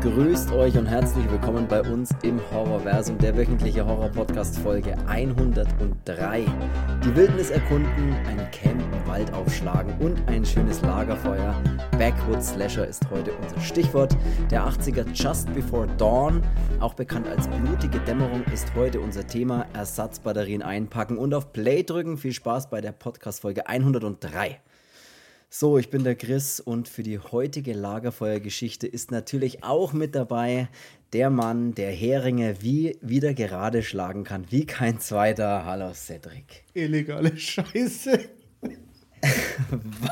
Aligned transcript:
Grüßt 0.00 0.52
euch 0.52 0.78
und 0.78 0.86
herzlich 0.86 1.30
willkommen 1.30 1.68
bei 1.68 1.82
uns 1.82 2.08
im 2.22 2.40
Horrorversum, 2.50 3.18
der 3.18 3.36
wöchentliche 3.36 3.84
Horror-Podcast 3.84 4.58
Folge 4.60 4.96
103. 5.06 6.46
Die 7.04 7.16
Wildnis 7.16 7.50
erkunden, 7.50 8.14
ein 8.26 8.50
Camp 8.50 8.80
im 8.80 9.06
Wald 9.06 9.30
aufschlagen 9.34 9.92
und 9.98 10.26
ein 10.26 10.42
schönes 10.46 10.80
Lagerfeuer. 10.80 11.54
Backwoods 11.98 12.54
Slasher 12.54 12.88
ist 12.88 13.10
heute 13.10 13.32
unser 13.42 13.60
Stichwort. 13.60 14.16
Der 14.50 14.66
80er 14.66 15.04
Just 15.12 15.52
Before 15.52 15.86
Dawn, 15.98 16.42
auch 16.80 16.94
bekannt 16.94 17.28
als 17.28 17.46
blutige 17.48 17.98
Dämmerung, 17.98 18.42
ist 18.54 18.74
heute 18.74 19.00
unser 19.00 19.26
Thema. 19.26 19.66
Ersatzbatterien 19.74 20.62
einpacken 20.62 21.18
und 21.18 21.34
auf 21.34 21.52
Play 21.52 21.82
drücken. 21.82 22.16
Viel 22.16 22.32
Spaß 22.32 22.70
bei 22.70 22.80
der 22.80 22.92
Podcast 22.92 23.42
Folge 23.42 23.66
103. 23.66 24.60
So, 25.52 25.78
ich 25.78 25.90
bin 25.90 26.04
der 26.04 26.14
Chris 26.14 26.60
und 26.60 26.86
für 26.86 27.02
die 27.02 27.18
heutige 27.18 27.72
Lagerfeuergeschichte 27.72 28.86
ist 28.86 29.10
natürlich 29.10 29.64
auch 29.64 29.92
mit 29.92 30.14
dabei 30.14 30.68
der 31.12 31.28
Mann, 31.28 31.74
der 31.74 31.90
Heringe 31.90 32.58
wie 32.60 32.96
wieder 33.02 33.34
gerade 33.34 33.82
schlagen 33.82 34.22
kann, 34.22 34.46
wie 34.50 34.64
kein 34.64 35.00
zweiter. 35.00 35.64
Hallo 35.64 35.92
Cedric. 35.92 36.62
Illegale 36.72 37.36
Scheiße. 37.36 38.20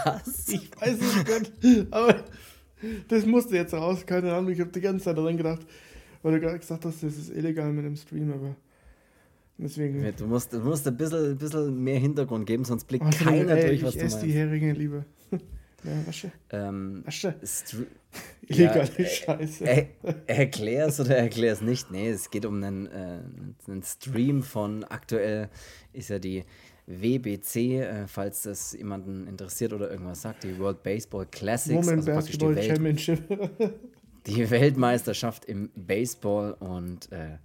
Was? 0.04 0.48
Ich 0.48 0.72
weiß 0.76 0.98
es 1.00 1.62
nicht, 1.62 1.92
aber 1.92 2.24
das 3.06 3.24
musste 3.24 3.54
jetzt 3.54 3.74
raus, 3.74 4.04
keine 4.04 4.34
Ahnung. 4.34 4.50
Ich 4.50 4.58
habe 4.58 4.72
die 4.72 4.80
ganze 4.80 5.04
Zeit 5.04 5.18
daran 5.18 5.36
gedacht, 5.36 5.64
weil 6.24 6.32
du 6.32 6.40
gerade 6.40 6.58
gesagt 6.58 6.84
hast, 6.84 7.00
das 7.00 7.16
ist 7.16 7.30
illegal 7.30 7.72
mit 7.72 7.84
dem 7.84 7.94
Stream, 7.94 8.32
aber 8.32 8.56
deswegen. 9.56 10.04
Du 10.16 10.26
musst, 10.26 10.52
du 10.52 10.58
musst 10.58 10.84
ein, 10.88 10.96
bisschen, 10.96 11.38
bisschen 11.38 11.80
mehr 11.80 12.00
Hintergrund 12.00 12.44
geben, 12.44 12.64
sonst 12.64 12.86
blickt 12.86 13.04
also, 13.04 13.24
keiner 13.24 13.52
ey, 13.52 13.68
durch, 13.68 13.84
was 13.84 13.94
ich 13.94 14.00
du 14.00 14.08
meinst. 14.08 14.22
die 14.24 14.32
Heringe 14.32 14.72
lieber. 14.72 15.04
Ja, 15.84 16.06
Wasche. 16.06 16.32
Ähm, 16.50 17.02
Wasche. 17.06 17.34
Illegale 18.48 18.90
ja, 18.98 19.04
Scheiße. 19.04 19.64
Er, 19.64 19.86
erklär's 20.26 20.98
oder 20.98 21.16
erklär's 21.16 21.60
nicht. 21.60 21.90
Nee, 21.90 22.10
es 22.10 22.30
geht 22.30 22.44
um 22.44 22.62
einen, 22.62 22.86
äh, 22.86 23.20
einen 23.68 23.82
Stream 23.84 24.42
von 24.42 24.82
aktuell 24.84 25.48
ist 25.92 26.10
ja 26.10 26.18
die 26.18 26.44
WBC, 26.86 27.56
äh, 27.80 28.06
falls 28.08 28.42
das 28.42 28.72
jemanden 28.72 29.26
interessiert 29.26 29.72
oder 29.72 29.90
irgendwas 29.90 30.22
sagt, 30.22 30.42
die 30.42 30.58
World 30.58 30.82
Baseball 30.82 31.26
Classics. 31.26 31.86
Moment 31.86 32.08
also 32.08 32.12
Basketball 32.12 32.54
die 32.54 32.60
Welt, 32.60 32.70
Championship. 32.70 33.22
die 34.26 34.50
Weltmeisterschaft 34.50 35.44
im 35.44 35.70
Baseball 35.76 36.54
und 36.54 37.12
äh, 37.12 37.38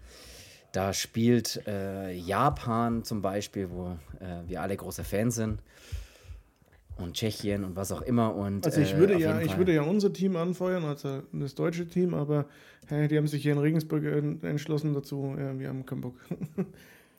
da 0.72 0.92
spielt 0.92 1.62
äh, 1.68 2.12
Japan 2.14 3.04
zum 3.04 3.22
Beispiel, 3.22 3.70
wo 3.70 3.92
äh, 4.20 4.48
wir 4.48 4.62
alle 4.62 4.76
große 4.76 5.04
Fans 5.04 5.36
sind 5.36 5.60
und 6.98 7.14
Tschechien 7.14 7.64
und 7.64 7.76
was 7.76 7.92
auch 7.92 8.02
immer. 8.02 8.36
Und, 8.36 8.66
also 8.66 8.82
ich 8.82 8.94
äh, 8.94 8.98
würde, 8.98 9.14
äh, 9.16 9.20
ja, 9.20 9.42
ich 9.42 9.58
würde 9.58 9.74
ja 9.74 9.84
unser 9.84 10.14
Team 10.14 10.36
anfeuern, 10.36 10.84
also 10.86 11.22
das 11.32 11.56
deutsche 11.56 11.88
Team, 11.88 12.14
aber 12.14 12.46
hey, 12.88 13.08
die 13.08 13.18
haben 13.18 13.28
sich 13.28 13.42
hier 13.44 13.54
in 13.54 13.60
Regensburg 13.60 14.04
entschlossen 14.44 14.94
dazu, 14.94 15.36
ja, 15.38 15.58
wir 15.58 15.70
haben 15.70 15.86
keinen 15.86 16.02
Bock. 16.02 16.16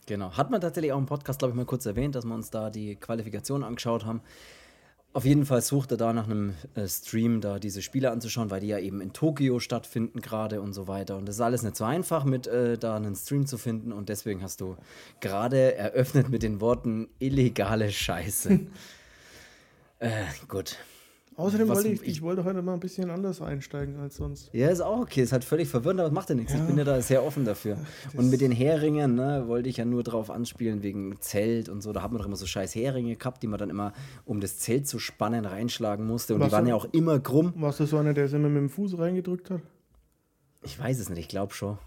genau. 0.07 0.33
Hat 0.33 0.51
man 0.51 0.61
tatsächlich 0.61 0.93
auch 0.93 0.99
im 0.99 1.07
Podcast, 1.07 1.39
glaube 1.39 1.53
ich, 1.53 1.57
mal 1.57 1.67
kurz 1.67 1.87
erwähnt, 1.87 2.15
dass 2.15 2.25
wir 2.25 2.35
uns 2.35 2.51
da 2.51 2.71
die 2.71 2.97
Qualifikation 2.97 3.65
angeschaut 3.65 4.05
haben. 4.05 4.21
Auf 5.13 5.25
jeden 5.25 5.47
Fall 5.47 5.63
sucht 5.63 5.93
er 5.93 5.97
da 5.97 6.13
nach 6.13 6.25
einem 6.25 6.55
äh, 6.75 6.89
Stream, 6.89 7.41
da 7.41 7.61
diese 7.61 7.83
Spiele 7.83 8.11
anzuschauen, 8.11 8.51
weil 8.51 8.59
die 8.59 8.67
ja 8.67 8.81
eben 8.81 9.01
in 9.01 9.13
Tokio 9.13 9.61
stattfinden 9.61 10.21
gerade 10.21 10.61
und 10.61 10.73
so 10.73 10.89
weiter. 10.89 11.17
Und 11.17 11.29
das 11.29 11.37
ist 11.37 11.41
alles 11.41 11.63
nicht 11.63 11.77
so 11.77 11.85
einfach, 11.85 12.25
mit 12.25 12.49
äh, 12.49 12.77
da 12.77 12.97
einen 12.97 13.15
Stream 13.15 13.47
zu 13.47 13.57
finden. 13.57 13.93
Und 13.93 14.09
deswegen 14.09 14.43
hast 14.43 14.61
du 14.61 14.77
gerade 15.21 15.77
eröffnet 15.77 16.31
mit 16.31 16.43
den 16.43 16.61
Worten 16.61 17.09
illegale 17.21 17.93
Scheiße. 17.93 18.59
Äh, 19.99 20.25
gut. 20.49 20.79
Außerdem 21.37 21.69
was, 21.69 21.79
wollte 21.79 21.89
ich, 21.89 22.03
ich, 22.03 22.23
wollte 22.23 22.45
heute 22.45 22.63
mal 22.63 22.75
ein 22.75 22.81
bisschen 22.81 23.11
anders 23.11 23.43
einsteigen 23.43 23.99
als 23.99 24.17
sonst. 24.17 24.51
Ja, 24.53 24.69
ist 24.69 24.81
auch 24.81 25.01
okay. 25.01 25.23
Ist 25.23 25.33
halt 25.33 25.45
völlig 25.45 25.69
verwirrend, 25.69 26.01
aber 26.01 26.11
macht 26.13 26.29
ja 26.29 26.37
nichts. 26.37 26.53
Ja. 26.53 26.61
Ich 26.61 26.67
bin 26.67 26.79
ja 26.79 26.85
da 26.85 27.01
sehr 27.01 27.25
offen 27.25 27.45
dafür. 27.45 27.77
Das 28.05 28.15
und 28.15 28.31
mit 28.31 28.41
den 28.41 28.53
Heringen, 28.53 29.17
ne, 29.17 29.45
wollte 29.49 29.69
ich 29.69 29.79
ja 29.79 29.85
nur 29.85 30.05
drauf 30.05 30.31
anspielen 30.31 30.85
wegen 30.85 31.21
Zelt 31.21 31.69
und 31.69 31.83
so. 31.83 31.93
Da 31.93 32.03
hat 32.03 32.13
man 32.13 32.21
doch 32.21 32.27
immer 32.27 32.37
so 32.37 32.47
scheiß 32.47 32.75
Heringe 32.77 33.17
gehabt, 33.17 33.43
die 33.43 33.49
man 33.49 33.59
dann 33.59 33.71
immer, 33.71 33.93
um 34.25 34.41
das 34.41 34.59
Zelt 34.59 34.87
zu 34.87 35.01
spannen, 35.01 35.45
reinschlagen 35.45 36.07
musste. 36.07 36.35
Und 36.35 36.41
was 36.41 36.49
die 36.49 36.53
waren 36.53 36.67
ja 36.69 36.77
auch 36.77 36.87
immer 36.93 37.19
krumm. 37.19 37.53
Warst 37.57 37.81
du 37.81 37.87
so 37.87 37.99
einer, 37.99 38.15
der 38.15 38.27
es 38.27 38.33
immer 38.33 38.49
mit 38.49 38.59
dem 38.59 38.71
Fuß 38.71 38.99
reingedrückt 38.99 39.51
hat? 39.51 39.61
Ich 40.63 40.79
weiß 40.79 41.01
es 41.01 41.09
nicht, 41.09 41.19
ich 41.19 41.29
glaube 41.29 41.53
schon. 41.53 41.79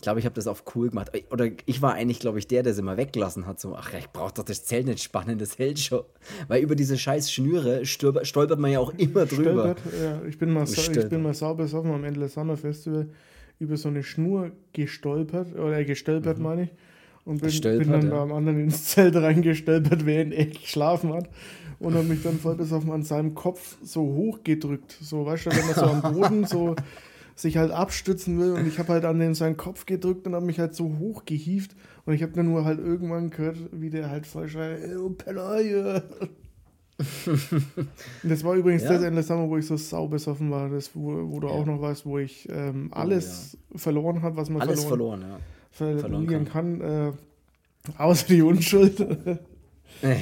Ich 0.00 0.02
glaube, 0.02 0.18
ich 0.18 0.24
habe 0.24 0.34
das 0.34 0.46
auf 0.46 0.64
cool 0.74 0.88
gemacht. 0.88 1.12
Oder 1.30 1.50
ich 1.66 1.82
war 1.82 1.92
eigentlich, 1.92 2.20
glaube 2.20 2.38
ich, 2.38 2.46
der, 2.46 2.62
der 2.62 2.72
es 2.72 2.78
immer 2.78 2.96
weggelassen 2.96 3.46
hat. 3.46 3.60
So, 3.60 3.76
ach, 3.76 3.92
ich 3.92 4.08
brauche 4.08 4.32
doch 4.32 4.44
das 4.44 4.64
Zelt 4.64 4.86
nicht 4.86 5.02
spannen, 5.02 5.36
das 5.36 5.58
hält 5.58 5.78
schon. 5.78 6.04
Weil 6.48 6.62
über 6.62 6.74
diese 6.74 6.96
scheiß 6.96 7.30
Schnüre 7.30 7.84
stolpert, 7.84 8.26
stolpert 8.26 8.58
man 8.58 8.72
ja 8.72 8.78
auch 8.78 8.94
immer 8.96 9.26
drüber. 9.26 9.76
Stolpert, 9.76 9.80
ja. 10.02 10.22
Ich 10.26 10.38
bin 10.38 10.54
mal, 10.54 10.64
ich 10.64 11.08
bin 11.10 11.22
mal 11.22 11.34
sauber 11.34 11.64
besoffen 11.64 11.90
am 11.90 12.02
Ende 12.04 12.20
des 12.20 12.32
Summer 12.32 12.56
Festival 12.56 13.10
über 13.58 13.76
so 13.76 13.90
eine 13.90 14.02
Schnur 14.02 14.52
gestolpert, 14.72 15.54
oder 15.54 15.84
gestolpert 15.84 16.38
mhm. 16.38 16.44
meine 16.44 16.62
ich. 16.62 16.70
Und 17.26 17.42
bin, 17.42 17.60
bin 17.60 17.92
dann 17.92 18.08
ja. 18.08 18.24
beim 18.24 18.32
anderen 18.32 18.58
ins 18.58 18.86
Zelt 18.86 19.14
reingestolpert, 19.16 20.06
während 20.06 20.32
er 20.32 20.46
geschlafen 20.46 21.12
hat. 21.12 21.28
Und 21.78 21.92
habe 21.92 22.04
mich 22.04 22.22
dann 22.22 22.38
voll 22.38 22.54
besoffen 22.54 22.90
an 22.90 23.02
seinem 23.02 23.34
Kopf 23.34 23.76
so 23.82 24.00
hochgedrückt. 24.00 24.96
So, 25.02 25.26
weißt 25.26 25.44
du, 25.44 25.50
wenn 25.50 25.66
man 25.66 25.74
so 25.74 25.82
am 25.82 26.14
Boden 26.14 26.46
so 26.46 26.74
sich 27.40 27.56
halt 27.56 27.70
abstützen 27.70 28.38
will 28.38 28.52
und 28.52 28.66
ich 28.66 28.78
habe 28.78 28.92
halt 28.92 29.04
an 29.04 29.18
den 29.18 29.34
seinen 29.34 29.56
Kopf 29.56 29.86
gedrückt 29.86 30.26
und 30.26 30.34
habe 30.34 30.44
mich 30.44 30.58
halt 30.58 30.74
so 30.74 30.98
hochgehieft 30.98 31.74
und 32.04 32.14
ich 32.14 32.22
habe 32.22 32.32
dann 32.32 32.46
nur 32.46 32.64
halt 32.64 32.78
irgendwann 32.78 33.30
gehört, 33.30 33.56
wie 33.72 33.90
der 33.90 34.10
halt 34.10 34.26
voll 34.26 34.48
schreit, 34.48 34.80
oh 34.98 35.14
das 38.22 38.44
war 38.44 38.54
übrigens 38.54 38.82
ja. 38.82 38.92
das 38.92 39.02
Ende 39.02 39.22
Sommer, 39.22 39.48
wo 39.48 39.56
ich 39.56 39.66
so 39.66 39.76
saubesoffen 39.76 40.50
war, 40.50 40.68
das, 40.68 40.90
wo, 40.94 41.30
wo 41.30 41.40
du 41.40 41.48
ja. 41.48 41.54
auch 41.54 41.64
noch 41.64 41.80
weißt, 41.80 42.04
wo 42.04 42.18
ich 42.18 42.46
ähm, 42.50 42.90
alles 42.92 43.56
oh, 43.56 43.58
ja. 43.72 43.78
verloren 43.78 44.20
habe, 44.22 44.36
was 44.36 44.50
man 44.50 44.60
alles 44.60 44.84
verloren, 44.84 45.24
verloren, 45.70 45.96
ja. 45.96 46.08
verlieren 46.08 46.44
kann, 46.44 46.78
kann 46.78 47.08
äh, 47.08 47.12
außer 47.96 48.26
die 48.28 48.42
Unschuld. 48.42 48.98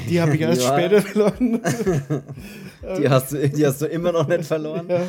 Die 0.08 0.20
habe 0.20 0.34
ich 0.34 0.40
erst 0.42 0.62
später 0.62 1.02
verloren. 1.02 1.60
die, 2.98 3.08
hast 3.08 3.32
du, 3.32 3.48
die 3.48 3.66
hast 3.66 3.82
du 3.82 3.86
immer 3.86 4.12
noch 4.12 4.28
nicht 4.28 4.44
verloren. 4.44 4.86
Ja. 4.88 5.02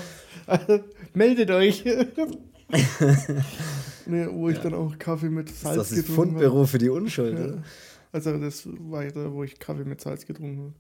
meldet 1.14 1.52
euch. 1.52 1.84
nee, 4.06 4.28
wo 4.32 4.50
ich 4.50 4.58
ja. 4.58 4.64
dann 4.64 4.74
auch 4.74 4.98
Kaffee 4.98 5.30
mit 5.30 5.50
Salz 5.50 5.78
das 5.78 5.92
ist 5.92 6.08
getrunken 6.08 6.36
habe. 6.36 6.46
Fundbüro 6.46 6.66
für 6.66 6.78
die 6.78 6.90
Unschuld. 6.90 7.38
Ja. 7.38 7.64
Also 8.12 8.38
das 8.38 8.68
war 8.68 9.06
da, 9.06 9.32
wo 9.32 9.44
ich 9.44 9.60
Kaffee 9.60 9.86
mit 9.86 10.02
Salz 10.02 10.26
getrunken 10.26 10.60
habe. 10.60 10.74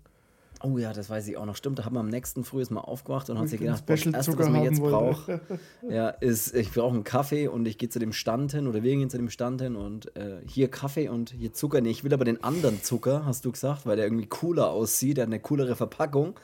Oh 0.62 0.78
ja, 0.78 0.92
das 0.92 1.10
weiß 1.10 1.26
ich 1.30 1.38
auch 1.38 1.46
noch. 1.46 1.56
Stimmt, 1.56 1.80
da 1.80 1.86
haben 1.86 1.94
wir 1.94 2.02
am 2.02 2.10
nächsten 2.10 2.44
Früh 2.44 2.66
mal 2.70 2.82
aufgewacht 2.82 3.30
und 3.30 3.40
hat 3.40 3.48
sich 3.48 3.62
gedacht, 3.62 3.84
das 3.88 4.06
Erste, 4.06 4.38
was 4.38 4.50
man 4.50 4.64
jetzt 4.64 4.82
braucht, 4.82 5.32
ja, 5.90 6.10
ist, 6.10 6.54
ich 6.54 6.72
brauche 6.72 6.94
einen 6.94 7.06
Kaffee 7.06 7.48
und 7.48 7.66
ich 7.66 7.78
gehe 7.78 7.88
zu 7.88 8.00
dem 8.00 8.12
Stand 8.12 8.52
hin 8.52 8.68
oder 8.68 8.84
wir 8.84 8.94
gehen 8.94 9.10
zu 9.10 9.18
dem 9.18 9.30
Stand 9.30 9.62
hin 9.62 9.78
und 9.78 10.14
äh, 10.18 10.42
hier 10.46 10.70
Kaffee 10.70 11.08
und 11.08 11.32
hier 11.32 11.54
Zucker. 11.54 11.80
Nee, 11.80 11.92
ich 11.92 12.04
will 12.04 12.14
aber 12.14 12.26
den 12.26 12.44
anderen 12.44 12.84
Zucker, 12.84 13.26
hast 13.26 13.46
du 13.46 13.54
gesagt, 13.54 13.86
weil 13.86 13.96
der 13.96 14.06
irgendwie 14.06 14.28
cooler 14.28 14.72
aussieht, 14.72 15.18
der 15.18 15.24
hat 15.24 15.30
eine 15.30 15.40
coolere 15.40 15.78
Verpackung. 15.78 16.38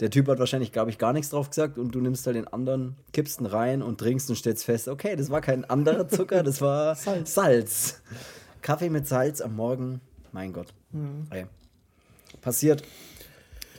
Der 0.00 0.10
Typ 0.10 0.28
hat 0.28 0.38
wahrscheinlich, 0.38 0.72
glaube 0.72 0.90
ich, 0.90 0.98
gar 0.98 1.12
nichts 1.12 1.30
drauf 1.30 1.50
gesagt 1.50 1.78
und 1.78 1.94
du 1.94 2.00
nimmst 2.00 2.26
halt 2.26 2.36
den 2.36 2.48
anderen, 2.48 2.96
kippst 3.12 3.40
ihn 3.40 3.46
rein 3.46 3.82
und 3.82 3.98
trinkst 3.98 4.30
und 4.30 4.36
stellst 4.36 4.64
fest, 4.64 4.88
okay, 4.88 5.14
das 5.14 5.30
war 5.30 5.42
kein 5.42 5.64
anderer 5.66 6.08
Zucker, 6.08 6.42
das 6.42 6.60
war 6.62 6.94
Salz. 6.96 7.34
Salz. 7.34 8.02
Kaffee 8.62 8.88
mit 8.88 9.06
Salz 9.06 9.40
am 9.42 9.56
Morgen, 9.56 10.00
mein 10.32 10.52
Gott. 10.52 10.68
Mhm. 10.92 11.26
Ey. 11.30 11.46
Passiert. 12.40 12.82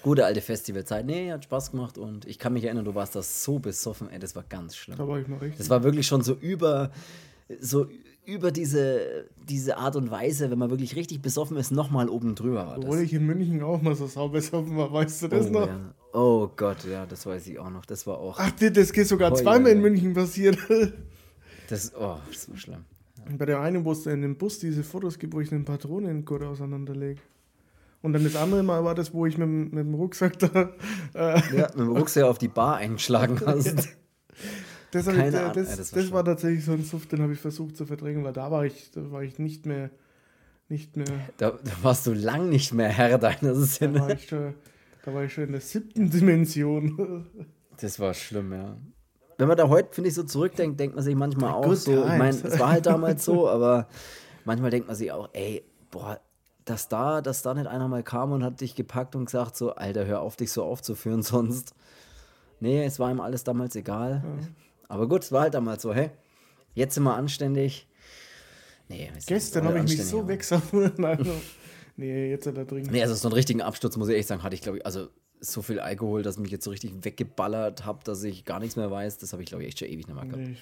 Gute 0.04 0.26
alte 0.26 0.42
Festivalzeit. 0.42 1.06
Nee, 1.06 1.32
hat 1.32 1.44
Spaß 1.44 1.72
gemacht 1.72 1.98
und 1.98 2.26
ich 2.26 2.40
kann 2.40 2.54
mich 2.54 2.64
erinnern, 2.66 2.86
du 2.86 2.96
warst 2.96 3.16
da 3.16 3.22
so 3.22 3.60
besoffen, 3.60 4.10
ey, 4.10 4.20
das 4.20 4.36
war 4.36 4.44
ganz 4.48 4.76
schlimm. 4.76 4.98
Da 4.98 5.08
war 5.08 5.20
ich 5.20 5.28
mal 5.28 5.38
richtig. 5.38 5.58
Das 5.58 5.70
war 5.70 5.84
wirklich 5.84 6.08
schon 6.08 6.22
so 6.24 6.34
über, 6.34 6.92
so 7.60 7.88
über 8.26 8.52
diese, 8.52 9.30
diese 9.50 9.78
Art 9.78 9.96
und 9.96 10.12
Weise, 10.12 10.52
wenn 10.52 10.60
man 10.60 10.70
wirklich 10.70 10.96
richtig 10.96 11.22
besoffen 11.22 11.58
ist, 11.58 11.72
nochmal 11.72 12.10
oben 12.10 12.36
drüber 12.36 12.68
war. 12.68 12.78
Obwohl 12.78 13.00
ich 13.00 13.14
in 13.14 13.26
München 13.26 13.64
auch 13.64 13.82
mal 13.82 13.96
so 13.96 14.08
sau 14.08 14.30
besoffen 14.30 14.78
war, 14.78 14.94
weißt 14.94 15.24
du 15.24 15.28
das 15.28 15.48
oh, 15.48 15.52
noch? 15.52 15.68
Ja. 15.68 15.94
Oh 16.14 16.50
Gott, 16.56 16.86
ja, 16.90 17.06
das 17.06 17.26
weiß 17.26 17.48
ich 17.48 17.60
auch 17.60 17.70
noch. 17.70 17.86
Das 17.86 18.06
war 18.06 18.20
auch. 18.20 18.38
Ach, 18.40 18.52
das 18.52 18.94
geht 18.94 19.08
sogar 19.08 19.34
zweimal 19.34 19.72
in 19.72 19.82
München 19.82 20.14
passiert. 20.14 20.58
Das, 21.70 21.94
oh, 21.96 22.18
das 22.30 22.50
war 22.50 22.58
schlimm. 22.58 22.86
Und 23.30 23.38
bei 23.38 23.46
der 23.46 23.62
einen, 23.62 23.86
wo 23.86 23.94
es 23.94 24.06
in 24.06 24.22
dem 24.22 24.38
Bus 24.38 24.60
diese 24.60 24.84
Fotos 24.84 25.18
gibt, 25.20 25.34
wo 25.34 25.40
ich 25.40 25.52
einen 25.52 25.64
Patronengurt 25.64 26.44
auseinanderlege. 26.44 27.22
Und 28.02 28.14
dann 28.14 28.24
das 28.24 28.36
andere 28.36 28.64
Mal 28.64 28.84
war 28.84 28.96
das, 28.96 29.14
wo 29.14 29.26
ich 29.26 29.38
mit, 29.38 29.48
mit 29.48 29.86
dem 29.86 29.94
Rucksack 29.94 30.38
da. 30.40 30.72
Äh, 31.14 31.40
ja, 31.56 31.68
mit 31.68 31.80
dem 31.80 31.96
Rucksack 31.96 32.24
auf 32.24 32.40
die 32.40 32.48
Bar 32.48 32.78
eingeschlagen 32.78 33.40
hast. 33.46 33.90
Das, 34.92 35.08
ich, 35.08 35.16
das, 35.16 35.32
das, 35.32 35.54
das, 35.54 35.94
war, 35.94 36.02
das 36.02 36.12
war, 36.12 36.26
tatsächlich 36.26 36.66
so 36.66 36.74
ein 36.74 36.84
Suff, 36.84 37.08
den 37.08 37.22
habe 37.22 37.34
ich 37.34 37.40
versucht 37.40 37.78
zu 37.78 37.86
verdrängen, 37.86 38.24
weil 38.24 38.34
da 38.34 38.52
war 38.52 38.66
ich, 38.66 38.92
da 38.92 39.10
war 39.12 39.24
ich 39.24 39.40
nicht 39.40 39.66
mehr. 39.66 39.90
Nicht 40.68 40.96
mehr. 40.96 41.06
Da, 41.38 41.52
da 41.52 41.72
warst 41.82 42.08
du 42.08 42.14
lang 42.14 42.50
nicht 42.50 42.74
mehr 42.74 42.88
Herr 42.88 43.18
deiner 43.18 43.56
Sinne. 43.56 44.00
Da 44.00 44.06
war 44.06 44.12
ich 44.12 44.28
schon, 44.28 44.54
da 45.04 45.14
war 45.14 45.24
ich 45.26 45.34
schon 45.34 45.44
in 45.46 45.52
der 45.52 45.62
siebten 45.62 46.10
Dimension. 46.10 47.28
Das 47.80 48.00
war 48.00 48.14
schlimm, 48.14 48.54
ja. 48.54 48.78
Wenn 49.38 49.48
man 49.48 49.58
da 49.58 49.68
heute, 49.68 49.90
finde 49.92 50.10
ich, 50.10 50.14
so 50.14 50.24
zurückdenkt, 50.24 50.80
denkt 50.80 50.96
man 50.96 51.04
sich 51.04 51.16
manchmal 51.16 51.52
auch 51.52 51.74
so. 51.74 51.92
Ich 52.04 52.18
meine, 52.18 52.30
es 52.30 52.60
war 52.60 52.70
halt 52.70 52.86
damals 52.86 53.26
so, 53.26 53.50
aber 53.50 53.88
manchmal 54.46 54.70
denkt 54.70 54.88
man 54.88 54.96
sich 54.96 55.12
auch, 55.12 55.30
ey, 55.34 55.64
boah, 55.90 56.22
dass 56.64 56.88
da, 56.88 57.22
dass 57.22 57.42
da 57.42 57.54
nicht 57.54 57.68
einer 57.68 57.88
mal 57.88 58.04
kam 58.04 58.32
und 58.32 58.44
hat 58.44 58.62
dich 58.62 58.76
gepackt 58.76 59.16
und 59.16 59.26
gesagt, 59.26 59.58
so, 59.58 59.74
Alter, 59.74 60.06
hör 60.06 60.22
auf, 60.22 60.36
dich 60.36 60.52
so 60.52 60.64
aufzuführen, 60.64 61.24
sonst. 61.24 61.74
Nee, 62.60 62.86
es 62.86 63.00
war 63.00 63.10
ihm 63.10 63.20
alles 63.20 63.44
damals 63.44 63.76
egal. 63.76 64.24
Ja. 64.24 64.48
Aber 64.92 65.08
gut, 65.08 65.24
es 65.24 65.32
war 65.32 65.44
halt 65.44 65.54
damals 65.54 65.84
so, 65.84 65.94
hey, 65.94 66.10
jetzt 66.74 66.96
sind 66.96 67.04
wir 67.04 67.16
anständig. 67.16 67.88
Nee, 68.90 69.10
Gestern 69.26 69.64
habe 69.64 69.78
ich 69.78 69.84
mich 69.84 70.04
so 70.04 70.28
wegsammeln. 70.28 70.92
Also, 71.06 71.32
nee, 71.96 72.30
jetzt 72.30 72.46
hat 72.46 72.58
er 72.58 72.66
dringend. 72.66 72.92
Nee, 72.92 73.02
also 73.02 73.16
so 73.16 73.30
einen 73.30 73.36
richtigen 73.36 73.62
Absturz, 73.62 73.96
muss 73.96 74.10
ich 74.10 74.18
echt 74.18 74.28
sagen, 74.28 74.44
hatte 74.44 74.54
ich, 74.54 74.62
glaube 74.62 74.80
ich, 74.80 74.86
also 74.86 75.08
so 75.40 75.62
viel 75.62 75.80
Alkohol, 75.80 76.24
dass 76.24 76.36
ich 76.36 76.42
mich 76.42 76.52
jetzt 76.52 76.66
so 76.66 76.72
richtig 76.72 76.92
weggeballert 77.06 77.86
habe, 77.86 78.04
dass 78.04 78.22
ich 78.26 78.44
gar 78.44 78.60
nichts 78.60 78.76
mehr 78.76 78.92
weiß. 78.92 79.18
Das 79.20 79.32
habe 79.32 79.42
ich, 79.42 79.48
glaube 79.48 79.64
ich, 79.64 79.70
echt 79.70 79.80
schon 79.80 79.88
ewig 79.88 80.08
nicht 80.08 80.14
mehr 80.14 80.26
gehabt. 80.26 80.46
Nee, 80.46 80.58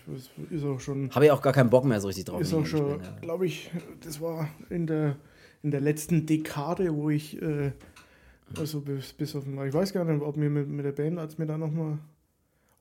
ich, 0.48 0.54
ist 0.54 0.64
auch 0.64 0.80
schon. 0.80 1.10
Habe 1.10 1.26
ich 1.26 1.32
auch 1.32 1.42
gar 1.42 1.54
keinen 1.54 1.72
Bock 1.72 1.86
mehr 1.86 2.00
so 2.00 2.08
richtig 2.08 2.26
drauf. 2.26 2.40
Ist 2.40 2.54
auch 2.54 2.68
schon, 2.68 3.02
ja. 3.02 3.18
glaube 3.22 3.48
ich, 3.48 3.72
das 4.02 4.22
war 4.22 4.48
in 4.70 4.86
der, 4.86 5.18
in 5.64 5.72
der 5.72 5.82
letzten 5.82 6.28
Dekade, 6.28 6.94
wo 6.94 7.10
ich, 7.10 7.42
äh, 7.42 7.72
also 8.56 8.82
bis, 8.82 9.12
bis 9.12 9.36
auf, 9.36 9.44
ich 9.48 9.74
weiß 9.74 9.92
gar 9.92 10.06
nicht, 10.06 10.22
ob 10.22 10.38
mir 10.38 10.52
mit, 10.52 10.70
mit 10.70 10.86
der 10.86 10.92
Band, 10.92 11.18
als 11.18 11.40
mir 11.40 11.48
da 11.48 11.58
nochmal 11.58 11.98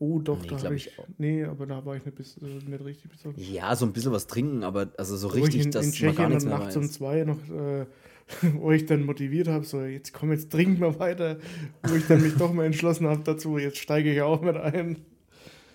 Oh, 0.00 0.20
doch, 0.20 0.40
nee, 0.40 0.48
da 0.48 0.62
habe 0.62 0.76
ich. 0.76 0.86
ich 0.86 0.92
nee, 1.18 1.44
aber 1.44 1.66
da 1.66 1.84
war 1.84 1.96
ich 1.96 2.04
nicht, 2.04 2.14
bis, 2.14 2.36
äh, 2.36 2.44
nicht 2.44 2.84
richtig 2.84 3.10
besoffen. 3.10 3.34
Ja, 3.36 3.74
so 3.74 3.84
ein 3.84 3.92
bisschen 3.92 4.12
was 4.12 4.28
trinken, 4.28 4.62
aber 4.62 4.92
also 4.96 5.16
so 5.16 5.26
richtig, 5.28 5.64
in, 5.64 5.70
dass 5.72 5.86
in 5.86 5.92
Tschechien 5.92 6.06
man 6.06 6.16
gar 6.16 6.28
nichts 6.28 6.44
mehr 6.44 6.58
nachts 6.58 6.76
um 6.76 6.88
zwei 6.88 7.24
noch, 7.24 7.38
äh, 7.50 7.86
wo 8.54 8.70
ich 8.70 8.86
dann 8.86 9.04
motiviert 9.04 9.48
habe, 9.48 9.64
so 9.64 9.82
jetzt 9.82 10.12
komm, 10.12 10.30
jetzt 10.30 10.52
trinken 10.52 10.80
wir 10.80 10.98
weiter, 11.00 11.38
wo 11.82 11.96
ich 11.96 12.06
dann 12.06 12.22
mich 12.22 12.36
doch 12.36 12.52
mal 12.52 12.66
entschlossen 12.66 13.08
habe 13.08 13.22
dazu, 13.24 13.58
jetzt 13.58 13.78
steige 13.78 14.12
ich 14.12 14.22
auch 14.22 14.40
mit 14.40 14.56
ein. 14.56 15.04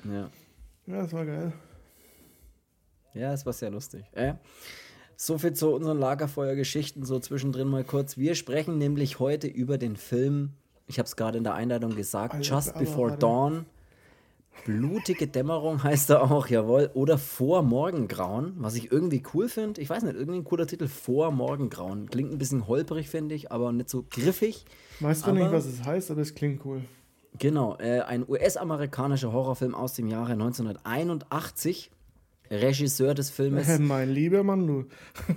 Ja. 0.05 0.29
Ja, 0.85 1.01
das 1.01 1.13
war 1.13 1.25
geil. 1.25 1.53
Ja, 3.13 3.33
es 3.33 3.45
war 3.45 3.53
sehr 3.53 3.71
lustig. 3.71 4.03
Äh, 4.13 4.35
so 5.15 5.37
viel 5.37 5.53
zu 5.53 5.73
unseren 5.73 5.99
Lagerfeuergeschichten, 5.99 7.03
so 7.03 7.19
zwischendrin 7.19 7.67
mal 7.67 7.83
kurz. 7.83 8.17
Wir 8.17 8.35
sprechen 8.35 8.77
nämlich 8.77 9.19
heute 9.19 9.47
über 9.47 9.77
den 9.77 9.95
Film, 9.95 10.53
ich 10.87 10.97
habe 10.97 11.07
es 11.07 11.15
gerade 11.15 11.37
in 11.37 11.43
der 11.43 11.53
Einleitung 11.53 11.95
gesagt, 11.95 12.35
Alter, 12.35 12.55
Just 12.55 12.77
Before 12.77 13.17
Dawn 13.17 13.65
Blutige 14.65 15.27
Dämmerung 15.27 15.83
heißt 15.83 16.09
er 16.09 16.31
auch, 16.31 16.47
jawohl. 16.47 16.89
Oder 16.93 17.17
Vor 17.17 17.63
Morgengrauen, 17.63 18.53
was 18.57 18.75
ich 18.75 18.91
irgendwie 18.91 19.21
cool 19.33 19.49
finde. 19.49 19.81
Ich 19.81 19.89
weiß 19.89 20.03
nicht, 20.03 20.15
irgendwie 20.15 20.39
ein 20.39 20.43
cooler 20.45 20.67
Titel. 20.67 20.87
Vor 20.87 21.31
Morgengrauen. 21.31 22.09
Klingt 22.09 22.31
ein 22.31 22.37
bisschen 22.37 22.67
holperig, 22.67 23.09
finde 23.09 23.35
ich, 23.35 23.51
aber 23.51 23.71
nicht 23.71 23.89
so 23.89 24.05
griffig. 24.09 24.65
Weißt 24.99 25.27
du 25.27 25.31
nicht, 25.33 25.51
was 25.51 25.65
es 25.65 25.83
heißt, 25.83 26.11
aber 26.11 26.21
es 26.21 26.33
klingt 26.33 26.63
cool. 26.65 26.81
Genau, 27.39 27.77
äh, 27.79 28.01
ein 28.01 28.27
US-amerikanischer 28.27 29.33
Horrorfilm 29.33 29.73
aus 29.75 29.93
dem 29.93 30.07
Jahre 30.07 30.33
1981. 30.33 31.89
Regisseur 32.51 33.13
des 33.15 33.31
Filmes. 33.31 33.67
Mein 33.79 34.09
lieber 34.11 34.43
Mann, 34.43 34.67
du. 34.67 34.85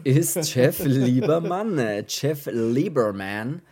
ist 0.05 0.55
Jeff 0.55 0.79
Liebermann. 0.85 1.79
Äh, 1.79 2.05
Jeff 2.07 2.47
Lieberman. 2.53 3.63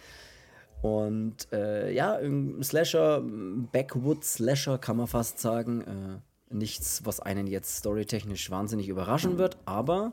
Und 0.85 1.51
äh, 1.51 1.91
ja, 1.95 2.17
ein 2.17 2.63
Slasher, 2.63 3.23
Backwood-Slasher 3.23 4.77
kann 4.77 4.99
man 4.99 5.07
fast 5.07 5.39
sagen. 5.39 5.81
Äh, 5.81 6.55
nichts, 6.55 7.07
was 7.07 7.21
einen 7.21 7.47
jetzt 7.47 7.77
storytechnisch 7.77 8.51
wahnsinnig 8.51 8.91
überraschen 8.91 9.39
wird, 9.39 9.57
aber 9.65 10.13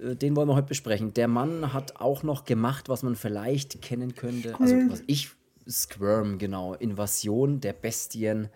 äh, 0.00 0.16
den 0.16 0.34
wollen 0.34 0.48
wir 0.48 0.56
heute 0.56 0.66
besprechen. 0.66 1.14
Der 1.14 1.28
Mann 1.28 1.72
hat 1.72 2.00
auch 2.00 2.24
noch 2.24 2.46
gemacht, 2.46 2.88
was 2.88 3.04
man 3.04 3.14
vielleicht 3.14 3.80
kennen 3.80 4.16
könnte. 4.16 4.58
Also, 4.58 4.74
was 4.90 5.04
ich. 5.06 5.30
Squirm, 5.68 6.38
genau. 6.38 6.74
Invasion 6.74 7.60
der 7.60 7.72
Bestien 7.72 8.48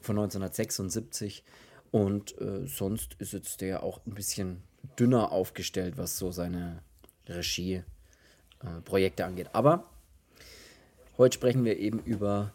von 0.00 0.16
1976. 0.16 1.44
Und 1.90 2.40
äh, 2.40 2.66
sonst 2.66 3.16
ist 3.18 3.34
jetzt 3.34 3.60
der 3.60 3.82
auch 3.82 4.00
ein 4.06 4.14
bisschen 4.14 4.62
dünner 4.98 5.32
aufgestellt, 5.32 5.98
was 5.98 6.16
so 6.16 6.30
seine 6.30 6.80
Regie-Projekte 7.28 9.26
angeht. 9.26 9.50
Aber 9.52 9.91
Heute 11.18 11.34
sprechen 11.34 11.64
wir 11.64 11.78
eben 11.78 12.00
über 12.00 12.52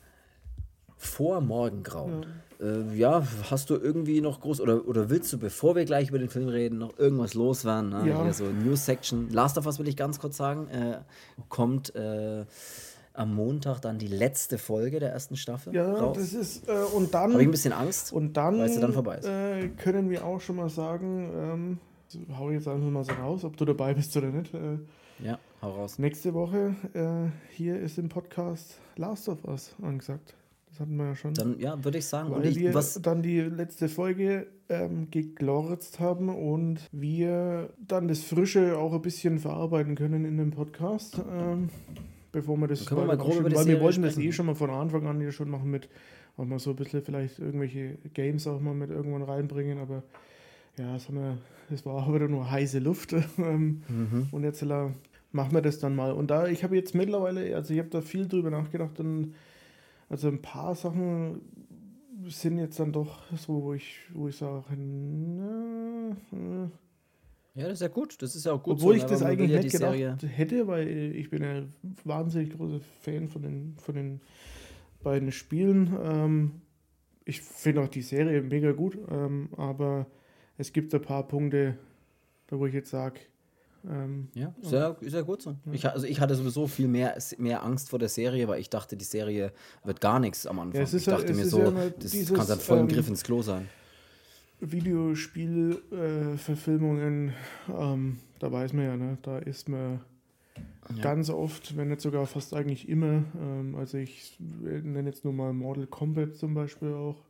vor 0.97 1.41
Morgengrauen. 1.41 2.25
Ja. 2.59 2.65
Äh, 2.65 2.95
ja. 2.95 3.23
hast 3.51 3.69
du 3.69 3.75
irgendwie 3.75 4.19
noch 4.19 4.41
groß 4.41 4.61
oder, 4.61 4.87
oder 4.87 5.11
willst 5.11 5.31
du, 5.31 5.37
bevor 5.37 5.75
wir 5.75 5.85
gleich 5.85 6.09
über 6.09 6.17
den 6.17 6.29
Film 6.29 6.47
reden, 6.47 6.79
noch 6.79 6.97
irgendwas 6.97 7.35
loswerden? 7.35 7.89
Ne? 7.91 8.09
Ja. 8.09 8.23
Hier 8.23 8.33
so 8.33 8.45
News 8.45 8.85
Section. 8.85 9.29
Last 9.29 9.57
of 9.59 9.67
Us 9.67 9.77
will 9.77 9.87
ich 9.87 9.95
ganz 9.95 10.19
kurz 10.19 10.37
sagen. 10.37 10.67
Äh, 10.69 10.97
kommt 11.49 11.95
äh, 11.95 12.45
am 13.13 13.35
Montag 13.35 13.79
dann 13.81 13.99
die 13.99 14.07
letzte 14.07 14.57
Folge 14.57 14.99
der 14.99 15.11
ersten 15.11 15.35
Staffel. 15.35 15.73
Ja, 15.73 15.93
raus. 15.93 16.17
das 16.17 16.33
ist. 16.33 16.67
Äh, 16.67 16.71
und 16.95 17.13
dann. 17.13 17.33
Habe 17.33 17.41
ich 17.41 17.47
ein 17.47 17.51
bisschen 17.51 17.73
Angst, 17.73 18.11
und 18.11 18.35
dann, 18.37 18.57
weil 18.57 18.69
es 18.69 18.79
dann 18.79 18.93
vorbei 18.93 19.17
ist. 19.17 19.25
Äh, 19.25 19.69
können 19.69 20.09
wir 20.09 20.25
auch 20.25 20.41
schon 20.41 20.55
mal 20.55 20.69
sagen, 20.69 21.31
ähm, 21.35 21.79
hau 22.37 22.49
jetzt 22.49 22.67
einfach 22.67 22.89
mal 22.89 23.03
so 23.03 23.13
raus, 23.13 23.43
ob 23.43 23.55
du 23.57 23.65
dabei 23.65 23.93
bist 23.93 24.15
oder 24.17 24.27
nicht. 24.27 24.53
Äh, 24.53 24.79
ja, 25.23 25.39
hau 25.67 25.81
raus. 25.81 25.99
Nächste 25.99 26.33
Woche 26.33 26.75
äh, 26.93 27.53
hier 27.53 27.79
ist 27.79 27.97
im 27.97 28.09
Podcast 28.09 28.79
Last 28.95 29.27
of 29.27 29.43
Us 29.45 29.75
angesagt. 29.81 30.35
Das 30.69 30.79
hatten 30.79 30.95
wir 30.95 31.07
ja 31.07 31.15
schon. 31.15 31.33
Dann, 31.33 31.59
ja, 31.59 31.83
würde 31.83 31.97
ich 31.97 32.05
sagen. 32.05 32.31
Weil 32.31 32.45
ich, 32.45 32.57
wir 32.57 32.73
was 32.73 33.01
dann 33.01 33.21
die 33.21 33.41
letzte 33.41 33.89
Folge 33.89 34.47
ähm, 34.69 35.09
geglorzt 35.11 35.99
haben 35.99 36.29
und 36.29 36.87
wir 36.91 37.69
dann 37.85 38.07
das 38.07 38.21
Frische 38.21 38.77
auch 38.77 38.93
ein 38.93 39.01
bisschen 39.01 39.39
verarbeiten 39.39 39.95
können 39.95 40.23
in 40.25 40.37
dem 40.37 40.51
Podcast. 40.51 41.19
Ähm, 41.31 41.69
bevor 42.31 42.57
wir 42.57 42.67
das 42.67 42.85
können 42.85 43.01
wir 43.01 43.07
mal 43.07 43.17
grob 43.17 43.39
über 43.39 43.51
Weil 43.53 43.65
wir 43.65 43.81
wollten 43.81 44.03
das 44.03 44.17
eh 44.17 44.31
schon 44.31 44.45
mal 44.45 44.55
von 44.55 44.69
Anfang 44.69 45.05
an 45.07 45.19
hier 45.19 45.31
schon 45.31 45.49
machen 45.49 45.69
mit, 45.69 45.89
auch 46.37 46.45
mal 46.45 46.59
so 46.59 46.69
ein 46.69 46.75
bisschen 46.77 47.01
vielleicht 47.01 47.39
irgendwelche 47.39 47.97
Games 48.13 48.47
auch 48.47 48.61
mal 48.61 48.73
mit 48.73 48.89
irgendwann 48.89 49.23
reinbringen, 49.23 49.79
aber 49.79 50.03
ja, 50.77 50.93
das, 50.93 51.07
haben 51.07 51.17
wir, 51.17 51.37
das 51.69 51.85
war 51.85 51.95
auch 51.95 52.13
wieder 52.13 52.27
nur 52.27 52.49
heiße 52.49 52.79
Luft. 52.79 53.13
Ähm, 53.37 53.81
mhm. 53.87 54.27
Und 54.31 54.43
jetzt 54.43 54.61
äh, 54.61 54.91
machen 55.31 55.53
wir 55.53 55.61
das 55.61 55.79
dann 55.79 55.95
mal. 55.95 56.11
Und 56.11 56.31
da, 56.31 56.47
ich 56.47 56.63
habe 56.63 56.75
jetzt 56.75 56.95
mittlerweile, 56.95 57.55
also 57.55 57.73
ich 57.73 57.79
habe 57.79 57.89
da 57.89 58.01
viel 58.01 58.27
drüber 58.27 58.49
nachgedacht 58.49 58.99
und 58.99 59.33
also 60.09 60.27
ein 60.27 60.41
paar 60.41 60.75
Sachen 60.75 61.41
sind 62.27 62.57
jetzt 62.57 62.79
dann 62.79 62.93
doch 62.93 63.23
so, 63.35 63.63
wo 63.63 63.73
ich, 63.73 63.99
wo 64.13 64.27
ich 64.27 64.37
sage, 64.37 64.65
na, 64.75 66.15
na. 66.31 66.71
Ja, 67.57 67.63
das 67.63 67.73
ist 67.73 67.81
ja 67.81 67.87
gut. 67.87 68.21
Das 68.21 68.35
ist 68.35 68.45
ja 68.45 68.53
auch 68.53 68.61
gut. 68.61 68.75
Obwohl 68.75 68.93
so, 68.93 69.03
ich 69.03 69.09
das 69.09 69.23
eigentlich 69.23 69.49
ja 69.49 69.59
nicht 69.59 69.71
gedacht 69.71 69.93
Serie. 69.93 70.17
hätte, 70.27 70.67
weil 70.67 70.87
ich 70.87 71.29
bin 71.31 71.41
ja 71.41 71.63
wahnsinnig 72.03 72.55
großer 72.55 72.79
Fan 73.01 73.27
von 73.27 73.41
den, 73.41 73.75
von 73.79 73.95
den 73.95 74.21
beiden 75.01 75.31
Spielen. 75.31 75.97
Ähm, 76.03 76.51
ich 77.25 77.41
finde 77.41 77.81
auch 77.81 77.87
die 77.87 78.03
Serie 78.03 78.43
mega 78.43 78.73
gut, 78.73 78.97
ähm, 79.09 79.49
aber 79.57 80.05
es 80.57 80.71
gibt 80.71 80.93
ein 80.93 81.01
paar 81.01 81.27
Punkte, 81.27 81.77
da 82.45 82.59
wo 82.59 82.67
ich 82.67 82.73
jetzt 82.75 82.91
sage, 82.91 83.21
ähm, 83.89 84.27
ja, 84.33 84.53
sehr, 84.61 84.97
sehr 85.01 85.23
gut 85.23 85.41
so. 85.41 85.55
Ja. 85.65 85.71
Ich, 85.71 85.89
also 85.89 86.05
ich 86.05 86.19
hatte 86.19 86.35
sowieso 86.35 86.67
viel 86.67 86.87
mehr, 86.87 87.17
mehr 87.37 87.63
Angst 87.63 87.89
vor 87.89 87.97
der 87.99 88.09
Serie, 88.09 88.47
weil 88.47 88.59
ich 88.59 88.69
dachte, 88.69 88.97
die 88.97 89.05
Serie 89.05 89.51
wird 89.83 90.01
gar 90.01 90.19
nichts 90.19 90.45
am 90.45 90.59
Anfang. 90.59 90.85
Ja, 90.85 90.93
ich 90.93 91.05
dachte 91.05 91.33
mir 91.33 91.45
so, 91.45 91.73
das 91.99 92.11
dieses, 92.11 92.33
kann 92.33 92.45
dann 92.47 92.59
voll 92.59 92.79
im 92.79 92.89
ähm, 92.89 92.93
Griff 92.93 93.07
ins 93.07 93.23
Klo 93.23 93.41
sein. 93.41 93.69
Videospielverfilmungen, 94.59 97.29
äh, 97.29 97.33
ähm, 97.71 98.17
da 98.39 98.51
weiß 98.51 98.73
man 98.73 98.85
ja, 98.85 98.97
ne, 98.97 99.19
da 99.21 99.37
ist 99.37 99.69
man 99.69 100.01
ja. 100.95 101.01
ganz 101.01 101.29
oft, 101.29 101.77
wenn 101.77 101.89
nicht 101.89 102.01
sogar 102.01 102.25
fast 102.25 102.55
eigentlich 102.55 102.89
immer, 102.89 103.23
ähm, 103.39 103.75
also 103.77 103.99
ich 103.99 104.35
nenne 104.39 105.09
jetzt 105.09 105.23
nur 105.23 105.33
mal 105.33 105.53
Mortal 105.53 105.85
Kombat 105.87 106.35
zum 106.35 106.55
Beispiel 106.55 106.93
auch, 106.93 107.23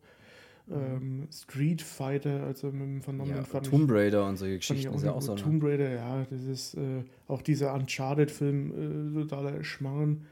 ähm, 0.71 1.27
Street 1.31 1.81
Fighter, 1.81 2.43
also 2.43 2.67
mit 2.67 2.81
dem 2.81 3.01
vernommenen 3.01 3.45
ja, 3.51 3.59
Tomb 3.59 3.89
Raider 3.91 4.27
und 4.27 4.38
solche 4.38 4.57
Geschichten 4.57 4.93
ist 4.93 5.03
ja 5.03 5.13
auch 5.13 5.21
so. 5.21 5.36
Tomb 5.36 5.63
Raider, 5.63 5.89
ja, 5.89 6.25
das 6.29 6.43
ist 6.43 6.75
äh, 6.75 7.03
auch 7.27 7.41
dieser 7.41 7.74
Uncharted-Film 7.74 9.13
äh, 9.15 9.21
totaler 9.21 9.63
Schmarrn. 9.63 10.25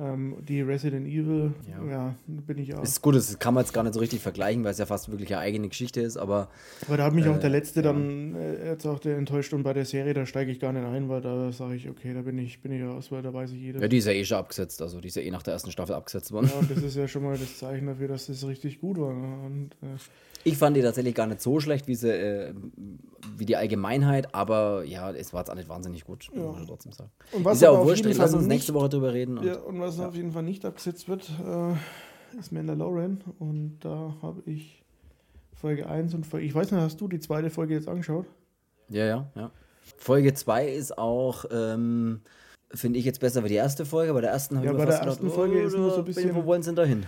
Ähm, 0.00 0.36
die 0.48 0.62
Resident 0.62 1.06
Evil, 1.06 1.52
ja. 1.68 1.90
ja. 1.90 2.14
bin 2.26 2.56
ich 2.56 2.74
auch. 2.74 2.82
Ist 2.82 3.02
gut, 3.02 3.16
das 3.16 3.38
kann 3.38 3.52
man 3.52 3.64
jetzt 3.64 3.74
gar 3.74 3.82
nicht 3.82 3.92
so 3.92 4.00
richtig 4.00 4.20
vergleichen, 4.20 4.64
weil 4.64 4.70
es 4.70 4.78
ja 4.78 4.86
fast 4.86 5.10
wirklich 5.10 5.34
eine 5.34 5.42
eigene 5.42 5.68
Geschichte 5.68 6.00
ist, 6.00 6.16
aber. 6.16 6.48
Aber 6.86 6.96
da 6.96 7.04
hat 7.04 7.12
mich 7.12 7.26
äh, 7.26 7.28
auch 7.28 7.38
der 7.38 7.50
letzte 7.50 7.80
ja. 7.80 7.92
dann 7.92 8.34
äh, 8.34 8.70
jetzt 8.70 8.86
auch 8.86 8.98
der 8.98 9.18
enttäuscht 9.18 9.52
und 9.52 9.62
bei 9.62 9.74
der 9.74 9.84
Serie, 9.84 10.14
da 10.14 10.24
steige 10.24 10.50
ich 10.50 10.58
gar 10.58 10.72
nicht 10.72 10.86
ein, 10.86 11.10
weil 11.10 11.20
da 11.20 11.52
sage 11.52 11.74
ich, 11.74 11.90
okay, 11.90 12.14
da 12.14 12.22
bin 12.22 12.38
ich, 12.38 12.62
bin 12.62 12.72
ich 12.72 12.82
raus, 12.82 13.12
weil 13.12 13.20
da 13.20 13.34
weiß 13.34 13.50
ich 13.52 13.60
jeder. 13.60 13.80
Ja, 13.80 13.88
die 13.88 13.98
ist 13.98 14.06
ja 14.06 14.12
eh 14.12 14.24
schon 14.24 14.38
abgesetzt, 14.38 14.80
also 14.80 15.02
die 15.02 15.08
ist 15.08 15.16
ja 15.16 15.22
eh 15.22 15.30
nach 15.30 15.42
der 15.42 15.52
ersten 15.52 15.70
Staffel 15.70 15.94
abgesetzt 15.94 16.32
worden. 16.32 16.50
Ja, 16.54 16.66
das 16.74 16.82
ist 16.82 16.96
ja 16.96 17.06
schon 17.06 17.22
mal 17.22 17.36
das 17.36 17.58
Zeichen 17.58 17.86
dafür, 17.86 18.08
dass 18.08 18.26
das 18.26 18.46
richtig 18.46 18.80
gut 18.80 18.98
war. 18.98 19.12
Ne? 19.12 19.44
Und, 19.44 19.70
äh, 19.82 19.98
ich 20.44 20.56
fand 20.56 20.76
die 20.76 20.82
tatsächlich 20.82 21.14
gar 21.14 21.26
nicht 21.26 21.40
so 21.40 21.60
schlecht 21.60 21.86
wie, 21.86 21.94
sie, 21.94 22.10
äh, 22.10 22.54
wie 23.36 23.44
die 23.44 23.56
Allgemeinheit, 23.56 24.34
aber 24.34 24.84
ja, 24.84 25.10
es 25.10 25.32
war 25.32 25.40
jetzt 25.40 25.50
auch 25.50 25.54
nicht 25.54 25.68
wahnsinnig 25.68 26.04
gut, 26.04 26.28
ja. 26.34 26.42
muss 26.42 26.56
man 26.56 26.66
trotzdem 26.66 26.92
sagen. 26.92 27.10
Und 27.32 27.44
was 27.44 27.56
ist 27.56 27.62
ja 27.62 27.70
auch 27.70 27.84
wurscht, 27.84 28.04
lass 28.04 28.34
uns 28.34 28.46
nächste 28.46 28.74
Woche 28.74 28.88
drüber 28.88 29.12
reden. 29.12 29.38
Und, 29.38 29.46
ja, 29.46 29.58
und 29.58 29.80
was 29.80 29.98
ja. 29.98 30.08
auf 30.08 30.14
jeden 30.14 30.32
Fall 30.32 30.42
nicht 30.42 30.64
abgesetzt 30.64 31.08
wird, 31.08 31.30
äh, 31.46 32.38
ist 32.38 32.52
Mandalorian. 32.52 33.20
Und 33.38 33.80
da 33.80 34.14
habe 34.22 34.42
ich 34.46 34.82
Folge 35.54 35.88
1 35.88 36.14
und 36.14 36.26
Folge. 36.26 36.46
Ich 36.46 36.54
weiß 36.54 36.70
nicht, 36.70 36.80
hast 36.80 37.00
du 37.00 37.08
die 37.08 37.20
zweite 37.20 37.50
Folge 37.50 37.74
jetzt 37.74 37.88
angeschaut? 37.88 38.26
Ja, 38.88 39.04
ja, 39.04 39.30
ja. 39.34 39.50
Folge 39.98 40.34
2 40.34 40.68
ist 40.68 40.96
auch. 40.96 41.44
Ähm, 41.50 42.20
Finde 42.72 43.00
ich 43.00 43.04
jetzt 43.04 43.18
besser 43.18 43.42
wie 43.42 43.48
die 43.48 43.56
erste 43.56 43.84
Folge. 43.84 44.14
Bei 44.14 44.20
der 44.20 44.30
ersten 44.30 44.56
habe 44.56 44.64
ja, 44.64 44.72
ich 44.72 44.78
mir 44.78 44.84
bei 44.84 44.90
der 44.90 45.00
ersten 45.00 45.24
gedacht, 45.24 45.34
Folge 45.34 45.60
oh, 45.60 45.66
ist 45.66 45.76
nur 45.76 45.90
so 45.90 45.98
ein 45.98 46.04
bisschen. 46.04 46.34
Wo 46.36 46.44
wollen 46.46 46.62
sie 46.62 46.68
denn 46.68 46.76
da 46.76 46.84
hin? 46.84 47.04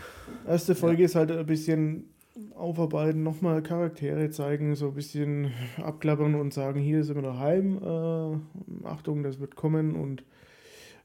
Erste 0.47 0.75
Folge 0.75 1.03
ja. 1.03 1.07
ist 1.07 1.15
halt 1.15 1.31
ein 1.31 1.47
bisschen 1.47 2.12
aufarbeiten, 2.55 3.23
nochmal 3.23 3.63
Charaktere 3.63 4.31
zeigen, 4.31 4.75
so 4.75 4.89
ein 4.89 4.95
bisschen 4.95 5.53
abklappern 5.77 6.35
und 6.35 6.55
sagen, 6.55 6.81
hier 6.81 7.05
sind 7.05 7.17
wir 7.17 7.23
daheim, 7.23 7.79
äh, 7.83 8.87
Achtung, 8.87 9.23
das 9.23 9.39
wird 9.39 9.57
kommen 9.57 9.95
und 9.95 10.25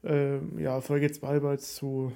äh, 0.03 0.37
ja, 0.61 0.79
Folge 0.81 1.11
2 1.11 1.43
war 1.43 1.53
jetzt 1.53 1.75
so 1.75 2.11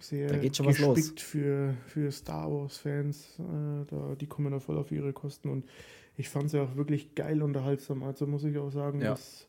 sehr 0.00 0.28
da 0.28 0.38
geht 0.38 0.56
schon 0.56 0.66
was 0.66 0.78
los. 0.78 1.12
für, 1.16 1.74
für 1.86 2.10
Star 2.10 2.50
Wars-Fans. 2.50 3.38
Äh, 3.38 3.86
da, 3.90 4.14
die 4.18 4.26
kommen 4.26 4.50
da 4.50 4.58
voll 4.58 4.78
auf 4.78 4.90
ihre 4.90 5.12
Kosten 5.12 5.50
und 5.50 5.66
ich 6.16 6.28
fand 6.28 6.46
es 6.46 6.52
ja 6.52 6.62
auch 6.62 6.76
wirklich 6.76 7.14
geil 7.14 7.42
unterhaltsam. 7.42 8.02
Also 8.02 8.26
muss 8.26 8.44
ich 8.44 8.58
auch 8.58 8.70
sagen, 8.70 9.00
ja. 9.00 9.10
dass 9.10 9.46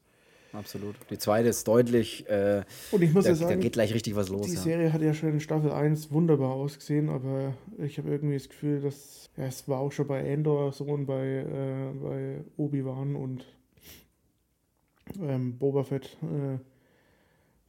absolut. 0.53 0.95
Die 1.09 1.17
zweite 1.17 1.49
ist 1.49 1.67
deutlich. 1.67 2.27
Äh, 2.29 2.63
und 2.91 3.01
ich 3.01 3.13
muss 3.13 3.25
da, 3.25 3.31
ja 3.31 3.35
sagen, 3.35 3.51
da 3.51 3.55
geht 3.57 3.73
gleich 3.73 3.93
richtig 3.93 4.15
was 4.15 4.29
los. 4.29 4.47
Die 4.47 4.53
ja. 4.53 4.59
Serie 4.59 4.93
hat 4.93 5.01
ja 5.01 5.13
schon 5.13 5.29
in 5.29 5.39
Staffel 5.39 5.71
1 5.71 6.11
wunderbar 6.11 6.51
ausgesehen, 6.51 7.09
aber 7.09 7.53
ich 7.77 7.97
habe 7.97 8.09
irgendwie 8.09 8.35
das 8.35 8.49
Gefühl, 8.49 8.81
dass 8.81 9.29
ja, 9.37 9.45
es 9.45 9.67
war 9.67 9.79
auch 9.79 9.91
schon 9.91 10.07
bei 10.07 10.21
Endor 10.21 10.73
so 10.73 10.85
und 10.85 11.05
bei, 11.05 11.25
äh, 11.25 11.93
bei 12.01 12.43
Obi-Wan 12.57 13.15
und 13.15 13.45
ähm, 15.21 15.57
Boba 15.57 15.83
Fett. 15.83 16.17
Äh, 16.21 16.57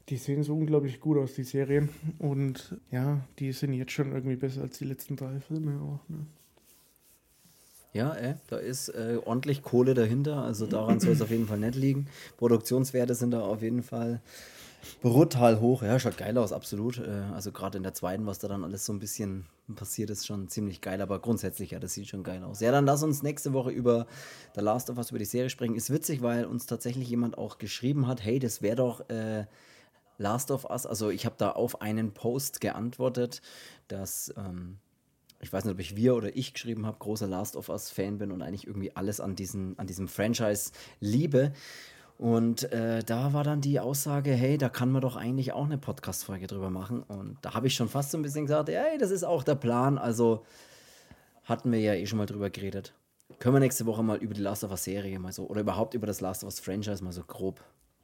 die 0.08 0.16
sehen 0.16 0.42
so 0.42 0.54
unglaublich 0.54 1.00
gut 1.00 1.18
aus, 1.18 1.34
die 1.34 1.44
Serien. 1.44 1.88
Und 2.18 2.76
ja, 2.90 3.20
die 3.38 3.52
sind 3.52 3.72
jetzt 3.72 3.92
schon 3.92 4.12
irgendwie 4.12 4.36
besser 4.36 4.62
als 4.62 4.78
die 4.78 4.84
letzten 4.84 5.16
drei 5.16 5.40
Filme 5.40 5.80
auch. 5.80 6.08
Ne? 6.08 6.26
Ja, 7.92 8.14
äh, 8.14 8.37
da 8.49 8.56
ist 8.56 8.88
äh, 8.88 9.18
ordentlich 9.22 9.62
Kohle 9.62 9.92
dahinter, 9.92 10.42
also 10.42 10.66
daran 10.66 10.99
soll 10.99 11.12
es 11.12 11.20
auf 11.20 11.30
jeden 11.30 11.46
Fall 11.46 11.58
nicht 11.58 11.75
liegen. 11.75 12.06
Produktionswerte 12.38 13.14
sind 13.14 13.32
da 13.32 13.40
auf 13.42 13.61
jeden 13.61 13.82
Fall 13.82 14.22
brutal 15.02 15.61
hoch. 15.61 15.82
Ja, 15.82 15.99
schaut 15.99 16.16
geil 16.16 16.37
aus, 16.38 16.52
absolut. 16.52 16.99
Äh, 16.99 17.11
also 17.34 17.52
gerade 17.52 17.76
in 17.76 17.82
der 17.82 17.92
zweiten, 17.92 18.25
was 18.25 18.38
da 18.38 18.49
dann 18.49 18.64
alles 18.64 18.87
so 18.87 18.94
ein 18.94 18.99
bisschen 18.99 19.44
passiert, 19.75 20.08
ist 20.08 20.26
schon 20.26 20.49
ziemlich 20.49 20.80
geil, 20.80 21.02
aber 21.02 21.18
grundsätzlich, 21.18 21.72
ja, 21.72 21.78
das 21.80 21.92
sieht 21.92 22.08
schon 22.08 22.22
geil 22.25 22.42
aus. 22.44 22.61
Ja, 22.61 22.72
dann 22.72 22.87
lass 22.87 23.02
uns 23.02 23.22
nächste 23.22 23.52
Woche 23.52 23.70
über 23.70 24.06
The 24.54 24.62
Last 24.62 24.88
of 24.88 24.96
Us, 24.96 25.11
über 25.11 25.18
die 25.18 25.26
Serie 25.26 25.50
sprechen. 25.50 25.75
Ist 25.75 25.92
witzig, 25.92 26.22
weil 26.22 26.46
uns 26.46 26.64
tatsächlich 26.64 27.11
jemand 27.11 27.37
auch 27.37 27.58
geschrieben 27.58 28.06
hat, 28.06 28.25
hey, 28.25 28.38
das 28.38 28.62
wäre 28.62 28.76
doch 28.76 29.08
äh, 29.11 29.44
Last 30.16 30.50
of 30.50 30.64
Us. 30.64 30.87
Also 30.87 31.11
ich 31.11 31.26
habe 31.26 31.37
da 31.37 31.50
auf 31.50 31.82
einen 31.82 32.12
Post 32.12 32.62
geantwortet, 32.62 33.42
dass... 33.88 34.32
Ähm, 34.38 34.78
ich 35.42 35.52
weiß 35.52 35.64
nicht, 35.64 35.75
ob 35.75 35.80
ich 35.80 35.96
wir 35.96 36.14
oder 36.14 36.34
ich 36.34 36.54
geschrieben 36.54 36.87
habe, 36.87 36.99
großer 36.99 37.26
Last 37.26 37.56
of 37.56 37.68
Us-Fan 37.68 38.18
bin 38.18 38.30
und 38.30 38.42
eigentlich 38.42 38.66
irgendwie 38.66 38.94
alles 38.94 39.20
an, 39.20 39.34
diesen, 39.34 39.76
an 39.78 39.88
diesem 39.88 40.06
Franchise 40.08 40.70
liebe. 41.00 41.52
Und 42.16 42.72
äh, 42.72 43.02
da 43.02 43.32
war 43.32 43.42
dann 43.42 43.61
die 43.61 43.80
Aussage, 43.80 44.32
hey, 44.32 44.56
da 44.56 44.68
kann 44.68 44.92
man 44.92 45.02
doch 45.02 45.16
eigentlich 45.16 45.52
auch 45.52 45.64
eine 45.64 45.78
Podcast-Folge 45.78 46.46
drüber 46.46 46.70
machen. 46.70 47.02
Und 47.02 47.38
da 47.42 47.54
habe 47.54 47.66
ich 47.66 47.75
schon 47.75 47.88
fast 47.88 48.12
so 48.12 48.18
ein 48.18 48.22
bisschen 48.22 48.46
gesagt, 48.46 48.68
hey, 48.68 48.96
das 48.99 49.11
ist 49.11 49.25
auch 49.25 49.42
der 49.42 49.56
Plan. 49.56 49.99
Also 49.99 50.44
hatten 51.42 51.72
wir 51.72 51.80
ja 51.80 51.94
eh 51.94 52.06
schon 52.06 52.18
mal 52.18 52.26
drüber 52.26 52.49
geredet. 52.49 52.94
Können 53.40 53.56
wir 53.56 53.61
nächste 53.61 53.87
Woche 53.87 54.04
mal 54.04 54.18
über 54.18 54.34
die 54.34 54.42
Last 54.42 54.62
of 54.62 54.70
Us-Serie 54.70 55.18
mal 55.18 55.32
so, 55.32 55.49
oder 55.49 55.62
überhaupt 55.62 55.94
über 55.94 56.06
das 56.06 56.20
Last 56.20 56.44
of 56.44 56.50
Us-Franchise 56.50 57.02
mal 57.02 57.12
so 57.12 57.25
grob, 57.25 57.61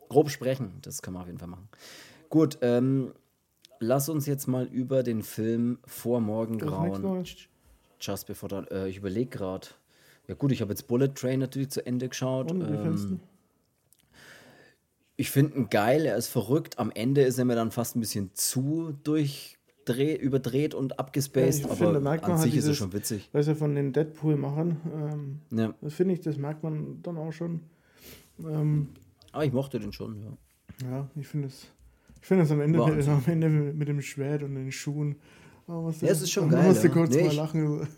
grob 0.09 0.31
sprechen. 0.31 0.73
Das 0.83 1.03
können 1.03 1.17
wir 1.17 1.21
auf 1.21 1.29
jeden 1.29 1.39
Fall 1.39 1.47
machen. 1.47 1.69
Gut, 2.29 2.59
ähm, 2.63 3.13
lass 3.81 4.09
uns 4.09 4.27
jetzt 4.27 4.47
mal 4.47 4.67
über 4.67 5.03
den 5.03 5.23
Film 5.23 5.79
Vor 5.87 6.21
Morgengrauen. 6.21 7.25
Just 8.01 8.27
Before 8.27 8.49
Dawn. 8.49 8.67
Äh, 8.69 8.89
ich 8.89 8.99
überlege 8.99 9.31
gerade. 9.31 9.69
Ja, 10.29 10.35
gut, 10.35 10.53
ich 10.53 10.61
habe 10.61 10.73
jetzt 10.73 10.87
Bullet 10.87 11.09
Train 11.09 11.41
natürlich 11.41 11.71
zu 11.71 11.85
Ende 11.85 12.09
geschaut. 12.09 12.51
Und, 12.51 12.63
ähm, 12.63 13.21
ich 15.17 15.31
finde 15.31 15.57
ihn 15.57 15.69
geil, 15.69 16.07
er 16.07 16.17
ist 16.17 16.29
verrückt. 16.29 16.79
Am 16.79 16.93
Ende 16.95 17.23
ist 17.23 17.39
er 17.39 17.45
mir 17.45 17.57
dann 17.57 17.73
fast 17.73 17.97
ein 17.97 18.01
bisschen 18.01 18.31
zu 18.35 18.97
durchdreht, 19.03 20.21
überdreht 20.21 20.75
und 20.75 20.99
abgespaced, 21.01 21.65
ja, 21.65 21.71
aber 21.71 21.77
finde, 21.77 22.09
an 22.09 22.21
sich 22.21 22.29
halt 22.29 22.53
dieses, 22.53 22.57
ist 22.57 22.69
er 22.69 22.75
schon 22.75 22.93
witzig. 22.93 23.29
Weil 23.33 23.43
sie 23.43 23.57
von 23.57 23.75
den 23.75 23.93
Deadpool 23.93 24.37
machen, 24.37 25.41
ähm, 25.51 25.59
ja. 25.59 25.75
das 25.81 25.95
finde 25.95 26.15
ich, 26.15 26.21
das 26.21 26.37
merkt 26.37 26.63
man 26.63 27.03
dann 27.03 27.17
auch 27.17 27.33
schon. 27.33 27.63
Ähm, 28.39 28.91
aber 29.33 29.43
ah, 29.43 29.45
ich 29.45 29.53
mochte 29.53 29.81
den 29.81 29.93
schon, 29.93 30.23
ja. 30.23 30.89
Ja, 30.89 31.11
ich 31.17 31.27
finde 31.27 31.49
es 31.49 31.67
ich 32.21 32.27
finde 32.27 32.45
es 32.45 32.51
am 32.51 32.61
Ende, 32.61 32.79
mit, 32.79 33.09
am 33.09 33.23
Ende 33.27 33.49
mit 33.49 33.89
dem 33.89 34.01
Schwert 34.01 34.43
und 34.43 34.55
den 34.55 34.73
Schuhen. 34.73 35.17
Oh, 35.67 35.93
ja, 36.01 36.09
es 36.09 36.23
ist 36.23 36.31
schon 36.31 36.49
geil. 36.49 36.65
Musste 36.67 36.89
ja. 36.89 36.93
kurz 36.93 37.15
nee, 37.15 37.25
mal 37.25 37.35
lachen. 37.35 37.89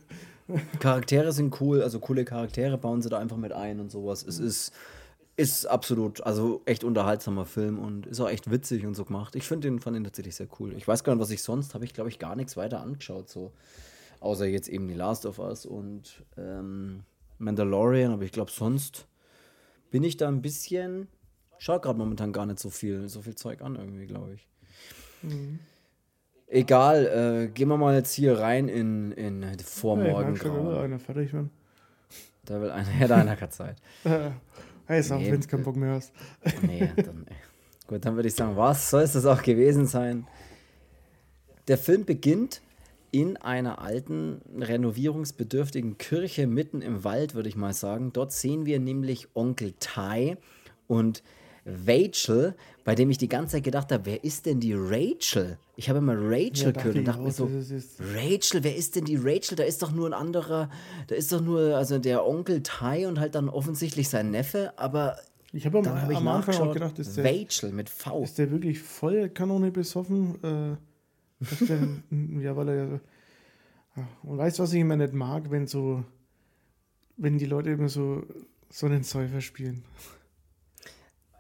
Charaktere 0.81 1.33
sind 1.33 1.61
cool, 1.61 1.83
also 1.83 2.01
coole 2.01 2.25
Charaktere 2.25 2.77
bauen 2.77 3.03
sie 3.03 3.09
da 3.09 3.19
einfach 3.19 3.37
mit 3.37 3.53
ein 3.53 3.81
und 3.81 3.91
sowas. 3.91 4.25
Es 4.27 4.39
ist, 4.39 4.73
ist 5.37 5.67
absolut, 5.67 6.23
also 6.23 6.63
echt 6.65 6.85
unterhaltsamer 6.85 7.47
Film 7.47 7.79
und 7.79 8.07
ist 8.07 8.21
auch 8.21 8.29
echt 8.29 8.51
witzig 8.51 8.85
und 8.87 8.95
so 8.95 9.05
gemacht. 9.05 9.37
Ich 9.37 9.47
finde 9.47 9.69
den, 9.69 9.79
fand 9.79 9.97
den 9.97 10.05
tatsächlich 10.05 10.35
sehr 10.35 10.49
cool. 10.59 10.75
Ich 10.77 10.87
weiß 10.87 11.05
gar 11.05 11.15
nicht, 11.15 11.23
was 11.23 11.31
ich 11.31 11.43
sonst 11.43 11.75
habe 11.75 11.85
ich, 11.85 11.95
glaube 11.95 12.11
ich, 12.11 12.19
gar 12.19 12.37
nichts 12.37 12.57
weiter 12.57 12.81
angeschaut, 12.81 13.29
so. 13.29 13.53
Außer 14.19 14.47
jetzt 14.47 14.69
eben 14.69 14.87
die 14.87 14.95
Last 14.95 15.25
of 15.25 15.39
Us 15.39 15.65
und 15.65 16.25
ähm, 16.37 17.05
Mandalorian, 17.39 18.13
aber 18.13 18.25
ich 18.25 18.33
glaube, 18.33 18.51
sonst 18.51 19.07
bin 19.91 20.05
ich 20.05 20.19
da 20.19 20.29
ein 20.29 20.43
bisschen 20.43 21.09
schaut 21.61 21.83
gerade 21.83 21.99
momentan 21.99 22.33
gar 22.33 22.47
nicht 22.47 22.59
so 22.59 22.71
viel, 22.71 23.09
so 23.09 23.23
viel 23.23 23.37
Zeug 23.37 23.61
an, 23.61 23.77
irgendwie, 23.77 24.07
glaube 24.07 24.35
ich. 24.35 24.49
Mhm. 25.23 25.61
Egal, 26.49 27.07
äh, 27.07 27.49
gehen 27.49 27.69
wir 27.69 27.77
mal 27.77 27.95
jetzt 27.95 28.13
hier 28.13 28.39
rein 28.41 28.69
in, 28.69 29.13
in 29.13 29.47
Vormorgen. 29.61 30.35
Ja, 30.35 30.65
will 30.65 30.79
einer 30.79 30.99
fertig 30.99 31.33
werden. 31.33 31.51
Da 32.45 32.61
will 32.61 32.71
einer, 32.71 32.89
ja, 33.01 33.07
da 33.07 33.17
einer 33.19 33.37
keine 33.37 33.51
Zeit. 33.51 33.77
hey, 34.87 35.03
sag, 35.03 35.21
nee, 35.21 35.31
wenn 35.31 35.41
du 35.41 35.47
keinen 35.47 35.63
Bock 35.63 35.77
mehr 35.77 35.95
hast. 35.95 36.13
nee, 36.63 36.91
dann, 36.97 37.27
ey. 37.29 37.37
gut, 37.87 38.05
dann 38.05 38.17
würde 38.17 38.29
ich 38.29 38.35
sagen, 38.35 38.57
was 38.57 38.91
soll 38.91 39.03
es 39.03 39.13
das 39.13 39.27
auch 39.27 39.43
gewesen 39.43 39.87
sein? 39.87 40.27
Der 41.69 41.79
Film 41.79 42.05
beginnt 42.05 42.63
in 43.13 43.37
einer 43.37 43.81
alten, 43.81 44.41
renovierungsbedürftigen 44.59 45.99
Kirche 45.99 46.47
mitten 46.47 46.81
im 46.81 47.05
Wald, 47.05 47.35
würde 47.35 47.49
ich 47.49 47.57
mal 47.57 47.75
sagen. 47.75 48.13
Dort 48.13 48.33
sehen 48.33 48.67
wir 48.67 48.81
nämlich 48.81 49.29
Onkel 49.35 49.75
Ty 49.79 50.37
und 50.89 51.23
Rachel, 51.67 52.55
bei 52.85 52.95
dem 52.95 53.11
ich 53.11 53.19
die 53.19 53.29
ganze 53.29 53.57
Zeit 53.57 53.65
gedacht 53.65 53.93
habe, 53.93 54.07
wer 54.07 54.25
ist 54.25 54.47
denn 54.47 54.61
die 54.61 54.75
Rachel? 54.75 55.59
Ich 55.77 55.89
habe 55.89 55.99
immer 55.99 56.15
Rachel 56.17 56.67
ja, 56.67 56.71
gehört 56.73 56.97
und 56.97 57.05
dachte 57.05 57.23
mir 57.23 57.33
so, 57.33 57.51
Rachel, 58.15 58.65
wer 58.65 58.77
ist 58.77 58.97
denn 58.97 59.05
die 59.05 59.17
Rachel? 59.17 59.57
Da 59.57 59.65
ist 59.65 59.83
doch 59.83 59.93
nur 59.93 60.09
ein 60.09 60.15
anderer, 60.15 60.71
da 61.09 61.15
ist 61.15 61.33
doch 61.33 61.41
nur, 61.41 61.77
also 61.77 61.99
der 61.99 62.27
Onkel 62.27 62.63
Ty 62.63 63.07
und 63.07 63.21
halt 63.21 63.35
dann 63.35 63.49
offensichtlich 63.49 64.09
sein 64.09 64.31
Neffe, 64.31 64.73
aber 64.77 65.19
ich 65.53 65.67
habe 65.67 65.79
am, 65.79 65.87
hab 65.87 66.15
am 66.15 66.29
Anfang 66.29 66.57
auch 66.57 66.73
gedacht, 66.73 66.99
ist 66.99 67.17
der, 67.17 67.25
Rachel 67.25 67.73
mit 67.73 67.91
V. 67.91 68.23
Ist 68.23 68.39
der 68.39 68.51
wirklich 68.51 68.79
voll 68.81 69.29
Kanone 69.29 69.73
besoffen? 69.73 70.37
Äh, 70.45 71.65
der, 71.65 71.89
ja, 72.41 72.57
weil 72.57 72.69
er 72.69 72.75
ja. 72.77 73.01
Und 74.23 74.39
weißt 74.39 74.59
du, 74.59 74.63
was 74.63 74.73
ich 74.73 74.81
immer 74.81 74.97
nicht 74.97 75.13
mag, 75.13 75.51
wenn 75.51 75.67
so, 75.67 76.05
wenn 77.17 77.39
die 77.39 77.47
Leute 77.47 77.71
immer 77.71 77.89
so, 77.89 78.23
so 78.69 78.87
einen 78.87 79.03
Säufer 79.03 79.41
spielen 79.41 79.83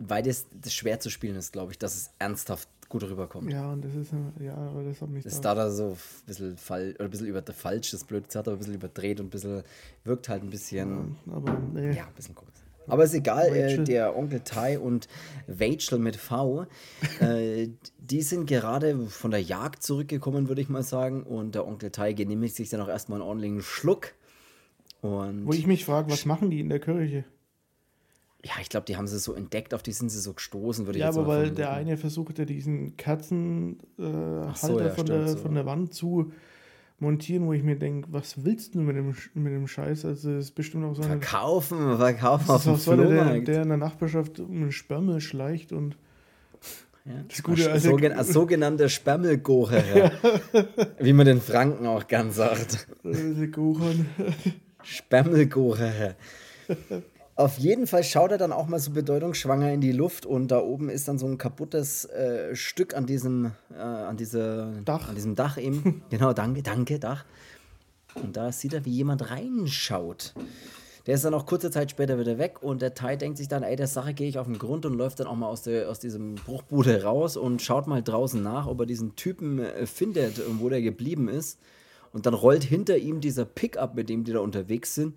weil 0.00 0.22
das, 0.22 0.46
das 0.60 0.74
schwer 0.74 0.98
zu 1.00 1.10
spielen 1.10 1.36
ist, 1.36 1.52
glaube 1.52 1.72
ich, 1.72 1.78
dass 1.78 1.94
es 1.94 2.10
ernsthaft 2.18 2.68
gut 2.88 3.04
rüberkommt. 3.04 3.52
Ja, 3.52 3.72
und 3.72 3.84
das 3.84 3.94
ist, 3.94 4.12
ja, 4.40 4.54
aber 4.54 4.82
das 4.82 5.00
hat 5.00 5.08
mich 5.10 5.22
Das 5.22 5.40
da 5.40 5.54
da 5.54 5.70
so 5.70 5.90
ein 5.90 6.26
bisschen, 6.26 6.56
fall, 6.56 6.94
oder 6.96 7.04
ein 7.04 7.10
bisschen 7.10 7.28
über, 7.28 7.42
falsch, 7.42 7.92
das 7.92 8.04
blöd 8.04 8.26
gesagt, 8.26 8.48
aber 8.48 8.56
ein 8.56 8.58
bisschen 8.58 8.74
überdreht 8.74 9.20
und 9.20 9.26
ein 9.26 9.30
bisschen, 9.30 9.62
wirkt 10.04 10.28
halt 10.28 10.42
ein 10.42 10.50
bisschen, 10.50 11.16
ja, 11.26 11.34
aber, 11.34 11.58
nee. 11.72 11.92
ja 11.92 12.06
ein 12.06 12.14
bisschen 12.14 12.34
komisch. 12.34 12.54
Aber 12.88 13.04
ist 13.04 13.14
egal, 13.14 13.54
äh, 13.54 13.84
der 13.84 14.16
Onkel 14.16 14.40
Ty 14.40 14.78
und 14.78 15.06
Rachel 15.48 15.98
mit 15.98 16.16
V, 16.16 16.66
äh, 17.20 17.68
die 17.98 18.22
sind 18.22 18.46
gerade 18.46 19.06
von 19.06 19.30
der 19.30 19.40
Jagd 19.40 19.82
zurückgekommen, 19.82 20.48
würde 20.48 20.60
ich 20.60 20.68
mal 20.68 20.82
sagen. 20.82 21.22
Und 21.22 21.54
der 21.54 21.68
Onkel 21.68 21.90
Ty 21.90 22.14
genehmigt 22.14 22.56
sich 22.56 22.68
dann 22.68 22.80
auch 22.80 22.88
erstmal 22.88 23.20
einen 23.20 23.28
ordentlichen 23.28 23.62
Schluck. 23.62 24.14
Und 25.02 25.46
Wo 25.46 25.52
ich 25.52 25.66
mich 25.66 25.84
frage, 25.84 26.10
was 26.10 26.26
machen 26.26 26.50
die 26.50 26.60
in 26.60 26.68
der 26.68 26.80
Kirche? 26.80 27.24
Ja, 28.44 28.52
ich 28.60 28.70
glaube, 28.70 28.86
die 28.86 28.96
haben 28.96 29.06
sie 29.06 29.18
so 29.18 29.34
entdeckt, 29.34 29.74
auf 29.74 29.82
die 29.82 29.92
sind 29.92 30.08
sie 30.08 30.18
so 30.18 30.32
gestoßen, 30.32 30.86
würde 30.86 30.98
ich 30.98 31.02
ja, 31.02 31.08
jetzt 31.08 31.18
aber 31.18 31.28
weil 31.28 31.50
der 31.50 31.72
eine 31.72 31.96
versuchte 31.98 32.46
diesen 32.46 32.96
Katzenhalter 32.96 34.52
äh, 34.52 34.54
so, 34.54 34.80
ja, 34.80 34.90
von, 34.90 35.06
der, 35.06 35.28
so. 35.28 35.36
von 35.36 35.54
der 35.54 35.66
Wand 35.66 35.92
zu 35.92 36.32
montieren, 36.98 37.46
wo 37.46 37.52
ich 37.52 37.62
mir 37.62 37.76
denke, 37.76 38.08
was 38.12 38.44
willst 38.44 38.74
du 38.74 38.80
mit 38.80 38.96
dem, 38.96 39.14
mit 39.34 39.52
dem 39.52 39.66
Scheiß? 39.66 40.04
Also 40.04 40.30
es 40.32 40.46
ist 40.46 40.52
bestimmt 40.52 40.84
auch 40.84 40.94
so 40.94 41.02
eine, 41.02 41.20
Verkaufen, 41.20 41.96
verkaufen 41.98 42.50
auf 42.50 42.64
dem 42.64 42.76
so 42.76 42.96
der, 42.96 43.40
der 43.40 43.62
in 43.62 43.68
der 43.68 43.76
Nachbarschaft 43.76 44.40
um 44.40 44.56
einen 44.56 44.72
Spermel 44.72 45.20
schleicht 45.20 45.72
und 45.72 45.96
ja. 47.06 47.24
Das 47.28 47.42
Gute, 47.42 47.70
also, 47.70 47.90
Sogen 47.90 48.24
sogenannte 48.24 48.88
Spermelgocher, 48.90 50.12
wie 51.00 51.12
man 51.14 51.26
den 51.26 51.40
Franken 51.40 51.86
auch 51.86 52.06
gern 52.06 52.30
sagt. 52.30 52.86
Spermelgocher. 54.82 56.14
Auf 57.40 57.56
jeden 57.56 57.86
Fall 57.86 58.04
schaut 58.04 58.32
er 58.32 58.36
dann 58.36 58.52
auch 58.52 58.66
mal 58.66 58.78
so 58.78 58.90
bedeutungsschwanger 58.90 59.72
in 59.72 59.80
die 59.80 59.92
Luft 59.92 60.26
und 60.26 60.48
da 60.48 60.60
oben 60.60 60.90
ist 60.90 61.08
dann 61.08 61.18
so 61.18 61.24
ein 61.24 61.38
kaputtes 61.38 62.04
äh, 62.04 62.54
Stück 62.54 62.94
an 62.94 63.06
diesem, 63.06 63.52
äh, 63.74 63.80
an, 63.80 64.18
diese, 64.18 64.74
Dach. 64.84 65.08
an 65.08 65.14
diesem 65.14 65.36
Dach 65.36 65.56
eben. 65.56 66.02
genau, 66.10 66.34
danke, 66.34 66.62
danke, 66.62 66.98
Dach. 66.98 67.24
Und 68.14 68.36
da 68.36 68.52
sieht 68.52 68.74
er, 68.74 68.84
wie 68.84 68.90
jemand 68.90 69.30
reinschaut. 69.30 70.34
Der 71.06 71.14
ist 71.14 71.24
dann 71.24 71.32
auch 71.32 71.46
kurze 71.46 71.70
Zeit 71.70 71.90
später 71.90 72.18
wieder 72.18 72.36
weg 72.36 72.62
und 72.62 72.82
der 72.82 72.92
Tai 72.92 73.16
denkt 73.16 73.38
sich 73.38 73.48
dann, 73.48 73.62
ey, 73.62 73.74
der 73.74 73.86
Sache 73.86 74.12
gehe 74.12 74.28
ich 74.28 74.38
auf 74.38 74.46
den 74.46 74.58
Grund 74.58 74.84
und 74.84 74.92
läuft 74.92 75.20
dann 75.20 75.26
auch 75.26 75.34
mal 75.36 75.48
aus, 75.48 75.62
der, 75.62 75.88
aus 75.88 75.98
diesem 75.98 76.34
Bruchbude 76.34 77.04
raus 77.04 77.38
und 77.38 77.62
schaut 77.62 77.86
mal 77.86 78.02
draußen 78.02 78.42
nach, 78.42 78.66
ob 78.66 78.80
er 78.80 78.86
diesen 78.86 79.16
Typen 79.16 79.60
äh, 79.60 79.86
findet, 79.86 80.42
wo 80.58 80.68
der 80.68 80.82
geblieben 80.82 81.28
ist. 81.28 81.58
Und 82.12 82.26
dann 82.26 82.34
rollt 82.34 82.64
hinter 82.64 82.98
ihm 82.98 83.22
dieser 83.22 83.46
Pickup, 83.46 83.94
mit 83.94 84.10
dem 84.10 84.24
die 84.24 84.32
da 84.34 84.40
unterwegs 84.40 84.94
sind 84.94 85.14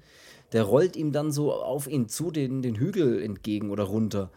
der 0.53 0.63
rollt 0.63 0.95
ihm 0.95 1.11
dann 1.11 1.31
so 1.31 1.51
auf 1.53 1.87
ihn 1.87 2.07
zu, 2.07 2.31
den, 2.31 2.61
den 2.61 2.75
Hügel 2.75 3.21
entgegen 3.21 3.71
oder 3.71 3.83
runter. 3.83 4.29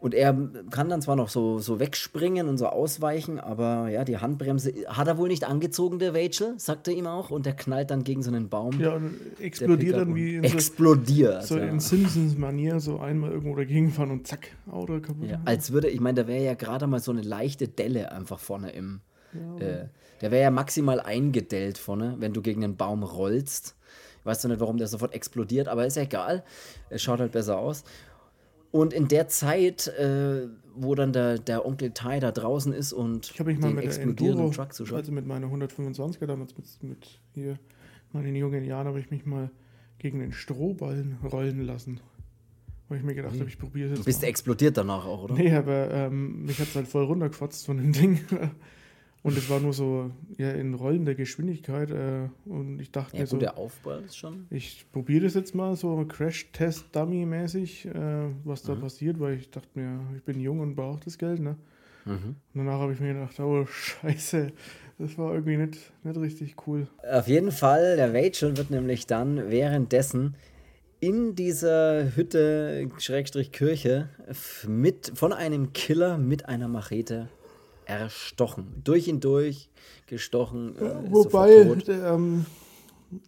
Und 0.00 0.14
er 0.14 0.34
kann 0.70 0.88
dann 0.88 1.02
zwar 1.02 1.14
noch 1.14 1.28
so, 1.28 1.58
so 1.58 1.78
wegspringen 1.78 2.48
und 2.48 2.56
so 2.56 2.66
ausweichen, 2.66 3.38
aber 3.38 3.90
ja, 3.90 4.02
die 4.04 4.16
Handbremse 4.16 4.72
hat 4.88 5.06
er 5.06 5.18
wohl 5.18 5.28
nicht 5.28 5.44
angezogen, 5.44 5.98
der 5.98 6.14
Rachel, 6.14 6.54
sagt 6.56 6.88
er 6.88 6.94
ihm 6.94 7.06
auch. 7.06 7.30
Und 7.30 7.44
der 7.44 7.52
knallt 7.52 7.90
dann 7.90 8.02
gegen 8.02 8.22
so 8.22 8.30
einen 8.30 8.48
Baum. 8.48 8.80
Ja, 8.80 8.94
und 8.94 9.14
explodiert 9.38 9.98
dann 9.98 10.14
wie 10.14 10.36
in 10.36 10.44
explodiert, 10.44 11.42
so, 11.42 11.56
so 11.56 11.60
ja. 11.60 11.66
in 11.66 11.80
Simpsons-Manier, 11.80 12.80
so 12.80 12.98
einmal 12.98 13.30
irgendwo 13.30 13.54
dagegen 13.54 13.90
fahren 13.90 14.10
und 14.10 14.26
zack, 14.26 14.48
Auto 14.70 15.00
kaputt. 15.00 15.28
Ja, 15.28 15.42
als 15.44 15.70
würde, 15.70 15.90
ich 15.90 16.00
meine, 16.00 16.22
da 16.22 16.26
wäre 16.26 16.42
ja 16.42 16.54
gerade 16.54 16.86
mal 16.86 17.00
so 17.00 17.12
eine 17.12 17.22
leichte 17.22 17.68
Delle 17.68 18.10
einfach 18.10 18.38
vorne 18.38 18.70
im. 18.70 19.02
Ja, 19.34 19.66
äh, 19.66 19.88
der 20.22 20.30
wäre 20.30 20.42
ja 20.42 20.50
maximal 20.50 21.00
eingedellt 21.00 21.76
vorne, 21.76 22.16
wenn 22.18 22.32
du 22.32 22.40
gegen 22.40 22.64
einen 22.64 22.76
Baum 22.76 23.02
rollst. 23.02 23.76
Ich 24.20 24.26
weiß 24.26 24.44
noch 24.44 24.50
nicht, 24.50 24.60
warum 24.60 24.76
der 24.76 24.86
sofort 24.86 25.14
explodiert, 25.14 25.68
aber 25.68 25.86
ist 25.86 25.96
ja 25.96 26.02
egal. 26.02 26.44
Es 26.90 27.02
schaut 27.02 27.20
halt 27.20 27.32
besser 27.32 27.58
aus. 27.58 27.84
Und 28.70 28.92
in 28.92 29.08
der 29.08 29.28
Zeit, 29.28 29.88
äh, 29.88 30.46
wo 30.76 30.94
dann 30.94 31.12
der, 31.12 31.38
der 31.38 31.66
Onkel 31.66 31.90
Ty 31.90 32.20
da 32.20 32.30
draußen 32.30 32.72
ist 32.72 32.92
und 32.92 33.30
ich 33.32 33.40
habe 33.40 33.50
mich 33.50 33.60
mal 33.60 33.72
mit 33.72 33.84
explodierenden 33.84 34.46
Enduro, 34.46 34.54
Truck 34.54 34.72
zuschaut. 34.72 34.98
Also 34.98 35.12
mit 35.12 35.26
meiner 35.26 35.48
125er 35.48 36.26
damals 36.26 36.56
mit, 36.56 36.82
mit 36.82 37.20
hier 37.34 37.58
meinen 38.12 38.36
jungen 38.36 38.64
Jahren 38.64 38.86
habe 38.86 39.00
ich 39.00 39.10
mich 39.10 39.26
mal 39.26 39.50
gegen 39.98 40.20
den 40.20 40.32
Strohballen 40.32 41.18
rollen 41.30 41.64
lassen. 41.64 42.00
Weil 42.88 42.98
ich 42.98 43.04
mir 43.04 43.14
gedacht 43.14 43.38
habe, 43.38 43.48
ich 43.48 43.58
probiere 43.58 43.86
es 43.86 43.90
jetzt. 43.90 44.00
Du 44.00 44.04
bist 44.04 44.22
mal. 44.22 44.28
explodiert 44.28 44.76
danach 44.76 45.04
auch, 45.04 45.24
oder? 45.24 45.34
Nee, 45.34 45.52
aber 45.52 45.90
ähm, 45.90 46.44
mich 46.44 46.58
hat 46.58 46.68
es 46.68 46.74
halt 46.74 46.88
voll 46.88 47.04
runtergefotzt 47.04 47.66
von 47.66 47.76
dem 47.76 47.92
Ding. 47.92 48.20
Und 49.22 49.36
es 49.36 49.50
war 49.50 49.60
nur 49.60 49.74
so 49.74 50.10
ja, 50.38 50.50
in 50.52 50.74
rollender 50.74 51.14
Geschwindigkeit. 51.14 51.90
Äh, 51.90 52.28
und 52.46 52.80
ich 52.80 52.90
dachte 52.90 53.16
ja, 53.16 53.22
mir 53.22 53.26
so. 53.26 53.36
der 53.36 53.58
Aufbau 53.58 53.98
ist 53.98 54.16
schon. 54.16 54.46
Ich 54.50 54.86
probiere 54.92 55.24
das 55.24 55.34
jetzt 55.34 55.54
mal 55.54 55.76
so 55.76 56.04
Crash-Test-Dummy-mäßig, 56.06 57.86
äh, 57.86 58.28
was 58.44 58.62
da 58.62 58.74
mhm. 58.74 58.80
passiert, 58.80 59.20
weil 59.20 59.34
ich 59.34 59.50
dachte 59.50 59.68
mir, 59.74 60.00
ich 60.16 60.22
bin 60.22 60.40
jung 60.40 60.60
und 60.60 60.74
brauche 60.74 61.00
das 61.04 61.18
Geld. 61.18 61.40
Ne? 61.40 61.56
Mhm. 62.06 62.12
Und 62.14 62.36
danach 62.54 62.80
habe 62.80 62.94
ich 62.94 63.00
mir 63.00 63.12
gedacht, 63.12 63.38
oh 63.40 63.66
Scheiße, 63.66 64.52
das 64.98 65.18
war 65.18 65.34
irgendwie 65.34 65.58
nicht, 65.58 65.78
nicht 66.02 66.18
richtig 66.18 66.66
cool. 66.66 66.86
Auf 67.10 67.28
jeden 67.28 67.52
Fall, 67.52 67.96
der 67.96 68.14
Rachel 68.14 68.56
wird 68.56 68.70
nämlich 68.70 69.06
dann 69.06 69.50
währenddessen 69.50 70.34
in 70.98 71.34
dieser 71.34 72.14
Hütte, 72.14 72.88
Schrägstrich 72.98 73.52
Kirche, 73.52 74.08
mit, 74.66 75.12
von 75.14 75.32
einem 75.32 75.72
Killer 75.72 76.16
mit 76.16 76.46
einer 76.46 76.68
Machete 76.68 77.28
erstochen. 77.90 78.80
Durch 78.84 79.08
ihn 79.08 79.20
durch 79.20 79.68
gestochen. 80.06 80.76
Äh, 80.76 81.10
Wobei 81.10 81.64
der, 81.86 82.14
ähm, 82.14 82.46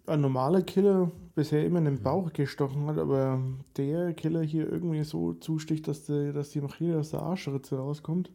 ein 0.07 0.21
normaler 0.21 0.63
Killer 0.63 1.11
bisher 1.35 1.65
immer 1.65 1.79
in 1.79 1.87
den 1.87 2.03
Bauch 2.03 2.33
gestochen 2.33 2.87
hat, 2.87 2.99
aber 2.99 3.41
der 3.77 4.13
Killer 4.13 4.43
hier 4.43 4.71
irgendwie 4.71 5.03
so 5.03 5.33
zusticht, 5.35 5.89
dass 5.89 6.05
die, 6.05 6.33
dass 6.33 6.51
die 6.51 6.61
Machete 6.61 6.99
aus 6.99 7.11
der 7.11 7.21
Arschritze 7.21 7.77
rauskommt. 7.77 8.31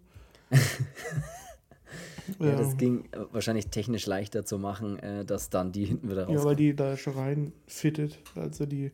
ja, 2.40 2.56
das 2.56 2.78
ging 2.78 3.08
wahrscheinlich 3.32 3.68
technisch 3.68 4.06
leichter 4.06 4.46
zu 4.46 4.58
machen, 4.58 5.00
äh, 5.00 5.26
dass 5.26 5.50
dann 5.50 5.72
die 5.72 5.86
hinten 5.86 6.10
wieder 6.10 6.24
rauskommt. 6.24 6.40
Ja, 6.40 6.46
weil 6.46 6.56
die 6.56 6.76
da 6.76 6.98
schon 6.98 7.14
rein 7.14 7.54
fittet, 7.68 8.20
also 8.36 8.66
die 8.66 8.92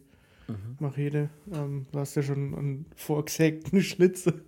mhm. 0.48 0.78
Machete. 0.80 1.30
Ähm, 1.52 1.86
du 1.92 2.00
hast 2.00 2.16
ja 2.16 2.24
schon 2.24 2.56
einen 2.56 2.86
vorgesägten 2.96 3.82
Schnitzel. 3.84 4.44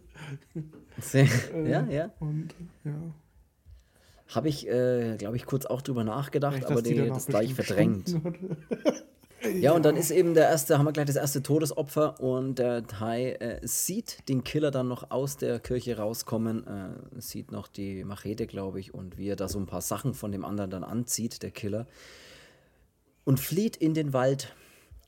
Äh, 1.13 1.69
ja, 1.69 1.86
ja. 1.89 2.12
Und, 2.19 2.55
ja. 2.86 2.93
Habe 4.29 4.48
ich, 4.50 4.67
äh, 4.67 5.17
glaube 5.17 5.36
ich, 5.36 5.45
kurz 5.45 5.65
auch 5.65 5.81
drüber 5.81 6.03
nachgedacht, 6.03 6.57
ich 6.57 6.65
aber 6.65 6.81
die, 6.81 6.95
das 6.95 7.27
gleich 7.27 7.53
verdrängt. 7.53 8.15
ja, 9.60 9.74
und 9.74 9.84
dann 9.84 9.98
ist 9.98 10.10
eben 10.10 10.34
der 10.34 10.50
erste, 10.50 10.77
haben 10.77 10.86
wir 10.86 10.93
gleich 10.93 11.05
das 11.05 11.15
erste 11.15 11.43
Todesopfer 11.43 12.19
und 12.19 12.60
der 12.60 12.88
Thai 12.88 13.34
äh, 13.34 13.60
sieht 13.62 14.27
den 14.29 14.43
Killer 14.43 14.72
dann 14.72 14.88
noch 14.88 15.12
aus 15.12 15.38
der 15.38 15.60
Kirche 15.60 15.98
rauskommen, 15.98 16.65
äh, 16.65 17.22
sieht 17.22 17.51
noch 17.51 17.67
die 17.67 18.03
Machete, 18.03 18.48
glaube 18.48 18.79
ich, 18.79 18.93
und 18.93 19.17
wie 19.17 19.27
er 19.27 19.36
da 19.36 19.48
so 19.48 19.60
ein 19.60 19.67
paar 19.67 19.81
Sachen 19.81 20.13
von 20.13 20.31
dem 20.31 20.43
anderen 20.45 20.72
dann 20.72 20.84
anzieht, 20.84 21.43
der 21.43 21.51
Killer, 21.51 21.88
und 23.25 23.39
flieht 23.39 23.75
in 23.75 23.94
den 23.94 24.13
Wald. 24.13 24.55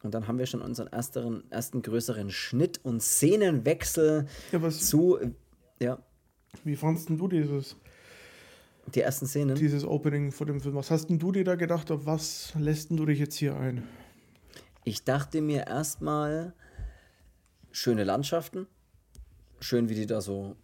Und 0.04 0.14
dann 0.14 0.28
haben 0.28 0.38
wir 0.38 0.46
schon 0.46 0.62
unseren 0.62 0.88
ersten, 0.88 1.50
ersten 1.52 1.82
größeren 1.82 2.30
Schnitt 2.30 2.80
und 2.84 3.02
Szenenwechsel 3.02 4.28
ja, 4.52 4.70
zu 4.70 5.20
ja. 5.80 6.00
Wie 6.64 6.76
fandest 6.76 7.10
du 7.10 7.28
dieses? 7.28 7.76
Die 8.94 9.02
ersten 9.02 9.28
Szenen? 9.28 9.56
Dieses 9.56 9.84
Opening 9.84 10.32
vor 10.32 10.48
dem 10.48 10.62
Film. 10.62 10.76
Was 10.76 10.92
hast 10.92 11.08
denn 11.08 11.20
du 11.20 11.32
dir 11.32 11.44
da 11.44 11.56
gedacht? 11.56 11.92
Auf 11.92 12.06
was 12.06 12.54
lässt 12.58 12.92
du 12.92 13.06
dich 13.06 13.20
jetzt 13.20 13.36
hier 13.36 13.56
ein? 13.56 13.84
Ich 14.86 15.04
dachte 15.04 15.42
mir 15.42 15.68
erstmal 15.68 16.54
schöne 17.72 18.06
Landschaften. 18.06 18.68
Schön, 19.60 19.90
wie 19.90 19.96
die 19.96 20.06
da 20.06 20.22
so 20.22 20.56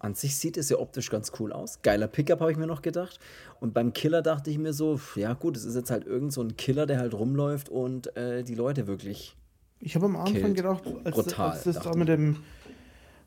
an 0.00 0.14
sich 0.14 0.36
sieht 0.36 0.56
es 0.56 0.68
ja 0.68 0.78
optisch 0.78 1.10
ganz 1.10 1.32
cool 1.38 1.52
aus. 1.52 1.80
Geiler 1.82 2.08
Pickup, 2.08 2.40
habe 2.40 2.50
ich 2.50 2.58
mir 2.58 2.66
noch 2.66 2.82
gedacht. 2.82 3.20
Und 3.60 3.74
beim 3.74 3.92
Killer 3.92 4.22
dachte 4.22 4.50
ich 4.50 4.58
mir 4.58 4.72
so, 4.72 5.00
ja 5.14 5.34
gut, 5.34 5.56
es 5.56 5.64
ist 5.64 5.76
jetzt 5.76 5.90
halt 5.90 6.06
irgend 6.06 6.32
so 6.32 6.42
ein 6.42 6.56
Killer, 6.56 6.86
der 6.86 6.98
halt 6.98 7.14
rumläuft 7.14 7.68
und 7.68 8.16
äh, 8.16 8.42
die 8.42 8.54
Leute 8.54 8.86
wirklich. 8.86 9.36
Ich 9.78 9.94
habe 9.94 10.06
am 10.06 10.16
Anfang 10.16 10.34
killt. 10.34 10.56
gedacht, 10.56 10.82
als, 11.04 11.14
Brutal, 11.14 11.50
als 11.50 11.64
das 11.64 11.80
da 11.80 11.94
mit 11.94 12.08
dem 12.08 12.36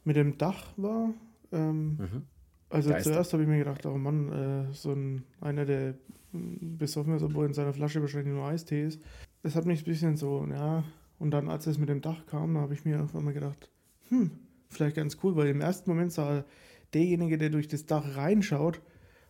mit 0.03 0.15
dem 0.15 0.37
Dach 0.37 0.73
war. 0.75 1.13
Ähm, 1.51 1.97
mhm. 1.97 2.21
Also 2.69 2.89
Geister. 2.89 3.11
zuerst 3.11 3.33
habe 3.33 3.43
ich 3.43 3.49
mir 3.49 3.59
gedacht, 3.59 3.85
oh 3.85 3.97
Mann, 3.97 4.67
äh, 4.69 4.73
so 4.73 4.91
ein 4.91 5.23
einer, 5.41 5.65
der 5.65 5.95
besoffen 6.31 7.15
ist, 7.15 7.23
obwohl 7.23 7.45
in 7.45 7.53
seiner 7.53 7.73
Flasche 7.73 8.01
wahrscheinlich 8.01 8.33
nur 8.33 8.45
Eistee 8.45 8.83
ist. 8.83 9.01
Das 9.43 9.55
hat 9.55 9.65
mich 9.65 9.81
ein 9.81 9.85
bisschen 9.85 10.17
so, 10.17 10.47
ja. 10.49 10.83
Und 11.19 11.31
dann, 11.31 11.49
als 11.49 11.67
es 11.67 11.77
mit 11.77 11.89
dem 11.89 12.01
Dach 12.01 12.25
kam, 12.25 12.57
habe 12.57 12.73
ich 12.73 12.85
mir 12.85 13.03
auf 13.03 13.15
einmal 13.15 13.33
gedacht, 13.33 13.69
hm, 14.09 14.31
vielleicht 14.73 14.95
ganz 14.95 15.17
cool, 15.23 15.35
weil 15.35 15.47
im 15.47 15.61
ersten 15.61 15.89
Moment 15.89 16.11
sah 16.11 16.45
derjenige, 16.93 17.37
der 17.37 17.49
durch 17.49 17.67
das 17.67 17.85
Dach 17.85 18.15
reinschaut, 18.15 18.81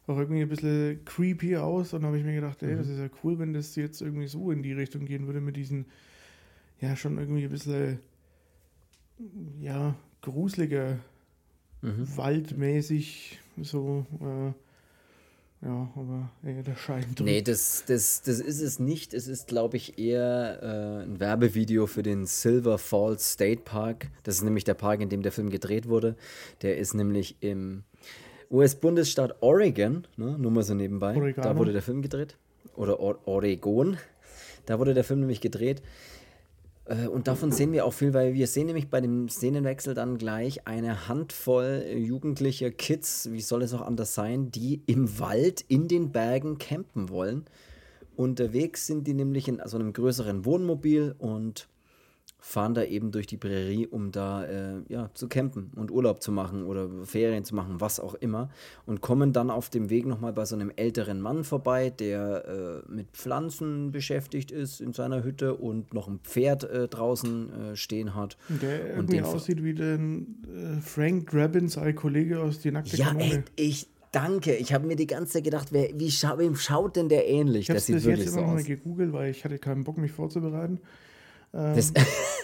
auch 0.07 0.17
irgendwie 0.17 0.41
ein 0.41 0.49
bisschen 0.49 1.03
creepy 1.05 1.57
aus. 1.57 1.93
Und 1.93 2.01
dann 2.01 2.07
habe 2.07 2.17
ich 2.17 2.25
mir 2.25 2.35
gedacht, 2.35 2.61
ey, 2.63 2.73
mhm. 2.73 2.77
das 2.77 2.89
ist 2.89 2.99
ja 2.99 3.09
cool, 3.23 3.39
wenn 3.39 3.53
das 3.53 3.75
jetzt 3.75 4.01
irgendwie 4.01 4.27
so 4.27 4.51
in 4.51 4.63
die 4.63 4.73
Richtung 4.73 5.05
gehen 5.05 5.27
würde 5.27 5.41
mit 5.41 5.55
diesen, 5.55 5.85
ja, 6.79 6.95
schon 6.95 7.17
irgendwie 7.17 7.43
ein 7.43 7.49
bisschen, 7.49 7.99
ja, 9.59 9.95
gruseliger, 10.21 10.99
mhm. 11.81 12.17
waldmäßig, 12.17 13.39
so, 13.61 14.05
äh, 14.19 14.53
ja, 15.65 15.89
aber 15.95 16.29
ey, 16.43 16.61
der 16.61 16.75
scheint. 16.75 17.19
Nee, 17.21 17.41
das, 17.41 17.85
das, 17.87 18.21
das 18.21 18.39
ist 18.39 18.61
es 18.61 18.79
nicht. 18.79 19.13
Es 19.13 19.27
ist, 19.27 19.47
glaube 19.47 19.77
ich, 19.77 19.97
eher 19.97 20.59
äh, 20.61 21.03
ein 21.03 21.19
Werbevideo 21.19 21.87
für 21.87 22.03
den 22.03 22.25
Silver 22.25 22.77
Falls 22.77 23.33
State 23.33 23.61
Park. 23.63 24.09
Das 24.23 24.35
ist 24.35 24.43
nämlich 24.43 24.65
der 24.65 24.73
Park, 24.73 24.99
in 25.01 25.09
dem 25.09 25.21
der 25.21 25.31
Film 25.31 25.49
gedreht 25.49 25.87
wurde. 25.87 26.15
Der 26.61 26.77
ist 26.77 26.93
nämlich 26.93 27.37
im 27.39 27.83
US-Bundesstaat 28.51 29.41
Oregon, 29.41 30.05
ne, 30.17 30.37
nur 30.37 30.51
mal 30.51 30.63
so 30.63 30.73
nebenbei. 30.73 31.15
Oregano. 31.15 31.47
Da 31.47 31.57
wurde 31.57 31.71
der 31.71 31.81
Film 31.81 32.01
gedreht. 32.01 32.37
Oder 32.75 32.99
Or 32.99 33.19
Oregon. 33.25 33.97
Da 34.65 34.79
wurde 34.79 34.93
der 34.93 35.03
Film 35.03 35.21
nämlich 35.21 35.41
gedreht. 35.41 35.81
Äh, 36.85 37.07
und 37.07 37.27
davon 37.27 37.51
sehen 37.51 37.71
wir 37.71 37.85
auch 37.85 37.93
viel, 37.93 38.13
weil 38.13 38.33
wir 38.33 38.47
sehen 38.47 38.67
nämlich 38.67 38.89
bei 38.89 39.01
dem 39.01 39.29
Szenenwechsel 39.29 39.93
dann 39.93 40.17
gleich 40.17 40.67
eine 40.67 41.07
Handvoll 41.07 41.85
jugendlicher 41.95 42.71
Kids, 42.71 43.29
wie 43.31 43.41
soll 43.41 43.63
es 43.63 43.73
auch 43.73 43.81
anders 43.81 44.13
sein, 44.13 44.51
die 44.51 44.81
im 44.85 45.19
Wald 45.19 45.61
in 45.67 45.87
den 45.87 46.11
Bergen 46.11 46.57
campen 46.57 47.09
wollen. 47.09 47.45
Unterwegs 48.15 48.85
sind 48.85 49.07
die 49.07 49.13
nämlich 49.13 49.47
in 49.47 49.61
so 49.65 49.77
einem 49.77 49.93
größeren 49.93 50.45
Wohnmobil 50.45 51.15
und 51.17 51.67
fahren 52.45 52.73
da 52.73 52.83
eben 52.83 53.11
durch 53.11 53.25
die 53.25 53.37
Prärie, 53.37 53.87
um 53.87 54.11
da 54.11 54.43
äh, 54.43 54.81
ja, 54.89 55.09
zu 55.13 55.29
campen 55.29 55.71
und 55.77 55.91
Urlaub 55.91 56.21
zu 56.21 56.33
machen 56.33 56.65
oder 56.65 56.89
Ferien 57.05 57.45
zu 57.45 57.55
machen, 57.55 57.79
was 57.79 58.01
auch 58.01 58.15
immer. 58.15 58.49
Und 58.85 58.99
kommen 58.99 59.31
dann 59.31 59.49
auf 59.49 59.69
dem 59.69 59.89
Weg 59.89 60.05
nochmal 60.05 60.33
bei 60.33 60.43
so 60.43 60.55
einem 60.55 60.69
älteren 60.75 61.21
Mann 61.21 61.45
vorbei, 61.45 61.89
der 61.89 62.83
äh, 62.85 62.91
mit 62.91 63.07
Pflanzen 63.13 63.91
beschäftigt 63.91 64.51
ist 64.51 64.81
in 64.81 64.91
seiner 64.91 65.23
Hütte 65.23 65.55
und 65.55 65.93
noch 65.93 66.09
ein 66.09 66.19
Pferd 66.19 66.65
äh, 66.65 66.89
draußen 66.89 67.71
äh, 67.71 67.75
stehen 67.77 68.13
hat. 68.13 68.37
Der 68.49 68.97
irgendwie 68.97 69.21
aussieht 69.21 69.63
wie 69.63 69.73
der 69.73 69.93
äh, 69.93 70.81
Frank 70.81 71.31
Drabins, 71.31 71.77
ein 71.77 71.95
Kollege 71.95 72.41
aus 72.41 72.59
Die 72.59 72.71
nackte 72.71 72.97
Ja, 72.97 73.15
echt, 73.15 73.53
ich, 73.55 73.87
Danke. 74.11 74.53
Ich 74.53 74.73
habe 74.73 74.85
mir 74.85 74.95
die 74.95 75.07
ganze 75.07 75.33
Zeit 75.33 75.45
gedacht, 75.45 75.69
wer, 75.71 75.89
wie 75.95 76.11
scha 76.11 76.37
wem 76.37 76.55
schaut 76.55 76.97
denn 76.97 77.09
der 77.09 77.27
ähnlich? 77.27 77.61
Ich 77.61 77.69
habe 77.69 77.79
das 77.79 77.87
jetzt 77.87 78.03
so 78.03 78.11
immer 78.11 78.41
noch 78.41 78.53
mal 78.53 78.63
gegoogelt, 78.63 79.11
weil 79.11 79.31
ich 79.31 79.43
hatte 79.43 79.57
keinen 79.57 79.83
Bock, 79.85 79.97
mich 79.97 80.11
vorzubereiten. 80.11 80.79
Ähm, 81.53 81.75
das, 81.75 81.93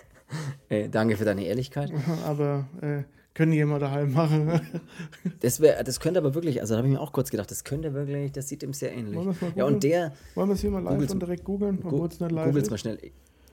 äh, 0.69 0.89
danke 0.89 1.17
für 1.17 1.25
deine 1.25 1.45
Ehrlichkeit. 1.45 1.91
Aber 2.25 2.67
äh, 2.81 3.03
können 3.33 3.51
die 3.51 3.59
immer 3.59 3.79
daheim 3.79 4.11
machen. 4.13 4.59
das, 5.39 5.61
wär, 5.61 5.81
das 5.83 5.99
könnte 5.99 6.19
aber 6.19 6.35
wirklich, 6.35 6.59
also 6.59 6.73
da 6.73 6.79
habe 6.79 6.89
ich 6.89 6.93
mir 6.93 6.99
auch 6.99 7.13
kurz 7.13 7.29
gedacht, 7.29 7.49
das 7.49 7.63
könnte 7.63 7.93
wirklich, 7.93 8.33
das 8.33 8.49
sieht 8.49 8.63
ihm 8.63 8.73
sehr 8.73 8.93
ähnlich. 8.93 9.17
Ja, 9.55 9.63
und 9.63 9.81
der. 9.83 10.13
Wollen 10.35 10.49
wir 10.49 10.55
es 10.55 10.61
hier 10.61 10.71
mal 10.71 10.83
live 10.83 11.09
und 11.09 11.21
direkt 11.21 11.45
googeln? 11.45 11.79
Googles 11.81 12.19
mal 12.19 12.77
schnell. 12.77 12.99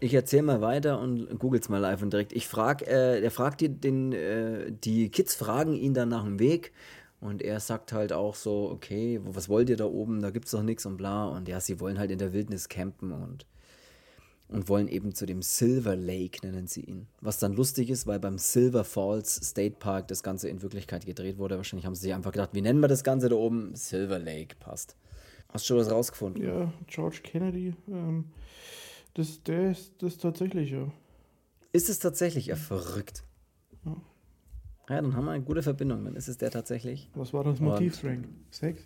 Ich 0.01 0.12
erzähle 0.12 0.42
mal 0.42 0.61
weiter 0.61 0.99
und 1.01 1.38
googles 1.38 1.69
mal 1.69 1.79
live 1.79 2.03
und 2.03 2.12
direkt. 2.12 2.33
Ich 2.33 2.49
frage, 2.49 2.87
äh, 2.87 3.21
der 3.21 3.31
fragt 3.31 3.61
die, 3.61 3.69
den, 3.69 4.12
äh, 4.12 4.73
die 4.73 5.09
Kids 5.09 5.37
fragen 5.37 5.75
ihn 5.75 5.95
dann 5.95 6.09
nach 6.09 6.25
dem 6.25 6.40
Weg 6.40 6.73
und 7.21 7.40
er 7.40 7.61
sagt 7.61 7.92
halt 7.92 8.12
auch 8.12 8.35
so, 8.35 8.71
okay, 8.71 9.21
was 9.25 9.49
wollt 9.49 9.71
ihr 9.71 9.77
da 9.77 9.87
oben? 9.87 10.21
Da 10.21 10.31
gibt 10.31 10.47
es 10.47 10.51
doch 10.51 10.62
nichts 10.62 10.85
und 10.85 10.97
bla. 10.97 11.29
Und 11.29 11.49
ja, 11.49 11.61
sie 11.61 11.81
wollen 11.81 11.99
halt 11.99 12.11
in 12.11 12.19
der 12.19 12.33
Wildnis 12.33 12.69
campen 12.69 13.12
und 13.12 13.47
und 14.48 14.68
wollen 14.68 14.88
eben 14.88 15.14
zu 15.14 15.26
dem 15.26 15.42
Silver 15.42 15.96
Lake, 15.96 16.46
nennen 16.46 16.66
sie 16.66 16.82
ihn. 16.82 17.09
Was 17.20 17.38
dann 17.38 17.52
lustig 17.54 17.90
ist, 17.90 18.06
weil 18.06 18.20
beim 18.20 18.38
Silver 18.38 18.85
Falls 18.85 19.35
State 19.35 19.76
Park 19.78 20.09
das 20.09 20.22
Ganze 20.22 20.48
in 20.48 20.62
Wirklichkeit 20.62 21.04
gedreht 21.04 21.38
wurde. 21.38 21.56
Wahrscheinlich 21.56 21.87
haben 21.87 21.94
sie 21.94 22.02
sich 22.02 22.14
einfach 22.14 22.32
gedacht, 22.32 22.50
wie 22.52 22.62
nennen 22.62 22.80
wir 22.80 22.88
das 22.88 23.02
Ganze 23.02 23.28
da 23.28 23.37
oben? 23.37 23.74
Silver 23.74 24.18
Lake 24.18 24.56
passt. 24.61 24.96
Hast 25.48 25.64
du 25.64 25.68
schon 25.68 25.78
was 25.78 25.90
rausgefunden? 25.90 26.44
Ja, 26.44 26.72
George 26.87 27.20
Kennedy. 27.22 27.74
Ähm, 27.88 28.26
das, 29.14 29.42
der 29.42 29.70
ist 29.70 29.94
das 29.98 30.18
tatsächlich, 30.18 30.70
ja. 30.70 30.92
Ist 31.72 31.88
es 31.88 31.98
tatsächlich? 31.98 32.46
Ja, 32.46 32.56
verrückt. 32.56 33.24
Ja. 33.85 33.96
ja, 34.90 35.02
dann 35.02 35.14
haben 35.16 35.24
wir 35.24 35.32
eine 35.32 35.44
gute 35.44 35.62
Verbindung. 35.62 36.04
Dann 36.04 36.16
ist 36.16 36.28
es 36.28 36.38
der 36.38 36.50
tatsächlich. 36.50 37.11
Was 37.14 37.32
war 37.32 37.44
das 37.44 37.61
Motiv, 37.61 37.98
Frank? 37.98 38.28
Sex? 38.50 38.82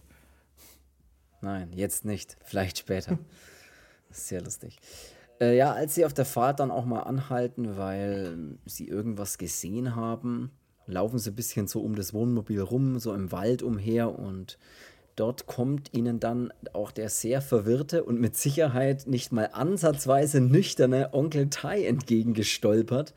Nein, 1.42 1.72
jetzt 1.74 2.04
nicht. 2.04 2.36
Vielleicht 2.44 2.78
später. 2.78 3.18
Sehr 4.10 4.42
lustig. 4.42 4.78
Äh, 5.40 5.56
ja, 5.56 5.72
als 5.72 5.94
sie 5.94 6.04
auf 6.04 6.14
der 6.14 6.26
Fahrt 6.26 6.60
dann 6.60 6.70
auch 6.70 6.84
mal 6.84 7.00
anhalten, 7.00 7.76
weil 7.76 8.58
sie 8.66 8.86
irgendwas 8.88 9.38
gesehen 9.38 9.96
haben, 9.96 10.50
laufen 10.86 11.18
sie 11.18 11.30
ein 11.30 11.36
bisschen 11.36 11.66
so 11.66 11.80
um 11.80 11.96
das 11.96 12.12
Wohnmobil 12.12 12.60
rum, 12.60 12.98
so 12.98 13.14
im 13.14 13.32
Wald 13.32 13.62
umher 13.62 14.18
und 14.18 14.58
dort 15.16 15.46
kommt 15.46 15.92
ihnen 15.94 16.20
dann 16.20 16.52
auch 16.72 16.90
der 16.90 17.08
sehr 17.08 17.40
verwirrte 17.40 18.04
und 18.04 18.20
mit 18.20 18.36
Sicherheit 18.36 19.06
nicht 19.06 19.32
mal 19.32 19.50
ansatzweise 19.52 20.40
nüchterne 20.40 21.12
Onkel 21.12 21.48
Tai 21.48 21.84
entgegengestolpert, 21.84 23.14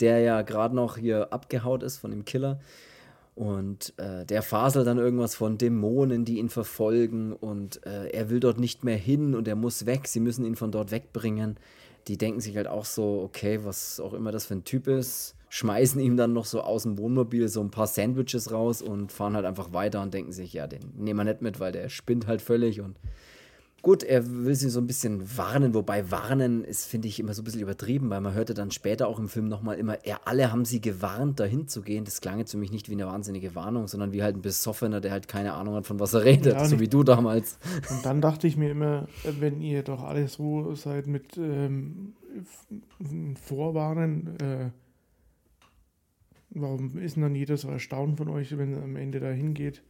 der 0.00 0.20
ja 0.20 0.42
gerade 0.42 0.76
noch 0.76 0.96
hier 0.98 1.32
abgehaut 1.32 1.82
ist 1.82 1.98
von 1.98 2.10
dem 2.10 2.24
Killer 2.24 2.60
und 3.34 3.94
äh, 3.96 4.26
der 4.26 4.42
faselt 4.42 4.86
dann 4.86 4.98
irgendwas 4.98 5.34
von 5.34 5.56
Dämonen, 5.56 6.24
die 6.24 6.38
ihn 6.38 6.50
verfolgen 6.50 7.32
und 7.32 7.84
äh, 7.86 8.08
er 8.10 8.28
will 8.28 8.40
dort 8.40 8.60
nicht 8.60 8.84
mehr 8.84 8.96
hin 8.96 9.34
und 9.34 9.48
er 9.48 9.56
muss 9.56 9.86
weg, 9.86 10.06
sie 10.06 10.20
müssen 10.20 10.44
ihn 10.44 10.56
von 10.56 10.70
dort 10.70 10.90
wegbringen. 10.90 11.56
Die 12.08 12.18
denken 12.18 12.40
sich 12.40 12.56
halt 12.56 12.66
auch 12.66 12.84
so, 12.84 13.22
okay, 13.22 13.60
was 13.62 14.00
auch 14.00 14.12
immer 14.12 14.32
das 14.32 14.46
für 14.46 14.54
ein 14.54 14.64
Typ 14.64 14.86
ist, 14.86 15.36
schmeißen 15.48 16.00
ihm 16.00 16.16
dann 16.16 16.32
noch 16.32 16.44
so 16.44 16.60
aus 16.60 16.82
dem 16.82 16.98
Wohnmobil 16.98 17.48
so 17.48 17.60
ein 17.60 17.70
paar 17.70 17.86
Sandwiches 17.86 18.52
raus 18.52 18.82
und 18.82 19.12
fahren 19.12 19.36
halt 19.36 19.46
einfach 19.46 19.72
weiter 19.72 20.02
und 20.02 20.12
denken 20.12 20.32
sich, 20.32 20.52
ja, 20.52 20.66
den 20.66 20.80
nehmen 20.96 21.20
wir 21.20 21.24
nicht 21.24 21.42
mit, 21.42 21.60
weil 21.60 21.72
der 21.72 21.88
spinnt 21.88 22.26
halt 22.26 22.42
völlig 22.42 22.80
und 22.80 22.96
Gut, 23.82 24.04
er 24.04 24.24
will 24.44 24.54
sie 24.54 24.70
so 24.70 24.80
ein 24.80 24.86
bisschen 24.86 25.36
warnen, 25.36 25.74
wobei 25.74 26.08
warnen 26.12 26.62
ist, 26.62 26.86
finde 26.86 27.08
ich, 27.08 27.18
immer 27.18 27.34
so 27.34 27.42
ein 27.42 27.44
bisschen 27.44 27.60
übertrieben, 27.60 28.10
weil 28.10 28.20
man 28.20 28.32
hörte 28.32 28.54
dann 28.54 28.70
später 28.70 29.08
auch 29.08 29.18
im 29.18 29.28
Film 29.28 29.48
nochmal 29.48 29.76
immer, 29.76 30.04
er, 30.04 30.28
alle 30.28 30.52
haben 30.52 30.64
sie 30.64 30.80
gewarnt, 30.80 31.40
dahin 31.40 31.66
zu 31.66 31.82
gehen. 31.82 32.04
Das 32.04 32.20
klang 32.20 32.38
jetzt 32.38 32.52
für 32.52 32.58
mich 32.58 32.70
nicht 32.70 32.88
wie 32.88 32.92
eine 32.92 33.06
wahnsinnige 33.06 33.56
Warnung, 33.56 33.88
sondern 33.88 34.12
wie 34.12 34.22
halt 34.22 34.36
ein 34.36 34.42
Besoffener, 34.42 35.00
der 35.00 35.10
halt 35.10 35.26
keine 35.26 35.54
Ahnung 35.54 35.74
hat, 35.74 35.86
von 35.86 35.98
was 35.98 36.14
er 36.14 36.22
redet, 36.22 36.54
ja, 36.54 36.64
so 36.64 36.78
wie 36.78 36.86
du 36.86 37.02
damals. 37.02 37.58
Und 37.90 38.06
dann 38.06 38.20
dachte 38.20 38.46
ich 38.46 38.56
mir 38.56 38.70
immer, 38.70 39.08
wenn 39.24 39.60
ihr 39.60 39.82
doch 39.82 40.04
alle 40.04 40.28
so 40.28 40.76
seid 40.76 41.08
mit 41.08 41.36
ähm, 41.36 42.14
Vorwarnen, 43.34 44.38
äh, 44.38 44.70
warum 46.50 46.98
ist 46.98 47.16
denn 47.16 47.24
dann 47.24 47.34
jeder 47.34 47.56
so 47.56 47.68
erstaunt 47.68 48.18
von 48.18 48.28
euch, 48.28 48.56
wenn 48.56 48.74
er 48.74 48.84
am 48.84 48.94
Ende 48.94 49.18
dahin 49.18 49.54
geht, 49.54 49.82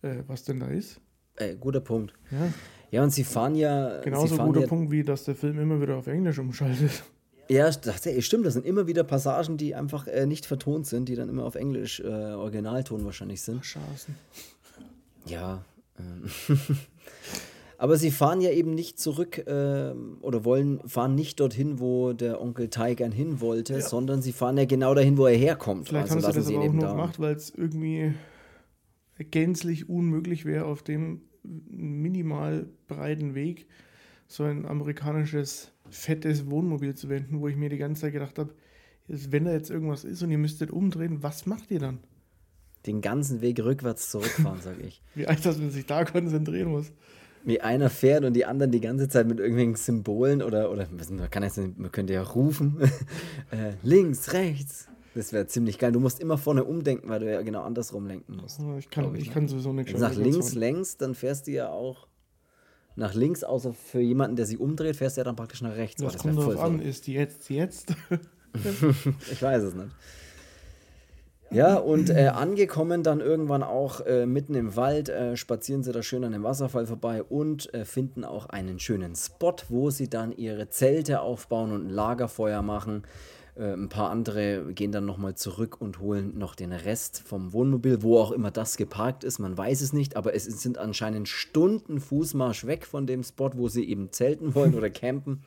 äh, 0.00 0.22
was 0.28 0.44
denn 0.44 0.60
da 0.60 0.68
ist? 0.68 1.02
Äh, 1.36 1.56
guter 1.56 1.80
Punkt. 1.80 2.14
Ja. 2.30 2.52
Ja, 2.94 3.02
und 3.02 3.10
sie 3.10 3.24
fahren 3.24 3.56
ja. 3.56 4.00
Genauso 4.02 4.36
fahren 4.36 4.46
guter 4.46 4.60
ja, 4.60 4.66
Punkt, 4.68 4.92
wie 4.92 5.02
dass 5.02 5.24
der 5.24 5.34
Film 5.34 5.58
immer 5.58 5.80
wieder 5.80 5.96
auf 5.96 6.06
Englisch 6.06 6.38
umschaltet. 6.38 7.02
Ja, 7.48 7.72
stimmt. 7.72 8.46
Das 8.46 8.52
sind 8.52 8.64
immer 8.64 8.86
wieder 8.86 9.02
Passagen, 9.02 9.56
die 9.56 9.74
einfach 9.74 10.06
äh, 10.06 10.26
nicht 10.26 10.46
vertont 10.46 10.86
sind, 10.86 11.08
die 11.08 11.16
dann 11.16 11.28
immer 11.28 11.44
auf 11.44 11.56
Englisch 11.56 11.98
äh, 11.98 12.04
Originalton 12.04 13.04
wahrscheinlich 13.04 13.42
sind. 13.42 13.66
Schaßen. 13.66 14.14
Ja. 15.26 15.64
Ähm. 15.98 16.30
Aber 17.78 17.96
sie 17.96 18.12
fahren 18.12 18.40
ja 18.40 18.50
eben 18.50 18.76
nicht 18.76 19.00
zurück 19.00 19.38
äh, 19.38 19.92
oder 20.20 20.44
wollen 20.44 20.78
fahren 20.88 21.16
nicht 21.16 21.40
dorthin, 21.40 21.80
wo 21.80 22.12
der 22.12 22.40
Onkel 22.40 22.68
Tai 22.68 22.94
gern 22.94 23.10
hin 23.10 23.40
wollte, 23.40 23.74
ja. 23.74 23.80
sondern 23.80 24.22
sie 24.22 24.32
fahren 24.32 24.56
ja 24.56 24.66
genau 24.66 24.94
dahin, 24.94 25.18
wo 25.18 25.26
er 25.26 25.36
herkommt. 25.36 25.88
Vielleicht 25.88 26.12
also 26.12 26.28
haben 26.28 26.32
sie 26.32 26.38
das 26.38 26.48
aber 26.48 26.60
auch 26.60 26.72
nur 26.72 26.88
gemacht, 26.88 27.18
weil 27.18 27.34
es 27.34 27.50
irgendwie 27.50 28.14
gänzlich 29.18 29.88
unmöglich 29.88 30.44
wäre, 30.44 30.66
auf 30.66 30.84
dem 30.84 31.22
minimal 31.44 32.66
breiten 32.88 33.34
Weg 33.34 33.66
so 34.26 34.44
ein 34.44 34.66
amerikanisches 34.66 35.72
fettes 35.90 36.48
Wohnmobil 36.48 36.94
zu 36.94 37.08
wenden, 37.08 37.40
wo 37.40 37.48
ich 37.48 37.56
mir 37.56 37.68
die 37.68 37.78
ganze 37.78 38.02
Zeit 38.02 38.12
gedacht 38.12 38.38
habe, 38.38 38.54
wenn 39.06 39.44
da 39.44 39.52
jetzt 39.52 39.70
irgendwas 39.70 40.04
ist 40.04 40.22
und 40.22 40.30
ihr 40.30 40.38
müsstet 40.38 40.70
umdrehen, 40.70 41.22
was 41.22 41.46
macht 41.46 41.70
ihr 41.70 41.78
dann? 41.78 41.98
Den 42.86 43.00
ganzen 43.00 43.40
Weg 43.40 43.60
rückwärts 43.60 44.10
zurückfahren, 44.10 44.60
sag 44.60 44.80
ich. 44.80 45.02
Wie 45.14 45.26
alt, 45.26 45.44
dass 45.44 45.58
man 45.58 45.70
sich 45.70 45.86
da 45.86 46.04
konzentrieren 46.04 46.70
muss. 46.70 46.92
Wie 47.44 47.60
einer 47.60 47.90
fährt 47.90 48.24
und 48.24 48.32
die 48.32 48.46
anderen 48.46 48.72
die 48.72 48.80
ganze 48.80 49.08
Zeit 49.08 49.26
mit 49.26 49.38
irgendwelchen 49.38 49.74
Symbolen 49.74 50.42
oder, 50.42 50.70
oder 50.70 50.88
man, 50.90 51.30
kann 51.30 51.42
jetzt, 51.42 51.58
man 51.58 51.92
könnte 51.92 52.14
ja 52.14 52.22
rufen, 52.22 52.78
äh, 53.50 53.74
links, 53.82 54.32
rechts, 54.32 54.88
das 55.14 55.32
wäre 55.32 55.46
ziemlich 55.46 55.78
geil. 55.78 55.92
Du 55.92 56.00
musst 56.00 56.20
immer 56.20 56.38
vorne 56.38 56.64
umdenken, 56.64 57.08
weil 57.08 57.20
du 57.20 57.32
ja 57.32 57.42
genau 57.42 57.62
andersrum 57.62 58.06
lenken 58.06 58.36
musst. 58.36 58.60
Ich 58.78 58.90
kann, 58.90 59.14
ich, 59.14 59.22
ich 59.22 59.30
kann 59.32 59.48
sowieso 59.48 59.72
nicht 59.72 59.88
Wenn 59.88 60.00
du 60.00 60.00
nach 60.00 60.14
links 60.14 60.54
längst, 60.54 61.00
dann 61.00 61.14
fährst 61.14 61.46
du 61.46 61.52
ja 61.52 61.68
auch 61.68 62.08
nach 62.96 63.14
links, 63.14 63.42
außer 63.42 63.72
für 63.72 64.00
jemanden, 64.00 64.36
der 64.36 64.46
sich 64.46 64.60
umdreht, 64.60 64.96
fährst 64.96 65.16
du 65.16 65.20
ja 65.20 65.24
dann 65.24 65.36
praktisch 65.36 65.62
nach 65.62 65.76
rechts. 65.76 66.02
Das, 66.02 66.12
das 66.12 66.22
kommt 66.22 66.38
darauf 66.38 66.60
an, 66.60 66.80
ist 66.80 67.06
die 67.06 67.14
jetzt 67.14 67.48
jetzt? 67.50 67.94
ich 69.32 69.42
weiß 69.42 69.62
es 69.64 69.74
nicht. 69.74 69.90
Ja, 71.50 71.76
und 71.76 72.10
äh, 72.10 72.26
angekommen 72.34 73.04
dann 73.04 73.20
irgendwann 73.20 73.62
auch 73.62 74.00
äh, 74.00 74.26
mitten 74.26 74.54
im 74.54 74.74
Wald, 74.74 75.08
äh, 75.08 75.36
spazieren 75.36 75.84
sie 75.84 75.92
da 75.92 76.02
schön 76.02 76.24
an 76.24 76.32
dem 76.32 76.42
Wasserfall 76.42 76.86
vorbei 76.86 77.22
und 77.22 77.72
äh, 77.74 77.84
finden 77.84 78.24
auch 78.24 78.46
einen 78.46 78.80
schönen 78.80 79.14
Spot, 79.14 79.54
wo 79.68 79.90
sie 79.90 80.08
dann 80.08 80.32
ihre 80.32 80.68
Zelte 80.68 81.20
aufbauen 81.20 81.70
und 81.70 81.86
ein 81.86 81.90
Lagerfeuer 81.90 82.62
machen. 82.62 83.04
Äh, 83.56 83.72
ein 83.72 83.88
paar 83.88 84.10
andere 84.10 84.72
gehen 84.74 84.92
dann 84.92 85.04
nochmal 85.04 85.34
zurück 85.34 85.80
und 85.80 86.00
holen 86.00 86.36
noch 86.38 86.54
den 86.54 86.72
Rest 86.72 87.22
vom 87.24 87.52
Wohnmobil, 87.52 88.02
wo 88.02 88.18
auch 88.18 88.32
immer 88.32 88.50
das 88.50 88.76
geparkt 88.76 89.24
ist. 89.24 89.38
Man 89.38 89.56
weiß 89.56 89.80
es 89.80 89.92
nicht, 89.92 90.16
aber 90.16 90.34
es 90.34 90.44
sind 90.44 90.78
anscheinend 90.78 91.28
Stunden 91.28 92.00
Fußmarsch 92.00 92.66
weg 92.66 92.86
von 92.86 93.06
dem 93.06 93.22
Spot, 93.22 93.50
wo 93.54 93.68
sie 93.68 93.88
eben 93.88 94.12
zelten 94.12 94.54
wollen 94.54 94.74
oder 94.74 94.90
campen. 94.90 95.42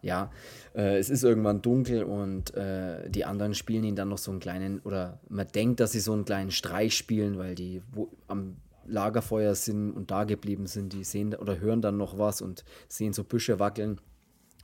Ja, 0.00 0.30
äh, 0.76 0.98
es 0.98 1.10
ist 1.10 1.24
irgendwann 1.24 1.60
dunkel 1.60 2.04
und 2.04 2.54
äh, 2.54 3.10
die 3.10 3.24
anderen 3.24 3.54
spielen 3.54 3.82
ihn 3.82 3.96
dann 3.96 4.08
noch 4.08 4.18
so 4.18 4.30
einen 4.30 4.38
kleinen, 4.38 4.78
oder 4.80 5.18
man 5.28 5.48
denkt, 5.48 5.80
dass 5.80 5.92
sie 5.92 6.00
so 6.00 6.12
einen 6.12 6.24
kleinen 6.24 6.52
Streich 6.52 6.96
spielen, 6.96 7.36
weil 7.36 7.56
die 7.56 7.82
wo, 7.92 8.08
am 8.28 8.56
Lagerfeuer 8.86 9.54
sind 9.54 9.90
und 9.90 10.10
da 10.10 10.24
geblieben 10.24 10.66
sind, 10.66 10.92
die 10.92 11.04
sehen 11.04 11.34
oder 11.34 11.58
hören 11.58 11.82
dann 11.82 11.96
noch 11.96 12.16
was 12.16 12.40
und 12.40 12.64
sehen 12.88 13.12
so 13.12 13.24
Büsche 13.24 13.58
wackeln. 13.58 14.00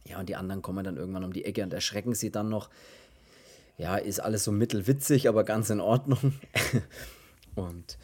Ja, 0.06 0.20
und 0.20 0.28
die 0.28 0.36
anderen 0.36 0.62
kommen 0.62 0.84
dann 0.84 0.96
irgendwann 0.96 1.24
um 1.24 1.32
die 1.32 1.44
Ecke 1.44 1.62
und 1.62 1.72
erschrecken 1.72 2.14
sie 2.14 2.30
dann 2.30 2.48
noch. 2.48 2.70
Ja, 3.76 3.96
ist 3.96 4.20
alles 4.20 4.44
so 4.44 4.52
mittelwitzig, 4.52 5.28
aber 5.28 5.44
ganz 5.44 5.70
in 5.70 5.80
Ordnung. 5.80 6.34
und 7.54 7.98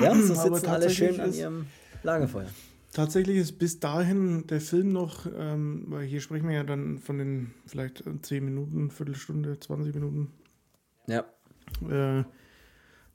ja, 0.00 0.14
so 0.14 0.34
sitzen 0.34 0.66
alle 0.66 0.90
schön 0.90 1.20
an 1.20 1.32
ihrem 1.32 1.66
Lagerfeuer. 2.02 2.48
Tatsächlich 2.92 3.38
ist 3.38 3.58
bis 3.58 3.80
dahin 3.80 4.46
der 4.46 4.60
Film 4.60 4.92
noch, 4.92 5.26
ähm, 5.36 5.84
weil 5.88 6.04
hier 6.04 6.20
sprechen 6.20 6.48
wir 6.48 6.54
ja 6.54 6.64
dann 6.64 6.98
von 6.98 7.18
den 7.18 7.52
vielleicht 7.66 8.04
10 8.22 8.44
Minuten, 8.44 8.90
Viertelstunde, 8.90 9.58
20 9.58 9.94
Minuten. 9.94 10.30
Ja. 11.08 11.24
Äh, 11.88 12.24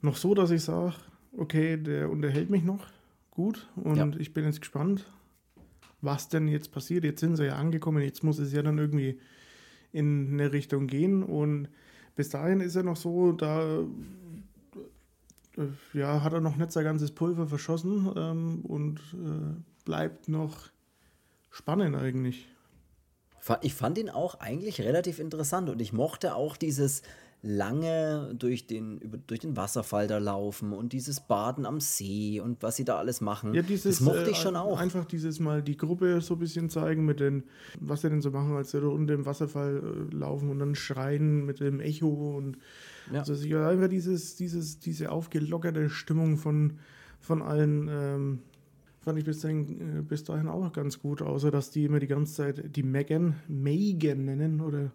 noch 0.02 0.16
so, 0.16 0.34
dass 0.34 0.50
ich 0.50 0.62
sage, 0.62 0.94
okay, 1.36 1.76
der 1.76 2.10
unterhält 2.10 2.50
mich 2.50 2.62
noch 2.62 2.86
gut 3.30 3.68
und 3.76 3.96
ja. 3.96 4.10
ich 4.18 4.34
bin 4.34 4.44
jetzt 4.44 4.60
gespannt, 4.60 5.10
was 6.02 6.28
denn 6.28 6.48
jetzt 6.48 6.72
passiert. 6.72 7.04
Jetzt 7.04 7.20
sind 7.20 7.36
sie 7.36 7.46
ja 7.46 7.56
angekommen, 7.56 8.02
jetzt 8.02 8.22
muss 8.22 8.38
es 8.38 8.52
ja 8.52 8.62
dann 8.62 8.78
irgendwie 8.78 9.18
in 9.92 10.32
eine 10.32 10.52
Richtung 10.52 10.86
gehen. 10.86 11.22
Und 11.22 11.68
bis 12.16 12.28
dahin 12.28 12.60
ist 12.60 12.76
er 12.76 12.82
noch 12.82 12.96
so, 12.96 13.32
da 13.32 13.80
äh, 15.56 15.98
ja, 15.98 16.22
hat 16.22 16.32
er 16.32 16.40
noch 16.40 16.56
nicht 16.56 16.72
sein 16.72 16.84
ganzes 16.84 17.12
Pulver 17.12 17.46
verschossen 17.46 18.12
ähm, 18.16 18.60
und 18.62 18.98
äh, 19.14 19.60
bleibt 19.84 20.28
noch 20.28 20.70
spannend 21.50 21.96
eigentlich. 21.96 22.46
Ich 23.62 23.74
fand 23.74 23.96
ihn 23.96 24.10
auch 24.10 24.38
eigentlich 24.40 24.82
relativ 24.82 25.18
interessant 25.18 25.70
und 25.70 25.80
ich 25.80 25.92
mochte 25.92 26.34
auch 26.34 26.56
dieses 26.56 27.02
lange 27.42 28.34
durch 28.38 28.66
den, 28.66 28.98
über, 28.98 29.16
durch 29.16 29.40
den 29.40 29.56
Wasserfall 29.56 30.06
da 30.06 30.18
laufen 30.18 30.72
und 30.72 30.92
dieses 30.92 31.20
Baden 31.20 31.64
am 31.64 31.80
See 31.80 32.38
und 32.40 32.62
was 32.62 32.76
sie 32.76 32.84
da 32.84 32.98
alles 32.98 33.22
machen. 33.22 33.54
Ja, 33.54 33.62
dieses, 33.62 33.98
das 33.98 34.00
mochte 34.00 34.30
ich 34.30 34.38
äh, 34.38 34.42
schon 34.42 34.56
auch. 34.56 34.78
Einfach 34.78 35.06
dieses 35.06 35.40
Mal 35.40 35.62
die 35.62 35.76
Gruppe 35.76 36.20
so 36.20 36.34
ein 36.34 36.40
bisschen 36.40 36.68
zeigen 36.68 37.06
mit 37.06 37.20
den, 37.20 37.44
was 37.80 38.02
sie 38.02 38.10
denn 38.10 38.20
so 38.20 38.30
machen, 38.30 38.54
als 38.56 38.72
sie 38.72 38.80
da 38.80 38.88
unter 38.88 39.14
dem 39.14 39.24
Wasserfall 39.24 40.08
äh, 40.12 40.14
laufen 40.14 40.50
und 40.50 40.58
dann 40.58 40.74
schreien 40.74 41.46
mit 41.46 41.60
dem 41.60 41.80
Echo 41.80 42.36
und 42.36 42.58
ja. 43.10 43.20
also 43.20 43.56
einfach 43.56 43.88
dieses, 43.88 44.36
dieses, 44.36 44.78
diese 44.78 45.10
aufgelockerte 45.10 45.88
Stimmung 45.88 46.36
von, 46.36 46.74
von 47.20 47.40
allen 47.40 47.88
ähm, 47.90 48.38
fand 49.00 49.18
ich 49.18 49.24
bis 49.24 49.40
dahin, 49.40 49.98
äh, 49.98 50.02
bis 50.02 50.24
dahin 50.24 50.48
auch 50.48 50.72
ganz 50.74 51.00
gut, 51.00 51.22
außer 51.22 51.50
dass 51.50 51.70
die 51.70 51.84
immer 51.84 52.00
die 52.00 52.06
ganze 52.06 52.34
Zeit 52.34 52.76
die 52.76 52.82
Megan, 52.82 53.36
Megan 53.48 54.26
nennen 54.26 54.60
oder 54.60 54.92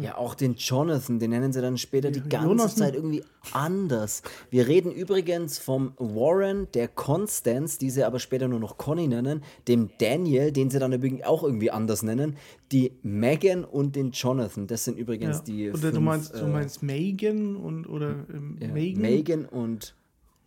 Ja, 0.00 0.16
auch 0.16 0.34
den 0.34 0.54
Jonathan, 0.54 1.18
den 1.18 1.30
nennen 1.30 1.52
sie 1.52 1.60
dann 1.60 1.76
später 1.76 2.10
die 2.10 2.20
ganze 2.20 2.48
Jonathan. 2.48 2.76
Zeit 2.76 2.94
irgendwie 2.94 3.24
anders. 3.52 4.22
Wir 4.48 4.68
reden 4.68 4.92
übrigens 4.92 5.58
vom 5.58 5.94
Warren, 5.98 6.68
der 6.72 6.86
Constance, 6.86 7.78
die 7.78 7.90
sie 7.90 8.04
aber 8.04 8.20
später 8.20 8.46
nur 8.46 8.60
noch 8.60 8.78
Conny 8.78 9.08
nennen, 9.08 9.42
dem 9.66 9.90
Daniel, 9.98 10.52
den 10.52 10.70
sie 10.70 10.78
dann 10.78 10.92
übrigens 10.92 11.24
auch 11.24 11.42
irgendwie 11.42 11.72
anders 11.72 12.02
nennen, 12.04 12.36
die 12.70 12.92
Megan 13.02 13.64
und 13.64 13.96
den 13.96 14.12
Jonathan. 14.12 14.68
Das 14.68 14.84
sind 14.84 14.98
übrigens 14.98 15.38
ja. 15.38 15.42
die. 15.44 15.70
Oder 15.70 15.78
fünf, 15.78 15.94
du 15.94 16.00
meinst, 16.00 16.34
äh, 16.34 16.38
du 16.38 16.46
meinst 16.46 16.82
Megan 16.82 17.56
und 17.56 17.86
oder 17.86 18.10
ähm, 18.32 18.58
ja, 18.60 18.68
Megan? 18.68 19.02
Megan 19.02 19.44
und 19.46 19.96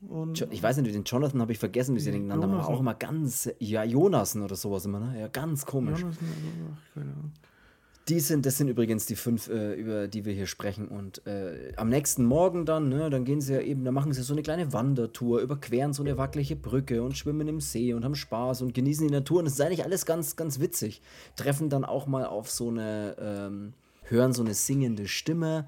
und 0.07 0.47
ich 0.51 0.61
weiß 0.61 0.77
nicht, 0.77 0.93
den 0.93 1.03
Jonathan 1.03 1.41
habe 1.41 1.51
ich 1.51 1.57
vergessen, 1.57 1.95
wie 1.95 1.99
sie 1.99 2.11
den 2.11 2.23
genannt 2.23 2.43
haben, 2.43 2.53
aber 2.53 2.67
auch 2.67 2.79
immer 2.79 2.93
ganz, 2.93 3.49
ja, 3.59 3.83
Jonasen 3.83 4.43
oder 4.43 4.55
sowas 4.55 4.85
immer, 4.85 4.99
ne? 4.99 5.19
Ja, 5.19 5.27
ganz 5.29 5.65
komisch. 5.65 5.99
Jonasen, 6.01 6.27
also, 6.27 6.73
ach, 6.73 6.93
keine 6.93 7.11
Ahnung. 7.11 7.31
Die 8.07 8.19
sind, 8.19 8.45
das 8.45 8.59
sind 8.59 8.67
übrigens 8.67 9.07
die 9.07 9.15
fünf, 9.15 9.47
äh, 9.47 9.73
über 9.73 10.07
die 10.07 10.25
wir 10.25 10.33
hier 10.33 10.45
sprechen. 10.45 10.87
Und 10.87 11.25
äh, 11.25 11.73
am 11.75 11.89
nächsten 11.89 12.23
Morgen 12.23 12.65
dann, 12.65 12.89
ne, 12.89 13.09
dann 13.09 13.25
gehen 13.25 13.41
sie 13.41 13.53
ja 13.53 13.61
eben, 13.61 13.83
da 13.83 13.91
machen 13.91 14.13
sie 14.13 14.21
so 14.21 14.33
eine 14.33 14.43
kleine 14.43 14.73
Wandertour, 14.73 15.41
überqueren 15.41 15.91
so 15.91 16.03
eine 16.03 16.15
wackelige 16.15 16.55
Brücke 16.55 17.01
und 17.01 17.17
schwimmen 17.17 17.47
im 17.47 17.61
See 17.61 17.93
und 17.95 18.05
haben 18.05 18.13
Spaß 18.13 18.61
und 18.61 18.75
genießen 18.75 19.07
die 19.07 19.13
Natur. 19.13 19.39
Und 19.39 19.47
es 19.47 19.53
ist 19.53 19.61
eigentlich 19.61 19.83
alles 19.83 20.05
ganz, 20.05 20.35
ganz 20.35 20.59
witzig. 20.59 21.01
Treffen 21.35 21.69
dann 21.69 21.83
auch 21.83 22.05
mal 22.05 22.27
auf 22.27 22.51
so 22.51 22.69
eine, 22.69 23.15
ähm, 23.19 23.73
hören 24.03 24.33
so 24.33 24.43
eine 24.43 24.53
singende 24.53 25.07
Stimme 25.07 25.67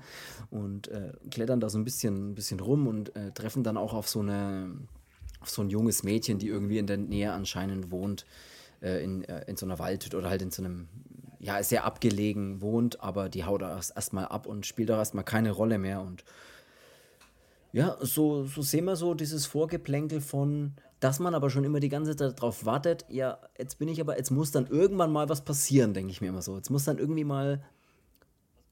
und 0.51 0.89
äh, 0.89 1.13
klettern 1.31 1.59
da 1.59 1.69
so 1.69 1.79
ein 1.79 1.85
bisschen, 1.85 2.31
ein 2.31 2.35
bisschen 2.35 2.59
rum 2.59 2.85
und 2.85 3.15
äh, 3.15 3.31
treffen 3.31 3.63
dann 3.63 3.77
auch 3.77 3.95
auf 3.95 4.07
so 4.07 4.19
eine, 4.19 4.69
auf 5.39 5.49
so 5.49 5.63
ein 5.63 5.71
junges 5.71 6.03
Mädchen, 6.03 6.37
die 6.37 6.49
irgendwie 6.49 6.77
in 6.77 6.85
der 6.85 6.97
Nähe 6.97 7.33
anscheinend 7.33 7.89
wohnt 7.89 8.27
äh, 8.81 9.03
in, 9.03 9.23
äh, 9.23 9.43
in 9.47 9.57
so 9.57 9.65
einer 9.65 9.79
Waldhütte 9.79 10.17
oder 10.17 10.29
halt 10.29 10.43
in 10.43 10.51
so 10.51 10.63
einem 10.63 10.87
ja, 11.39 11.61
sehr 11.63 11.85
abgelegen 11.85 12.61
wohnt, 12.61 13.01
aber 13.01 13.29
die 13.29 13.45
haut 13.45 13.61
erst 13.61 13.95
erstmal 13.95 14.25
ab 14.25 14.47
und 14.47 14.65
spielt 14.65 14.91
auch 14.91 14.97
erstmal 14.97 15.23
keine 15.23 15.51
Rolle 15.51 15.77
mehr. 15.77 16.01
Und 16.01 16.23
ja, 17.71 17.97
so, 18.01 18.45
so 18.45 18.61
sehen 18.61 18.85
wir 18.85 18.95
so 18.95 19.13
dieses 19.13 19.45
Vorgeplänkel 19.45 20.21
von, 20.21 20.73
dass 20.99 21.19
man 21.19 21.35
aber 21.35 21.49
schon 21.49 21.63
immer 21.63 21.79
die 21.79 21.89
ganze 21.89 22.15
Zeit 22.15 22.37
darauf 22.39 22.65
wartet, 22.65 23.05
ja, 23.09 23.37
jetzt 23.57 23.77
bin 23.77 23.87
ich 23.87 24.01
aber, 24.01 24.17
jetzt 24.17 24.31
muss 24.31 24.51
dann 24.51 24.67
irgendwann 24.67 25.11
mal 25.11 25.29
was 25.29 25.43
passieren, 25.43 25.93
denke 25.93 26.11
ich 26.11 26.21
mir 26.21 26.29
immer 26.29 26.41
so. 26.41 26.55
Jetzt 26.55 26.69
muss 26.69 26.85
dann 26.85 26.97
irgendwie 26.97 27.23
mal 27.23 27.61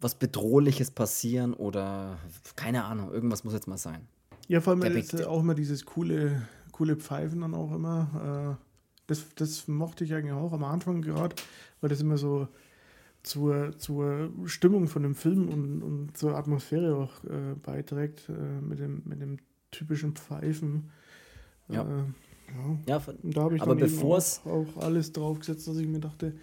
was 0.02 0.16
Bedrohliches 0.16 0.92
passieren 0.92 1.54
oder 1.54 2.18
keine 2.56 2.86
Ahnung, 2.86 3.12
irgendwas 3.12 3.44
muss 3.44 3.54
jetzt 3.54 3.68
mal 3.68 3.78
sein. 3.78 4.08
Ja, 4.48 4.62
vor 4.62 4.74
allem 4.74 4.98
ist 4.98 5.26
auch 5.26 5.40
immer 5.40 5.56
dieses 5.56 5.86
coole, 5.86 6.48
coole 6.72 6.96
Pfeifen 6.96 7.42
dann 7.42 7.54
auch 7.54 7.72
immer. 7.74 8.58
Das, 9.08 9.26
das 9.36 9.68
mochte 9.68 10.04
ich 10.04 10.14
eigentlich 10.14 10.34
auch 10.34 10.54
am 10.54 10.64
Anfang 10.64 11.02
gerade, 11.02 11.36
weil 11.82 11.90
das 11.90 12.02
immer 12.02 12.18
so 12.18 12.48
zur, 13.24 13.78
zur 13.78 14.32
Stimmung 14.46 14.88
von 14.88 15.04
dem 15.04 15.16
Film 15.16 15.50
und, 15.50 15.82
und 15.82 16.18
zur 16.18 16.36
Atmosphäre 16.36 16.96
auch 16.96 17.24
äh, 17.24 17.56
beiträgt, 17.62 18.30
äh, 18.30 18.62
mit, 18.62 18.80
dem, 18.80 19.02
mit 19.06 19.22
dem 19.22 19.38
typischen 19.72 20.14
Pfeifen. 20.14 20.92
Ja. 21.68 21.82
Äh, 21.82 22.04
ja. 22.88 22.98
ja 22.98 23.02
und 23.24 23.36
da 23.36 23.42
habe 23.42 23.56
ich 23.56 23.62
aber 23.62 23.76
dann 23.76 24.00
auch, 24.00 24.46
auch 24.46 24.78
alles 24.78 25.12
draufgesetzt, 25.12 25.68
dass 25.68 25.78
ich 25.78 25.88
mir 25.88 26.00
dachte, 26.00 26.34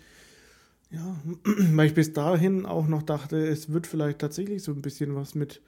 ja, 0.90 1.16
weil 1.44 1.86
ich 1.86 1.94
bis 1.94 2.12
dahin 2.12 2.66
auch 2.66 2.86
noch 2.86 3.02
dachte, 3.02 3.38
es 3.38 3.72
wird 3.72 3.86
vielleicht 3.86 4.18
tatsächlich 4.18 4.62
so 4.62 4.72
ein 4.72 4.82
bisschen 4.82 5.14
was 5.14 5.34
mit 5.34 5.62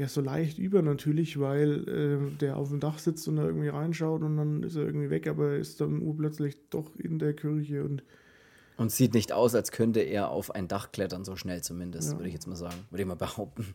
ja 0.00 0.08
so 0.08 0.20
leicht 0.20 0.58
übernatürlich, 0.58 1.38
weil 1.38 1.88
äh, 1.88 2.38
der 2.38 2.56
auf 2.56 2.70
dem 2.70 2.80
Dach 2.80 2.98
sitzt 2.98 3.28
und 3.28 3.36
da 3.36 3.44
irgendwie 3.44 3.68
reinschaut 3.68 4.22
und 4.22 4.36
dann 4.36 4.62
ist 4.62 4.76
er 4.76 4.84
irgendwie 4.84 5.10
weg, 5.10 5.28
aber 5.28 5.50
er 5.50 5.58
ist 5.58 5.80
dann 5.80 6.02
urplötzlich 6.02 6.56
doch 6.70 6.96
in 6.96 7.18
der 7.18 7.34
Kirche 7.34 7.84
und 7.84 8.02
und 8.76 8.90
sieht 8.90 9.12
nicht 9.12 9.30
aus, 9.32 9.54
als 9.54 9.72
könnte 9.72 10.00
er 10.00 10.30
auf 10.30 10.54
ein 10.54 10.66
Dach 10.66 10.90
klettern, 10.90 11.22
so 11.26 11.36
schnell 11.36 11.60
zumindest, 11.60 12.12
ja. 12.12 12.18
würde 12.18 12.28
ich 12.28 12.34
jetzt 12.34 12.46
mal 12.46 12.56
sagen, 12.56 12.76
würde 12.88 13.02
ich 13.02 13.08
mal 13.08 13.14
behaupten. 13.14 13.74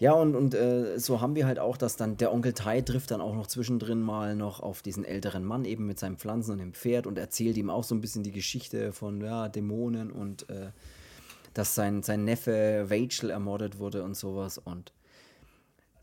Ja, 0.00 0.14
und, 0.14 0.34
und 0.34 0.54
äh, 0.54 0.98
so 0.98 1.20
haben 1.20 1.36
wir 1.36 1.46
halt 1.46 1.60
auch, 1.60 1.76
dass 1.76 1.94
dann 1.94 2.16
der 2.16 2.32
Onkel 2.32 2.52
Tai 2.52 2.80
trifft 2.80 3.12
dann 3.12 3.20
auch 3.20 3.36
noch 3.36 3.46
zwischendrin 3.46 4.02
mal 4.02 4.34
noch 4.34 4.58
auf 4.58 4.82
diesen 4.82 5.04
älteren 5.04 5.44
Mann 5.44 5.64
eben 5.64 5.86
mit 5.86 6.00
seinen 6.00 6.16
Pflanzen 6.16 6.50
und 6.50 6.58
dem 6.58 6.74
Pferd 6.74 7.06
und 7.06 7.16
erzählt 7.16 7.56
ihm 7.56 7.70
auch 7.70 7.84
so 7.84 7.94
ein 7.94 8.00
bisschen 8.00 8.24
die 8.24 8.32
Geschichte 8.32 8.92
von 8.92 9.20
ja, 9.20 9.48
Dämonen 9.48 10.10
und 10.10 10.50
äh, 10.50 10.72
dass 11.54 11.76
sein, 11.76 12.02
sein 12.02 12.24
Neffe 12.24 12.88
Rachel 12.90 13.30
ermordet 13.30 13.78
wurde 13.78 14.02
und 14.02 14.16
sowas. 14.16 14.58
Und 14.58 14.92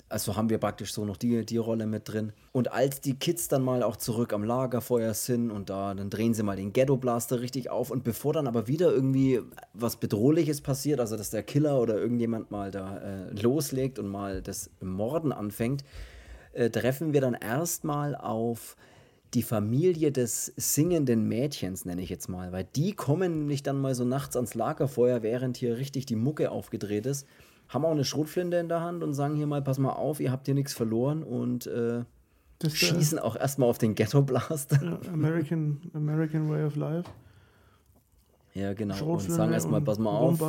also 0.09 0.35
haben 0.35 0.49
wir 0.49 0.57
praktisch 0.57 0.91
so 0.91 1.05
noch 1.05 1.17
die, 1.17 1.45
die 1.45 1.57
Rolle 1.57 1.85
mit 1.85 2.09
drin. 2.09 2.33
Und 2.51 2.71
als 2.71 2.99
die 2.99 3.13
Kids 3.13 3.47
dann 3.47 3.63
mal 3.63 3.83
auch 3.83 3.95
zurück 3.95 4.33
am 4.33 4.43
Lagerfeuer 4.43 5.13
sind 5.13 5.51
und 5.51 5.69
da, 5.69 5.93
dann 5.93 6.09
drehen 6.09 6.33
sie 6.33 6.41
mal 6.41 6.55
den 6.55 6.73
Ghetto 6.73 6.97
Blaster 6.97 7.41
richtig 7.41 7.69
auf. 7.69 7.91
Und 7.91 8.03
bevor 8.03 8.33
dann 8.33 8.47
aber 8.47 8.67
wieder 8.67 8.91
irgendwie 8.91 9.39
was 9.73 9.97
Bedrohliches 9.97 10.61
passiert, 10.61 10.99
also 10.99 11.15
dass 11.15 11.29
der 11.29 11.43
Killer 11.43 11.79
oder 11.79 11.97
irgendjemand 11.97 12.49
mal 12.49 12.71
da 12.71 12.97
äh, 12.97 13.39
loslegt 13.39 13.99
und 13.99 14.07
mal 14.07 14.41
das 14.41 14.71
Morden 14.81 15.31
anfängt, 15.31 15.83
äh, 16.53 16.71
treffen 16.71 17.13
wir 17.13 17.21
dann 17.21 17.35
erstmal 17.35 18.15
auf 18.15 18.75
die 19.35 19.43
Familie 19.43 20.11
des 20.11 20.51
singenden 20.57 21.27
Mädchens, 21.27 21.85
nenne 21.85 22.01
ich 22.01 22.09
jetzt 22.09 22.29
mal. 22.29 22.51
Weil 22.51 22.67
die 22.75 22.93
kommen 22.93 23.39
nämlich 23.39 23.61
dann 23.61 23.79
mal 23.79 23.93
so 23.93 24.05
nachts 24.05 24.35
ans 24.35 24.55
Lagerfeuer, 24.55 25.21
während 25.21 25.57
hier 25.57 25.77
richtig 25.77 26.07
die 26.07 26.15
Mucke 26.15 26.49
aufgedreht 26.49 27.05
ist 27.05 27.27
haben 27.69 27.85
auch 27.85 27.91
eine 27.91 28.03
Schrotflinte 28.03 28.57
in 28.57 28.67
der 28.67 28.81
Hand 28.81 29.03
und 29.03 29.13
sagen 29.13 29.35
hier 29.35 29.47
mal, 29.47 29.61
pass 29.61 29.77
mal 29.77 29.91
auf, 29.91 30.19
ihr 30.19 30.31
habt 30.31 30.47
hier 30.47 30.55
nichts 30.55 30.73
verloren 30.73 31.23
und 31.23 31.67
äh, 31.67 32.03
schießen 32.67 33.19
auch 33.19 33.35
erstmal 33.35 33.69
auf 33.69 33.77
den 33.77 33.95
Ghetto 33.95 34.21
Blaster. 34.21 34.83
Ja, 34.83 34.99
American, 35.13 35.79
American 35.93 36.49
Way 36.49 36.65
of 36.65 36.75
Life. 36.75 37.09
Ja, 38.53 38.73
genau. 38.73 39.13
Und 39.13 39.21
sagen 39.21 39.53
erstmal, 39.53 39.81
pass 39.81 39.99
mal 39.99 40.09
auf, 40.09 40.39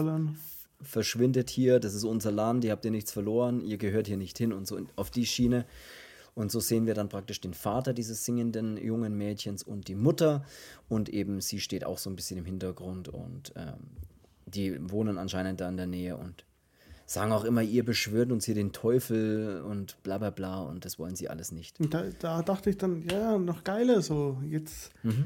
verschwindet 0.82 1.50
hier, 1.50 1.78
das 1.78 1.94
ist 1.94 2.04
unser 2.04 2.32
Land, 2.32 2.64
ihr 2.64 2.72
habt 2.72 2.82
hier 2.82 2.90
nichts 2.90 3.12
verloren, 3.12 3.60
ihr 3.60 3.76
gehört 3.76 4.06
hier 4.06 4.16
nicht 4.16 4.38
hin 4.38 4.52
und 4.52 4.66
so 4.66 4.78
auf 4.96 5.10
die 5.10 5.26
Schiene. 5.26 5.66
Und 6.34 6.50
so 6.50 6.60
sehen 6.60 6.86
wir 6.86 6.94
dann 6.94 7.08
praktisch 7.08 7.40
den 7.40 7.54
Vater 7.54 7.92
dieses 7.92 8.24
singenden 8.24 8.76
jungen 8.76 9.16
Mädchens 9.16 9.62
und 9.62 9.88
die 9.88 9.94
Mutter. 9.94 10.44
Und 10.88 11.08
eben 11.08 11.40
sie 11.40 11.60
steht 11.60 11.84
auch 11.84 11.98
so 11.98 12.08
ein 12.08 12.16
bisschen 12.16 12.38
im 12.38 12.44
Hintergrund 12.44 13.08
und 13.08 13.52
ähm, 13.56 13.74
die 14.46 14.90
wohnen 14.90 15.18
anscheinend 15.18 15.60
da 15.60 15.68
in 15.68 15.76
der 15.76 15.86
Nähe 15.86 16.16
und 16.16 16.44
sagen 17.10 17.32
auch 17.32 17.44
immer, 17.44 17.60
ihr 17.60 17.84
beschwört 17.84 18.30
uns 18.30 18.44
hier 18.44 18.54
den 18.54 18.70
Teufel 18.70 19.62
und 19.62 20.00
bla 20.04 20.18
bla 20.18 20.30
bla 20.30 20.62
und 20.62 20.84
das 20.84 21.00
wollen 21.00 21.16
sie 21.16 21.28
alles 21.28 21.50
nicht. 21.50 21.76
Da, 21.92 22.04
da 22.20 22.40
dachte 22.42 22.70
ich 22.70 22.78
dann, 22.78 23.02
ja, 23.10 23.36
noch 23.36 23.64
geiler 23.64 24.00
so. 24.00 24.38
Jetzt. 24.48 24.92
Mhm. 25.02 25.24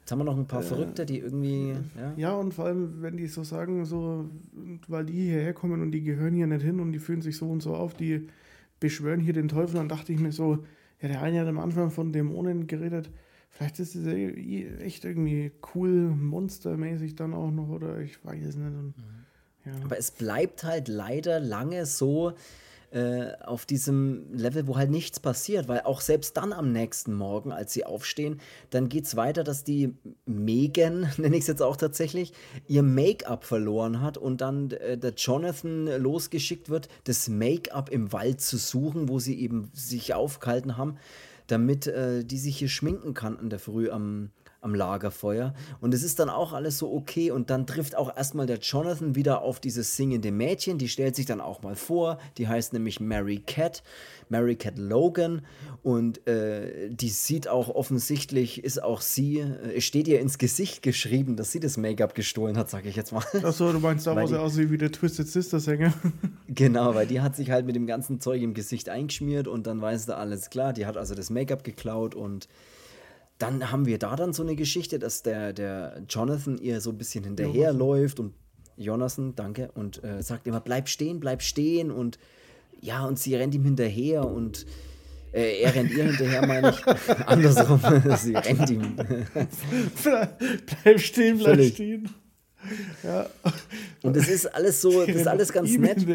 Jetzt 0.00 0.10
haben 0.10 0.18
wir 0.18 0.24
noch 0.24 0.36
ein 0.36 0.48
paar 0.48 0.62
äh, 0.62 0.64
Verrückte, 0.64 1.06
die 1.06 1.20
irgendwie. 1.20 1.76
Ja. 1.96 2.12
ja, 2.16 2.32
und 2.32 2.52
vor 2.52 2.64
allem, 2.64 3.02
wenn 3.02 3.16
die 3.16 3.28
so 3.28 3.44
sagen, 3.44 3.84
so, 3.84 4.28
weil 4.88 5.06
die 5.06 5.12
hierher 5.12 5.52
kommen 5.52 5.80
und 5.80 5.92
die 5.92 6.02
gehören 6.02 6.34
hier 6.34 6.48
nicht 6.48 6.62
hin 6.62 6.80
und 6.80 6.90
die 6.90 6.98
fühlen 6.98 7.22
sich 7.22 7.36
so 7.36 7.48
und 7.48 7.62
so 7.62 7.76
auf, 7.76 7.94
die 7.94 8.26
beschwören 8.80 9.20
hier 9.20 9.32
den 9.32 9.46
Teufel, 9.46 9.76
dann 9.76 9.88
dachte 9.88 10.12
ich 10.12 10.18
mir 10.18 10.32
so, 10.32 10.64
ja, 11.00 11.06
der 11.06 11.22
eine 11.22 11.38
hat 11.38 11.46
am 11.46 11.60
Anfang 11.60 11.92
von 11.92 12.12
Dämonen 12.12 12.66
geredet. 12.66 13.10
Vielleicht 13.48 13.78
ist 13.78 13.94
es 13.94 14.06
echt 14.08 15.04
irgendwie 15.04 15.52
cool, 15.72 16.08
monstermäßig 16.08 17.14
dann 17.14 17.32
auch 17.32 17.52
noch, 17.52 17.68
oder 17.68 18.00
ich 18.00 18.24
weiß 18.24 18.44
es 18.44 18.56
nicht. 18.56 18.66
Und, 18.66 18.96
mhm. 18.96 19.21
Aber 19.84 19.98
es 19.98 20.10
bleibt 20.10 20.64
halt 20.64 20.88
leider 20.88 21.40
lange 21.40 21.86
so 21.86 22.34
äh, 22.92 23.32
auf 23.40 23.64
diesem 23.64 24.34
Level, 24.34 24.66
wo 24.66 24.76
halt 24.76 24.90
nichts 24.90 25.18
passiert, 25.18 25.66
weil 25.66 25.80
auch 25.80 26.02
selbst 26.02 26.36
dann 26.36 26.52
am 26.52 26.72
nächsten 26.72 27.14
Morgen, 27.14 27.50
als 27.50 27.72
sie 27.72 27.86
aufstehen, 27.86 28.38
dann 28.68 28.90
geht 28.90 29.06
es 29.06 29.16
weiter, 29.16 29.44
dass 29.44 29.64
die 29.64 29.94
Megan, 30.26 31.10
nenne 31.16 31.36
ich 31.36 31.42
es 31.42 31.46
jetzt 31.46 31.62
auch 31.62 31.78
tatsächlich, 31.78 32.34
ihr 32.68 32.82
Make-up 32.82 33.44
verloren 33.44 34.02
hat 34.02 34.18
und 34.18 34.42
dann 34.42 34.72
äh, 34.72 34.98
der 34.98 35.14
Jonathan 35.14 35.86
losgeschickt 35.86 36.68
wird, 36.68 36.88
das 37.04 37.30
Make-up 37.30 37.88
im 37.88 38.12
Wald 38.12 38.42
zu 38.42 38.58
suchen, 38.58 39.08
wo 39.08 39.18
sie 39.18 39.40
eben 39.40 39.70
sich 39.72 40.12
aufgehalten 40.12 40.76
haben, 40.76 40.98
damit 41.46 41.86
äh, 41.86 42.24
die 42.24 42.38
sich 42.38 42.58
hier 42.58 42.68
schminken 42.68 43.14
kann 43.14 43.38
in 43.38 43.48
der 43.48 43.58
Früh 43.58 43.90
am, 43.90 44.32
am 44.62 44.74
Lagerfeuer. 44.74 45.54
Und 45.80 45.92
es 45.92 46.02
ist 46.02 46.20
dann 46.20 46.30
auch 46.30 46.52
alles 46.52 46.78
so 46.78 46.92
okay. 46.92 47.30
Und 47.30 47.50
dann 47.50 47.66
trifft 47.66 47.96
auch 47.96 48.16
erstmal 48.16 48.46
der 48.46 48.58
Jonathan 48.58 49.16
wieder 49.16 49.42
auf 49.42 49.60
dieses 49.60 49.96
singende 49.96 50.30
Mädchen. 50.30 50.78
Die 50.78 50.88
stellt 50.88 51.16
sich 51.16 51.26
dann 51.26 51.40
auch 51.40 51.62
mal 51.62 51.74
vor. 51.74 52.18
Die 52.38 52.46
heißt 52.46 52.72
nämlich 52.72 53.00
Mary 53.00 53.42
Cat, 53.44 53.82
Mary 54.28 54.54
Cat 54.54 54.78
Logan. 54.78 55.42
Und 55.82 56.26
äh, 56.28 56.88
die 56.90 57.08
sieht 57.08 57.48
auch 57.48 57.68
offensichtlich, 57.68 58.62
ist 58.62 58.80
auch 58.82 59.00
sie, 59.00 59.40
äh, 59.40 59.80
steht 59.80 60.06
ihr 60.06 60.20
ins 60.20 60.38
Gesicht 60.38 60.82
geschrieben, 60.82 61.36
dass 61.36 61.50
sie 61.50 61.60
das 61.60 61.76
Make-up 61.76 62.14
gestohlen 62.14 62.56
hat, 62.56 62.70
sag 62.70 62.86
ich 62.86 62.94
jetzt 62.94 63.12
mal. 63.12 63.24
Achso, 63.42 63.72
du 63.72 63.80
meinst 63.80 64.06
da, 64.06 64.14
wo 64.14 64.26
sie 64.26 64.40
aussieht 64.40 64.70
wie 64.70 64.78
der 64.78 64.92
Twisted 64.92 65.26
Sister 65.26 65.58
Sänger. 65.58 65.92
genau, 66.48 66.94
weil 66.94 67.08
die 67.08 67.20
hat 67.20 67.34
sich 67.34 67.50
halt 67.50 67.66
mit 67.66 67.74
dem 67.74 67.88
ganzen 67.88 68.20
Zeug 68.20 68.40
im 68.42 68.54
Gesicht 68.54 68.88
eingeschmiert 68.88 69.48
und 69.48 69.66
dann 69.66 69.80
weiß 69.80 70.06
da 70.06 70.18
alles 70.18 70.50
klar. 70.50 70.72
Die 70.72 70.86
hat 70.86 70.96
also 70.96 71.16
das 71.16 71.30
Make-up 71.30 71.64
geklaut 71.64 72.14
und 72.14 72.48
dann 73.42 73.72
haben 73.72 73.86
wir 73.86 73.98
da 73.98 74.14
dann 74.14 74.32
so 74.32 74.42
eine 74.42 74.54
Geschichte, 74.54 75.00
dass 75.00 75.22
der, 75.22 75.52
der 75.52 76.02
Jonathan 76.08 76.58
ihr 76.58 76.80
so 76.80 76.90
ein 76.90 76.98
bisschen 76.98 77.24
hinterherläuft 77.24 78.20
und 78.20 78.34
Jonathan, 78.76 79.34
danke, 79.34 79.70
und 79.74 80.02
äh, 80.04 80.22
sagt 80.22 80.46
immer, 80.46 80.60
bleib 80.60 80.88
stehen, 80.88 81.18
bleib 81.18 81.42
stehen 81.42 81.90
und 81.90 82.18
ja, 82.80 83.04
und 83.04 83.18
sie 83.18 83.34
rennt 83.34 83.54
ihm 83.54 83.64
hinterher 83.64 84.24
und 84.24 84.64
äh, 85.32 85.60
er 85.60 85.74
rennt 85.74 85.90
ihr 85.90 86.04
hinterher, 86.04 86.46
meine 86.46 86.70
ich. 86.70 86.86
Andersrum, 87.26 87.80
sie 88.16 88.34
rennt 88.34 88.70
ihm. 88.70 88.96
bleib 90.82 91.00
stehen, 91.00 91.38
bleib 91.38 91.56
Völlig. 91.56 91.74
stehen. 91.74 92.08
Ja. 93.02 93.26
Und 94.02 94.16
das 94.16 94.28
ist 94.28 94.46
alles 94.54 94.80
so, 94.80 95.04
das 95.04 95.16
ist 95.16 95.26
alles 95.26 95.52
ganz 95.52 95.76
nett. 95.76 96.06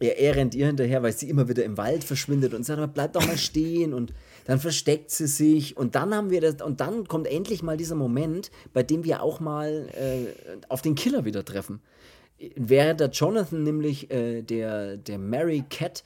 Ja, 0.00 0.10
er 0.10 0.36
rennt 0.36 0.54
ihr 0.56 0.66
hinterher, 0.66 1.02
weil 1.02 1.12
sie 1.12 1.28
immer 1.28 1.48
wieder 1.48 1.64
im 1.64 1.76
Wald 1.76 2.02
verschwindet 2.02 2.54
und 2.54 2.64
sagt, 2.64 2.94
bleib 2.94 3.12
doch 3.12 3.24
mal 3.24 3.38
stehen 3.38 3.94
und 3.94 4.12
dann 4.44 4.58
versteckt 4.58 5.10
sie 5.10 5.26
sich 5.26 5.76
und 5.76 5.94
dann 5.94 6.14
haben 6.14 6.30
wir 6.30 6.40
das 6.40 6.62
und 6.62 6.80
dann 6.80 7.08
kommt 7.08 7.26
endlich 7.26 7.62
mal 7.62 7.76
dieser 7.76 7.94
Moment, 7.94 8.50
bei 8.72 8.82
dem 8.82 9.04
wir 9.04 9.22
auch 9.22 9.40
mal 9.40 9.88
äh, 9.94 10.58
auf 10.68 10.82
den 10.82 10.94
Killer 10.94 11.24
wieder 11.24 11.44
treffen. 11.44 11.80
Während 12.56 13.00
der 13.00 13.10
Jonathan 13.10 13.62
nämlich 13.62 14.10
äh, 14.10 14.42
der, 14.42 14.96
der 14.96 15.18
Mary 15.18 15.64
Cat 15.68 16.04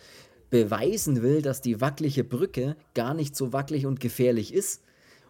beweisen 0.50 1.22
will, 1.22 1.42
dass 1.42 1.60
die 1.60 1.80
wackelige 1.80 2.24
Brücke 2.24 2.76
gar 2.94 3.14
nicht 3.14 3.36
so 3.36 3.52
wackelig 3.52 3.86
und 3.86 4.00
gefährlich 4.00 4.54
ist, 4.54 4.82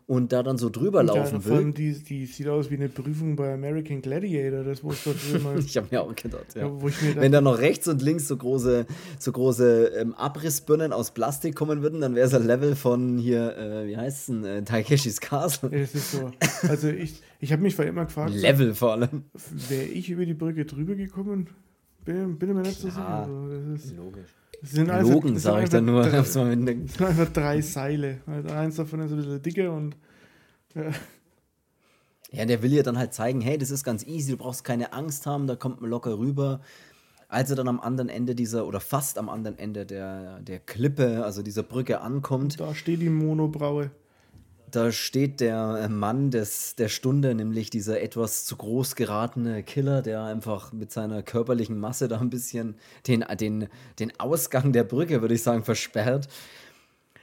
und 0.09 0.33
da 0.33 0.43
dann 0.43 0.57
so 0.57 0.71
drüber 0.71 1.03
laufen 1.03 1.43
ja, 1.43 1.45
will. 1.45 1.73
Die, 1.73 1.93
die 1.93 2.25
sieht 2.25 2.49
aus 2.49 2.71
wie 2.71 2.77
eine 2.77 2.89
Prüfung 2.89 3.37
bei 3.37 3.53
American 3.53 4.01
Gladiator, 4.01 4.65
das 4.65 4.83
wo 4.83 4.91
es 4.91 5.05
dort 5.05 5.19
immer. 5.35 5.55
ich 5.59 5.77
habe 5.77 5.87
mir 5.91 6.01
auch 6.01 6.17
gedacht, 6.17 6.55
ja. 6.55 6.67
ja 6.67 7.15
Wenn 7.15 7.31
da 7.31 7.43
noch 7.43 7.59
rechts 7.59 7.87
und 7.89 8.01
links 8.01 8.27
so 8.27 8.39
große, 8.39 8.87
so 9.19 9.33
große 9.33 9.93
ähm, 9.99 10.15
Abrissbirnen 10.15 10.95
aus 10.95 11.11
Plastik 11.11 11.55
kommen 11.55 11.83
würden, 11.83 12.01
dann 12.01 12.15
wäre 12.15 12.27
es 12.27 12.33
ein 12.33 12.47
Level 12.47 12.75
von 12.75 13.19
hier, 13.19 13.55
äh, 13.59 13.87
wie 13.87 13.99
heißt 13.99 14.19
es 14.19 14.27
denn, 14.27 14.45
äh, 14.45 14.63
Takeshis 14.65 15.21
Castle. 15.21 15.71
Ja, 15.71 15.81
das 15.81 15.95
ist 15.95 16.13
so. 16.13 16.33
Also 16.67 16.89
ich, 16.89 17.21
ich 17.39 17.53
habe 17.53 17.61
mich 17.61 17.77
vor 17.77 17.85
immer 17.85 18.07
gefragt. 18.07 18.33
Level 18.33 18.75
vor 18.75 18.93
allem. 18.93 19.25
Wäre 19.69 19.85
ich 19.85 20.09
über 20.09 20.25
die 20.25 20.35
Brücke 20.35 20.65
drüber 20.65 20.95
gekommen? 20.95 21.51
Bin, 22.07 22.39
bin 22.39 22.55
mir 22.55 22.63
nicht 22.63 22.81
so 22.81 22.89
sicher. 22.89 23.07
Also, 23.07 23.49
das 23.49 23.85
ist, 23.85 23.95
Logisch. 23.95 24.31
Sind 24.63 24.91
also, 24.91 25.13
Logen, 25.13 25.39
sage 25.39 25.65
ich 25.65 25.71
dann 25.71 25.85
nur. 25.85 26.03
Drei, 26.03 26.11
das 26.11 26.33
sind 26.33 27.01
einfach 27.01 27.33
drei 27.33 27.61
Seile. 27.61 28.21
Also 28.27 28.49
eins 28.49 28.77
davon 28.77 29.01
ist 29.01 29.13
ein 29.13 29.17
bisschen 29.19 29.43
dicker 29.43 29.73
und. 29.73 29.97
Ja. 30.75 30.91
ja, 32.33 32.45
der 32.45 32.63
will 32.63 32.73
ja 32.73 32.83
dann 32.83 32.99
halt 32.99 33.15
zeigen: 33.15 33.41
hey, 33.41 33.57
das 33.57 33.71
ist 33.71 33.85
ganz 33.85 34.05
easy, 34.07 34.33
du 34.33 34.39
brauchst 34.39 34.65
keine 34.65 34.93
Angst 34.93 35.27
haben, 35.27 35.47
da 35.47 35.55
kommt 35.57 35.81
man 35.81 35.91
locker 35.91 36.19
rüber. 36.19 36.61
Als 37.29 37.51
er 37.51 37.57
dann 37.57 37.69
am 37.69 37.79
anderen 37.79 38.09
Ende 38.09 38.35
dieser, 38.35 38.67
oder 38.67 38.81
fast 38.81 39.19
am 39.19 39.29
anderen 39.29 39.59
Ende 39.59 39.85
der, 39.85 40.41
der 40.41 40.59
Klippe, 40.61 41.25
also 41.25 41.43
dieser 41.43 41.63
Brücke 41.63 42.01
ankommt. 42.01 42.59
Da 42.59 42.75
steht 42.75 43.03
die 43.03 43.11
Monobraue 43.11 43.91
da 44.71 44.93
steht 44.93 45.41
der 45.41 45.81
äh, 45.83 45.89
Mann 45.89 46.31
des, 46.31 46.77
der 46.77 46.89
Stunde, 46.89 47.35
nämlich 47.35 47.71
dieser 47.71 48.01
etwas 48.01 48.45
zu 48.45 48.57
groß 48.57 48.97
geratene 48.97 49.63
Killer, 49.63 50.03
der 50.03 50.25
einfach 50.25 50.73
mit 50.73 50.93
seiner 50.93 51.23
körperlichen 51.23 51.79
Masse 51.79 52.09
da 52.09 52.21
ein 52.21 52.31
bisschen 52.31 52.77
den, 53.07 53.25
den, 53.39 53.69
den 53.99 54.19
Ausgang 54.21 54.73
der 54.73 54.85
Brücke, 54.85 55.21
würde 55.21 55.35
ich 55.35 55.43
sagen, 55.43 55.65
versperrt. 55.65 56.29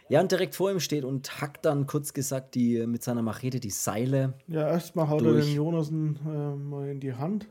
Ja, 0.07 0.21
und 0.21 0.31
direkt 0.31 0.53
vor 0.53 0.71
ihm 0.71 0.79
steht 0.79 1.03
und 1.03 1.41
hackt 1.41 1.65
dann 1.65 1.87
kurz 1.87 2.13
gesagt 2.13 2.53
die, 2.53 2.85
mit 2.85 3.03
seiner 3.03 3.23
Machete 3.23 3.59
die 3.59 3.71
Seile. 3.71 4.33
Ja, 4.47 4.67
erstmal 4.69 5.09
haut 5.09 5.21
durch. 5.21 5.39
er 5.39 5.45
den 5.45 5.55
Jonasen 5.55 6.19
äh, 6.25 6.55
mal 6.55 6.89
in 6.89 6.99
die 6.99 7.13
Hand. 7.13 7.47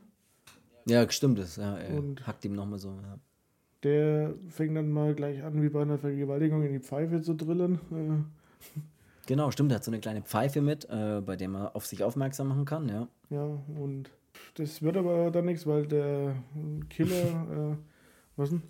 Ja, 0.87 1.09
stimmt 1.11 1.39
es. 1.39 1.57
Ja, 1.57 1.77
er 1.77 1.97
und 1.97 2.27
hackt 2.27 2.45
ihm 2.45 2.53
nochmal 2.53 2.79
so. 2.79 2.91
Ja. 2.91 3.19
Der 3.83 4.35
fängt 4.49 4.77
dann 4.77 4.91
mal 4.91 5.15
gleich 5.15 5.43
an, 5.43 5.63
wie 5.63 5.69
bei 5.69 5.83
einer 5.83 5.99
Vergewaltigung 5.99 6.63
in 6.63 6.73
die 6.73 6.81
Pfeife 6.81 7.23
zu 7.23 7.35
drillen. 7.35 7.75
Äh, 7.93 8.79
Genau, 9.27 9.51
stimmt, 9.51 9.73
er 9.73 9.77
hat 9.77 9.85
so 9.85 9.91
eine 9.91 10.01
kleine 10.01 10.23
Pfeife 10.23 10.61
mit, 10.61 10.89
äh, 10.91 11.21
bei 11.25 11.37
der 11.37 11.49
man 11.49 11.69
auf 11.69 11.87
sich 11.87 12.03
aufmerksam 12.03 12.49
machen 12.49 12.65
kann, 12.65 12.89
ja. 12.89 13.09
Ja, 13.31 13.45
und 13.79 14.11
das 14.55 14.83
wird 14.83 14.97
aber 14.97 15.31
dann 15.31 15.47
nichts, 15.47 15.67
weil 15.67 15.87
der 15.87 16.37
Killer, 16.91 17.73
äh, 17.73 17.77
was 18.37 18.51
denn? 18.51 18.63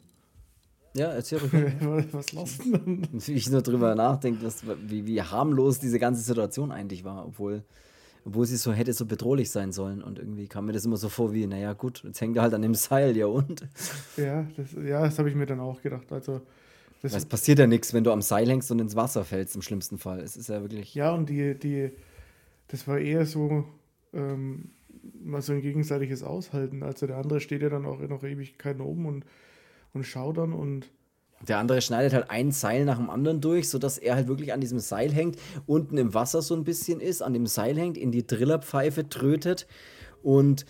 Ja, 0.96 1.08
erzähl 1.08 1.38
ruhig. 1.38 1.52
was 2.12 2.32
lasst 2.32 2.64
denn? 2.64 3.08
Ich 3.26 3.50
nur 3.50 3.62
drüber 3.62 3.94
nachdenke, 3.94 4.48
wie, 4.86 5.06
wie 5.06 5.20
harmlos 5.20 5.80
diese 5.80 5.98
ganze 5.98 6.22
Situation 6.22 6.70
eigentlich 6.70 7.02
war, 7.02 7.26
obwohl, 7.26 7.64
obwohl 8.24 8.46
sie 8.46 8.56
so 8.56 8.72
hätte 8.72 8.92
so 8.92 9.04
bedrohlich 9.04 9.50
sein 9.50 9.72
sollen. 9.72 10.02
Und 10.02 10.20
irgendwie 10.20 10.46
kam 10.46 10.66
mir 10.66 10.72
das 10.72 10.84
immer 10.84 10.96
so 10.96 11.08
vor 11.08 11.32
wie, 11.32 11.48
naja 11.48 11.72
gut, 11.72 12.04
jetzt 12.04 12.20
hängt 12.20 12.36
er 12.36 12.42
halt 12.42 12.54
an 12.54 12.62
dem 12.62 12.74
Seil, 12.74 13.16
ja 13.16 13.26
und? 13.26 13.66
Ja, 14.16 14.46
das, 14.56 14.72
ja, 14.72 15.02
das 15.02 15.18
habe 15.18 15.28
ich 15.28 15.34
mir 15.34 15.46
dann 15.46 15.58
auch 15.58 15.82
gedacht. 15.82 16.12
Also 16.12 16.42
das 17.04 17.14
es 17.14 17.26
passiert 17.26 17.58
ja 17.58 17.66
nichts, 17.66 17.92
wenn 17.92 18.02
du 18.02 18.12
am 18.12 18.22
Seil 18.22 18.48
hängst 18.48 18.70
und 18.70 18.78
ins 18.78 18.96
Wasser 18.96 19.24
fällst, 19.24 19.54
im 19.54 19.60
schlimmsten 19.60 19.98
Fall. 19.98 20.20
Es 20.20 20.38
ist 20.38 20.48
ja 20.48 20.62
wirklich. 20.62 20.94
Ja, 20.94 21.12
und 21.12 21.28
die, 21.28 21.54
die, 21.54 21.90
das 22.68 22.88
war 22.88 22.98
eher 22.98 23.26
so, 23.26 23.64
ähm, 24.14 24.70
mal 25.22 25.42
so 25.42 25.52
ein 25.52 25.60
gegenseitiges 25.60 26.22
Aushalten. 26.22 26.82
Also 26.82 27.06
der 27.06 27.18
andere 27.18 27.40
steht 27.40 27.60
ja 27.60 27.68
dann 27.68 27.84
auch 27.84 28.00
noch 28.00 28.24
Ewigkeiten 28.24 28.80
oben 28.80 29.04
und, 29.04 29.26
und 29.92 30.04
schaut 30.04 30.38
dann 30.38 30.54
und. 30.54 30.90
Der 31.46 31.58
andere 31.58 31.82
schneidet 31.82 32.14
halt 32.14 32.30
ein 32.30 32.52
Seil 32.52 32.86
nach 32.86 32.96
dem 32.96 33.10
anderen 33.10 33.42
durch, 33.42 33.68
sodass 33.68 33.98
er 33.98 34.14
halt 34.14 34.26
wirklich 34.26 34.54
an 34.54 34.62
diesem 34.62 34.78
Seil 34.78 35.12
hängt, 35.12 35.36
unten 35.66 35.98
im 35.98 36.14
Wasser 36.14 36.40
so 36.40 36.54
ein 36.54 36.64
bisschen 36.64 37.00
ist, 37.00 37.20
an 37.20 37.34
dem 37.34 37.46
Seil 37.46 37.76
hängt, 37.76 37.98
in 37.98 38.12
die 38.12 38.26
Drillerpfeife 38.26 39.10
trötet 39.10 39.66
und 40.22 40.64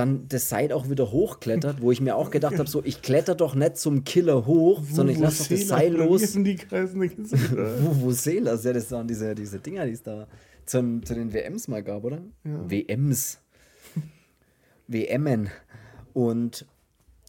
dann 0.00 0.26
das 0.28 0.48
Seil 0.48 0.72
auch 0.72 0.88
wieder 0.88 1.12
hochklettert, 1.12 1.82
wo 1.82 1.92
ich 1.92 2.00
mir 2.00 2.16
auch 2.16 2.30
gedacht 2.30 2.58
habe, 2.58 2.68
so, 2.68 2.82
ich 2.84 3.02
kletter 3.02 3.34
doch 3.34 3.54
nicht 3.54 3.76
zum 3.76 4.04
Killer 4.04 4.46
hoch, 4.46 4.80
wo, 4.82 4.94
sondern 4.94 5.14
ich 5.14 5.20
lasse 5.20 5.42
doch 5.42 5.50
das 5.50 5.68
Seil 5.68 5.92
los. 5.94 6.32
Die 6.32 6.56
wo 8.00 8.10
Selas, 8.10 8.64
ja, 8.64 8.72
das 8.72 8.90
waren 8.90 9.06
diese, 9.06 9.34
diese 9.34 9.58
Dinger, 9.58 9.84
die 9.86 9.92
es 9.92 10.02
da 10.02 10.26
zum, 10.64 11.04
zu 11.04 11.14
den 11.14 11.32
WMs 11.32 11.68
mal 11.68 11.82
gab, 11.82 12.04
oder? 12.04 12.22
Ja. 12.44 12.70
WMs. 12.70 13.38
WMen. 14.88 15.50
Und 16.14 16.66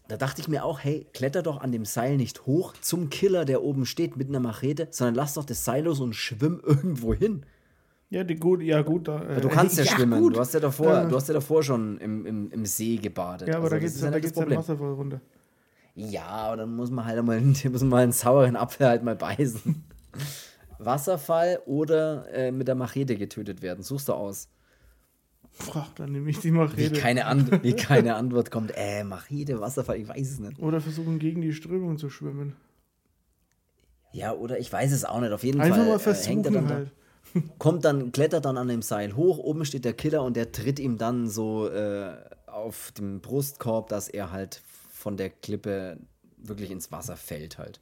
da 0.07 0.17
dachte 0.17 0.41
ich 0.41 0.47
mir 0.47 0.63
auch, 0.63 0.79
hey, 0.79 1.07
kletter 1.13 1.43
doch 1.43 1.59
an 1.61 1.71
dem 1.71 1.85
Seil 1.85 2.17
nicht 2.17 2.45
hoch 2.45 2.73
zum 2.79 3.09
Killer, 3.09 3.45
der 3.45 3.63
oben 3.63 3.85
steht 3.85 4.15
mit 4.15 4.29
einer 4.29 4.39
Machete, 4.39 4.87
sondern 4.91 5.15
lass 5.15 5.33
doch 5.33 5.45
das 5.45 5.65
Seil 5.65 5.83
los 5.83 5.99
und 5.99 6.15
schwimm 6.15 6.61
irgendwo 6.63 7.13
hin. 7.13 7.45
Ja, 8.11 8.25
die 8.25 8.35
gut, 8.35 8.61
ja 8.61 8.81
gut. 8.81 9.07
Da, 9.07 9.23
äh, 9.23 9.39
du 9.39 9.47
kannst 9.47 9.77
ja, 9.77 9.85
ja 9.85 9.91
schwimmen. 9.91 10.21
Gut. 10.21 10.35
Du 10.35 10.41
hast 10.41 10.53
ja 10.53 10.59
davor, 10.59 10.91
ja. 10.91 11.05
du 11.05 11.15
hast 11.15 11.29
ja 11.29 11.33
davor 11.33 11.63
schon 11.63 11.97
im, 11.97 12.25
im, 12.25 12.51
im 12.51 12.65
See 12.65 12.97
gebadet. 12.97 13.47
Ja, 13.47 13.55
aber 13.55 13.63
also 13.63 13.75
da 13.75 13.79
geht 13.79 13.87
es 13.87 14.01
ja, 14.01 14.11
da 14.11 14.19
geht's 14.19 14.37
ja 14.37 14.49
Wasserfall 14.49 14.91
runter. 14.91 15.21
Ja, 15.95 16.25
aber 16.25 16.57
dann 16.57 16.75
muss 16.75 16.91
man 16.91 17.05
halt 17.05 17.17
einmal, 17.17 17.39
muss 17.41 17.63
man 17.63 17.87
mal 17.87 18.03
einen 18.03 18.11
sauren 18.11 18.57
Apfel 18.57 18.87
halt 18.87 19.03
mal 19.03 19.15
beißen. 19.15 19.85
Wasserfall 20.79 21.61
oder 21.65 22.25
äh, 22.33 22.51
mit 22.51 22.67
der 22.67 22.75
Machete 22.75 23.15
getötet 23.15 23.61
werden. 23.61 23.81
Suchst 23.81 24.09
du 24.09 24.13
aus. 24.13 24.49
Ach, 25.73 25.93
dann 25.93 26.11
nehme 26.11 26.29
ich 26.29 26.39
die 26.39 26.51
Machete. 26.51 26.77
Wie 26.77 26.99
keine, 26.99 27.27
An 27.27 27.63
wie 27.63 27.73
keine 27.77 28.15
Antwort 28.15 28.51
kommt. 28.51 28.73
Äh, 28.75 29.05
Machete, 29.05 29.61
Wasserfall, 29.61 29.95
ich 29.95 30.09
weiß 30.09 30.31
es 30.31 30.39
nicht. 30.39 30.59
Oder 30.59 30.81
versuchen 30.81 31.17
gegen 31.17 31.41
die 31.41 31.53
Strömung 31.53 31.97
zu 31.97 32.09
schwimmen. 32.09 32.57
Ja, 34.11 34.33
oder 34.33 34.59
ich 34.59 34.73
weiß 34.73 34.91
es 34.91 35.05
auch 35.05 35.21
nicht. 35.21 35.31
Auf 35.31 35.45
jeden 35.45 35.61
Einfach 35.61 35.77
Fall 35.77 35.87
mal 35.87 35.99
versuchen, 35.99 36.25
äh, 36.25 36.29
hängt 36.29 36.45
er 36.47 36.51
dann 36.51 36.69
halt. 36.69 36.91
Kommt 37.59 37.85
dann, 37.85 38.11
klettert 38.11 38.45
dann 38.45 38.57
an 38.57 38.67
dem 38.67 38.81
Seil 38.81 39.15
hoch, 39.15 39.37
oben 39.37 39.65
steht 39.65 39.85
der 39.85 39.93
Killer 39.93 40.23
und 40.23 40.35
der 40.35 40.51
tritt 40.51 40.79
ihm 40.79 40.97
dann 40.97 41.27
so 41.27 41.67
äh, 41.67 42.13
auf 42.47 42.91
dem 42.91 43.21
Brustkorb, 43.21 43.89
dass 43.89 44.07
er 44.07 44.31
halt 44.31 44.61
von 44.91 45.17
der 45.17 45.29
Klippe 45.29 45.97
wirklich 46.37 46.71
ins 46.71 46.91
Wasser 46.91 47.15
fällt 47.17 47.57
halt. 47.57 47.79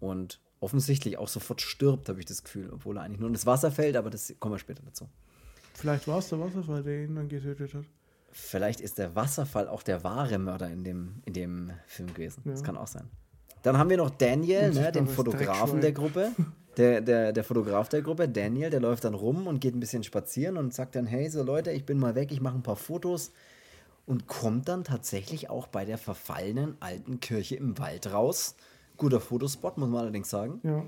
Und 0.00 0.40
offensichtlich 0.60 1.18
auch 1.18 1.28
sofort 1.28 1.60
stirbt, 1.60 2.08
habe 2.08 2.20
ich 2.20 2.26
das 2.26 2.42
Gefühl, 2.42 2.70
obwohl 2.72 2.96
er 2.96 3.02
eigentlich 3.02 3.20
nur 3.20 3.28
ins 3.28 3.46
Wasser 3.46 3.70
fällt, 3.70 3.96
aber 3.96 4.10
das 4.10 4.34
kommen 4.38 4.54
wir 4.54 4.58
später 4.58 4.82
dazu. 4.84 5.08
Vielleicht 5.74 6.06
war 6.06 6.18
es 6.18 6.28
der 6.28 6.40
Wasserfall, 6.40 6.82
der 6.82 7.04
ihn 7.04 7.14
dann 7.16 7.28
getötet 7.28 7.74
hat. 7.74 7.84
Vielleicht 8.30 8.80
ist 8.80 8.98
der 8.98 9.14
Wasserfall 9.14 9.68
auch 9.68 9.82
der 9.82 10.02
wahre 10.02 10.38
Mörder 10.38 10.70
in 10.70 10.84
dem, 10.84 11.22
in 11.24 11.32
dem 11.34 11.72
Film 11.86 12.12
gewesen. 12.14 12.42
Ja. 12.44 12.52
Das 12.52 12.64
kann 12.64 12.76
auch 12.76 12.86
sein. 12.86 13.08
Dann 13.62 13.78
haben 13.78 13.90
wir 13.90 13.96
noch 13.96 14.10
Daniel, 14.10 14.72
ne, 14.72 14.92
den 14.92 15.06
Fotografen 15.06 15.80
der 15.80 15.92
Gruppe. 15.92 16.32
Der, 16.76 17.00
der, 17.00 17.32
der 17.32 17.44
Fotograf 17.44 17.88
der 17.88 18.02
Gruppe, 18.02 18.28
Daniel, 18.28 18.70
der 18.70 18.80
läuft 18.80 19.04
dann 19.04 19.14
rum 19.14 19.46
und 19.46 19.60
geht 19.60 19.74
ein 19.74 19.80
bisschen 19.80 20.02
spazieren 20.02 20.56
und 20.56 20.74
sagt 20.74 20.96
dann, 20.96 21.06
hey, 21.06 21.28
so 21.28 21.42
Leute, 21.42 21.70
ich 21.70 21.86
bin 21.86 21.98
mal 21.98 22.14
weg, 22.14 22.32
ich 22.32 22.40
mache 22.40 22.56
ein 22.56 22.62
paar 22.62 22.76
Fotos 22.76 23.32
und 24.06 24.26
kommt 24.26 24.68
dann 24.68 24.84
tatsächlich 24.84 25.50
auch 25.50 25.66
bei 25.66 25.84
der 25.84 25.98
verfallenen 25.98 26.76
alten 26.80 27.20
Kirche 27.20 27.56
im 27.56 27.78
Wald 27.78 28.12
raus. 28.12 28.56
Guter 28.96 29.20
Fotospot, 29.20 29.78
muss 29.78 29.88
man 29.88 30.02
allerdings 30.02 30.30
sagen. 30.30 30.60
Ja. 30.62 30.84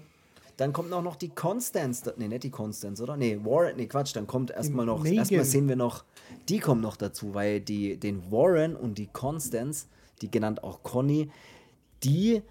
Dann 0.57 0.73
kommt 0.73 0.93
auch 0.93 1.03
noch 1.03 1.17
die 1.17 1.29
Constance, 1.29 2.15
nee, 2.17 2.29
nicht 2.29 2.45
die 2.45 2.51
Constance, 2.51 3.03
oder? 3.03 3.17
Nee, 3.17 3.39
Warren, 3.43 3.77
nee, 3.77 3.87
Quatsch, 3.87 4.17
dann 4.17 4.27
kommt 4.27 4.51
erstmal 4.51 4.87
noch, 4.87 5.05
erstmal 5.05 5.45
sehen 5.45 5.69
wir 5.69 5.77
noch, 5.77 6.05
die 6.49 6.61
kommen 6.61 6.81
noch 6.81 6.97
dazu, 6.97 7.35
weil 7.35 7.61
die, 7.61 7.99
den 7.99 8.31
Warren 8.31 8.75
und 8.75 8.97
die 8.97 9.09
Constance, 9.09 9.87
die 10.23 10.31
genannt 10.31 10.65
auch 10.65 10.83
Conny, 10.83 11.31
die 12.03 12.43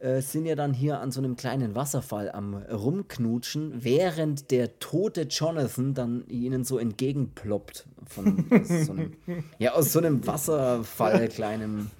äh, 0.00 0.22
sind 0.22 0.46
ja 0.46 0.54
dann 0.54 0.72
hier 0.72 1.00
an 1.00 1.12
so 1.12 1.20
einem 1.20 1.36
kleinen 1.36 1.74
Wasserfall 1.74 2.30
am 2.30 2.54
Rumknutschen, 2.54 3.84
während 3.84 4.50
der 4.50 4.78
tote 4.78 5.22
Jonathan 5.22 5.92
dann 5.92 6.26
ihnen 6.28 6.64
so 6.64 6.78
entgegenploppt. 6.78 7.86
Von 8.06 8.46
so 8.64 8.92
einem, 8.92 9.12
ja, 9.58 9.72
aus 9.74 9.92
so 9.92 9.98
einem 9.98 10.26
Wasserfall, 10.26 11.28
kleinem. 11.28 11.90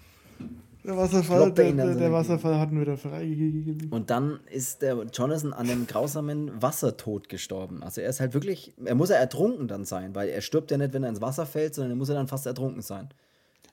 Der 0.83 0.97
Wasserfall, 0.97 1.53
der, 1.53 1.73
der, 1.73 1.95
der 1.95 2.11
Wasserfall 2.11 2.59
hat 2.59 2.71
ihn 2.71 2.81
wieder 2.81 2.97
freigegeben. 2.97 3.91
Und 3.91 4.09
dann 4.09 4.41
ist 4.51 4.81
der 4.81 4.97
Jonathan 5.13 5.53
an 5.53 5.69
einem 5.69 5.87
grausamen 5.87 6.51
Wassertod 6.63 7.29
gestorben. 7.29 7.83
Also 7.83 8.01
er 8.01 8.09
ist 8.09 8.21
halt 8.21 8.33
wirklich, 8.33 8.73
er 8.83 8.95
muss 8.95 9.11
ja 9.11 9.17
ertrunken 9.17 9.69
dann 9.69 9.85
sein, 9.85 10.15
weil 10.15 10.31
er 10.31 10.41
stirbt 10.41 10.71
ja 10.71 10.79
nicht, 10.79 10.95
wenn 10.95 11.03
er 11.03 11.11
ins 11.11 11.21
Wasser 11.21 11.45
fällt, 11.45 11.75
sondern 11.75 11.93
er 11.93 11.97
muss 11.97 12.09
ja 12.09 12.15
dann 12.15 12.29
fast 12.29 12.47
ertrunken 12.47 12.81
sein. 12.81 13.11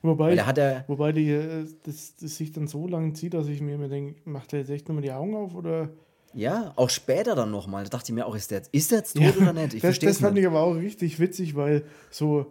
Wobei, 0.02 0.34
ich, 0.34 0.46
hat 0.46 0.58
er, 0.58 0.84
wobei 0.88 1.12
die, 1.12 1.30
äh, 1.30 1.66
das, 1.84 2.16
das 2.16 2.36
sich 2.36 2.52
dann 2.52 2.66
so 2.66 2.86
lange 2.86 3.12
zieht, 3.14 3.34
dass 3.34 3.48
ich 3.48 3.60
mir 3.60 3.74
immer 3.74 3.88
denke, 3.88 4.20
macht 4.24 4.52
er 4.52 4.60
jetzt 4.60 4.70
echt 4.70 4.88
nochmal 4.88 5.02
die 5.02 5.12
Augen 5.12 5.34
auf 5.34 5.54
oder. 5.54 5.90
Ja, 6.34 6.72
auch 6.76 6.90
später 6.90 7.34
dann 7.34 7.50
nochmal. 7.50 7.84
Da 7.84 7.90
dachte 7.90 8.12
ich 8.12 8.14
mir 8.14 8.26
auch, 8.26 8.34
ist 8.34 8.50
der 8.50 8.58
jetzt, 8.58 8.74
ist 8.74 8.90
der 8.90 8.98
jetzt 8.98 9.14
tot 9.14 9.36
ja, 9.36 9.42
oder 9.42 9.52
nicht? 9.52 9.74
Ich 9.74 9.82
das 9.82 9.98
das 9.98 10.18
fand 10.18 10.34
nicht. 10.34 10.42
ich 10.42 10.48
aber 10.48 10.60
auch 10.60 10.74
richtig 10.74 11.18
witzig, 11.18 11.56
weil 11.56 11.84
so 12.10 12.46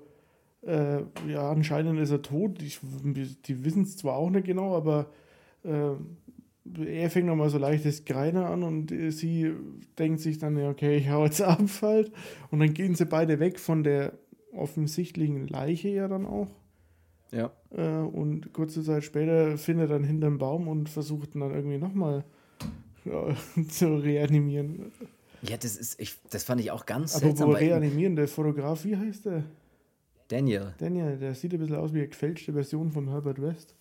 Äh, 0.66 1.04
ja, 1.30 1.50
anscheinend 1.50 2.00
ist 2.00 2.12
er 2.12 2.22
tot. 2.22 2.62
Ich, 2.62 2.80
die 3.46 3.64
wissen 3.64 3.84
es 3.84 3.96
zwar 3.96 4.18
auch 4.18 4.30
nicht 4.30 4.46
genau, 4.46 4.76
aber 4.76 5.06
äh, 5.64 5.94
er 6.86 7.10
fängt 7.10 7.28
nochmal 7.28 7.50
so 7.50 7.58
leichtes 7.58 8.04
Greiner 8.04 8.50
an 8.50 8.64
und 8.64 8.94
sie 9.12 9.54
denkt 9.98 10.20
sich 10.20 10.38
dann, 10.40 10.58
ja, 10.58 10.70
okay, 10.70 10.98
ich 10.98 11.10
hau 11.10 11.24
jetzt 11.24 11.42
ab 11.42 11.62
halt. 11.82 12.12
Und 12.52 12.60
dann 12.60 12.74
gehen 12.74 12.96
sie 12.96 13.06
beide 13.06 13.40
weg 13.40 13.60
von 13.60 13.84
der 13.84 14.14
offensichtlichen 14.52 15.48
Leiche 15.48 15.90
ja 15.90 16.08
dann 16.10 16.26
auch. 16.26 16.48
Ja. 17.32 17.52
Äh, 17.72 17.88
und 17.88 18.54
kurze 18.54 18.84
Zeit 18.84 19.04
später 19.04 19.58
findet 19.58 19.90
er 19.90 19.98
dann 19.98 20.04
hinterm 20.04 20.38
Baum 20.38 20.68
und 20.68 20.90
versucht 20.90 21.36
dann 21.36 21.52
irgendwie 21.54 21.78
nochmal 21.78 22.24
ja, 23.06 23.36
zu 23.70 23.98
reanimieren. 23.98 24.92
Ja, 25.42 25.58
das 25.58 25.76
ist, 25.76 26.00
ich, 26.00 26.18
das 26.30 26.44
fand 26.44 26.62
ich 26.62 26.72
auch 26.72 26.86
ganz 26.86 27.16
Aber 27.16 27.26
seltsam. 27.26 27.50
Aber 27.50 27.60
reanimieren, 27.60 28.16
der 28.16 28.28
Fotograf, 28.28 28.84
wie 28.86 28.96
heißt 28.96 29.26
der? 29.26 29.44
Daniel. 30.30 30.74
Daniel, 30.78 31.18
der 31.18 31.36
sieht 31.36 31.54
ein 31.54 31.60
bisschen 31.60 31.76
aus 31.78 31.94
wie 31.94 32.00
eine 32.00 32.08
gefälschte 32.10 32.54
Version 32.54 32.92
von 32.92 33.10
Herbert 33.10 33.42
West. 33.42 33.76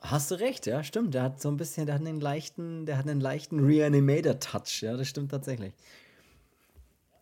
Hast 0.00 0.30
du 0.30 0.36
recht, 0.36 0.66
ja, 0.66 0.84
stimmt. 0.84 1.14
Der 1.14 1.24
hat 1.24 1.40
so 1.40 1.48
ein 1.48 1.56
bisschen, 1.56 1.86
der 1.86 1.96
hat 1.96 2.06
einen 2.06 2.20
leichten, 2.20 2.86
der 2.86 2.98
hat 2.98 3.08
einen 3.08 3.20
leichten 3.20 3.64
Reanimator-Touch, 3.64 4.82
ja, 4.82 4.96
das 4.96 5.08
stimmt 5.08 5.32
tatsächlich. 5.32 5.72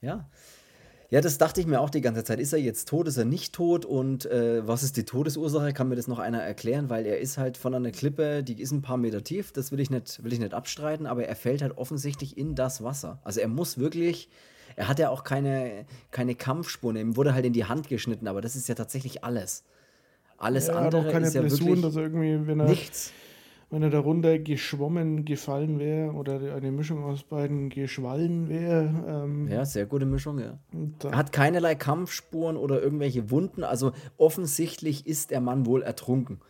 Ja. 0.02 0.28
Ja, 1.08 1.20
das 1.20 1.38
dachte 1.38 1.60
ich 1.60 1.66
mir 1.66 1.80
auch 1.80 1.90
die 1.90 2.00
ganze 2.00 2.24
Zeit. 2.24 2.40
Ist 2.40 2.52
er 2.52 2.58
jetzt 2.58 2.88
tot, 2.88 3.06
ist 3.06 3.16
er 3.16 3.24
nicht 3.24 3.54
tot 3.54 3.84
und 3.84 4.26
äh, 4.26 4.66
was 4.66 4.82
ist 4.82 4.96
die 4.96 5.04
Todesursache? 5.04 5.72
Kann 5.72 5.88
mir 5.88 5.94
das 5.94 6.08
noch 6.08 6.18
einer 6.18 6.42
erklären? 6.42 6.90
Weil 6.90 7.06
er 7.06 7.20
ist 7.20 7.38
halt 7.38 7.56
von 7.56 7.74
einer 7.74 7.92
Klippe, 7.92 8.42
die 8.42 8.60
ist 8.60 8.72
ein 8.72 8.82
paar 8.82 8.96
Meter 8.96 9.22
tief, 9.22 9.52
das 9.52 9.70
will 9.70 9.78
ich 9.78 9.90
nicht, 9.90 10.24
will 10.24 10.32
ich 10.32 10.40
nicht 10.40 10.52
abstreiten, 10.52 11.06
aber 11.06 11.24
er 11.24 11.36
fällt 11.36 11.62
halt 11.62 11.78
offensichtlich 11.78 12.36
in 12.36 12.56
das 12.56 12.82
Wasser. 12.82 13.20
Also 13.22 13.40
er 13.40 13.48
muss 13.48 13.78
wirklich, 13.78 14.28
er 14.74 14.88
hat 14.88 14.98
ja 14.98 15.10
auch 15.10 15.22
keine, 15.22 15.86
keine 16.10 16.34
Kampfspuren, 16.34 16.96
ihm 16.96 17.16
wurde 17.16 17.34
halt 17.34 17.46
in 17.46 17.52
die 17.52 17.66
Hand 17.66 17.88
geschnitten, 17.88 18.26
aber 18.26 18.40
das 18.40 18.56
ist 18.56 18.68
ja 18.68 18.74
tatsächlich 18.74 19.22
alles. 19.22 19.62
Alles 20.38 20.66
ja, 20.66 20.74
andere 20.74 21.00
hat 21.02 21.06
auch 21.06 21.12
keine 21.12 21.28
ist 21.28 21.34
ja 21.34 21.40
Blessuren, 21.40 21.82
dass 21.82 21.94
er 21.94 22.02
irgendwie, 22.02 22.46
wenn 22.48 22.60
er 22.60 22.66
nichts 22.66 23.12
wenn 23.70 23.82
er 23.82 23.90
darunter 23.90 24.38
geschwommen, 24.38 25.24
gefallen 25.24 25.78
wäre 25.78 26.12
oder 26.12 26.54
eine 26.54 26.70
Mischung 26.70 27.04
aus 27.04 27.24
beiden 27.24 27.68
geschwallen 27.68 28.48
wäre. 28.48 29.04
Ähm, 29.08 29.48
ja, 29.48 29.64
sehr 29.64 29.86
gute 29.86 30.06
Mischung, 30.06 30.38
ja. 30.38 30.58
Er 31.02 31.16
hat 31.16 31.32
keinerlei 31.32 31.74
Kampfspuren 31.74 32.56
oder 32.56 32.80
irgendwelche 32.80 33.30
Wunden, 33.30 33.64
also 33.64 33.92
offensichtlich 34.18 35.06
ist 35.06 35.30
der 35.30 35.40
Mann 35.40 35.66
wohl 35.66 35.82
ertrunken. 35.82 36.40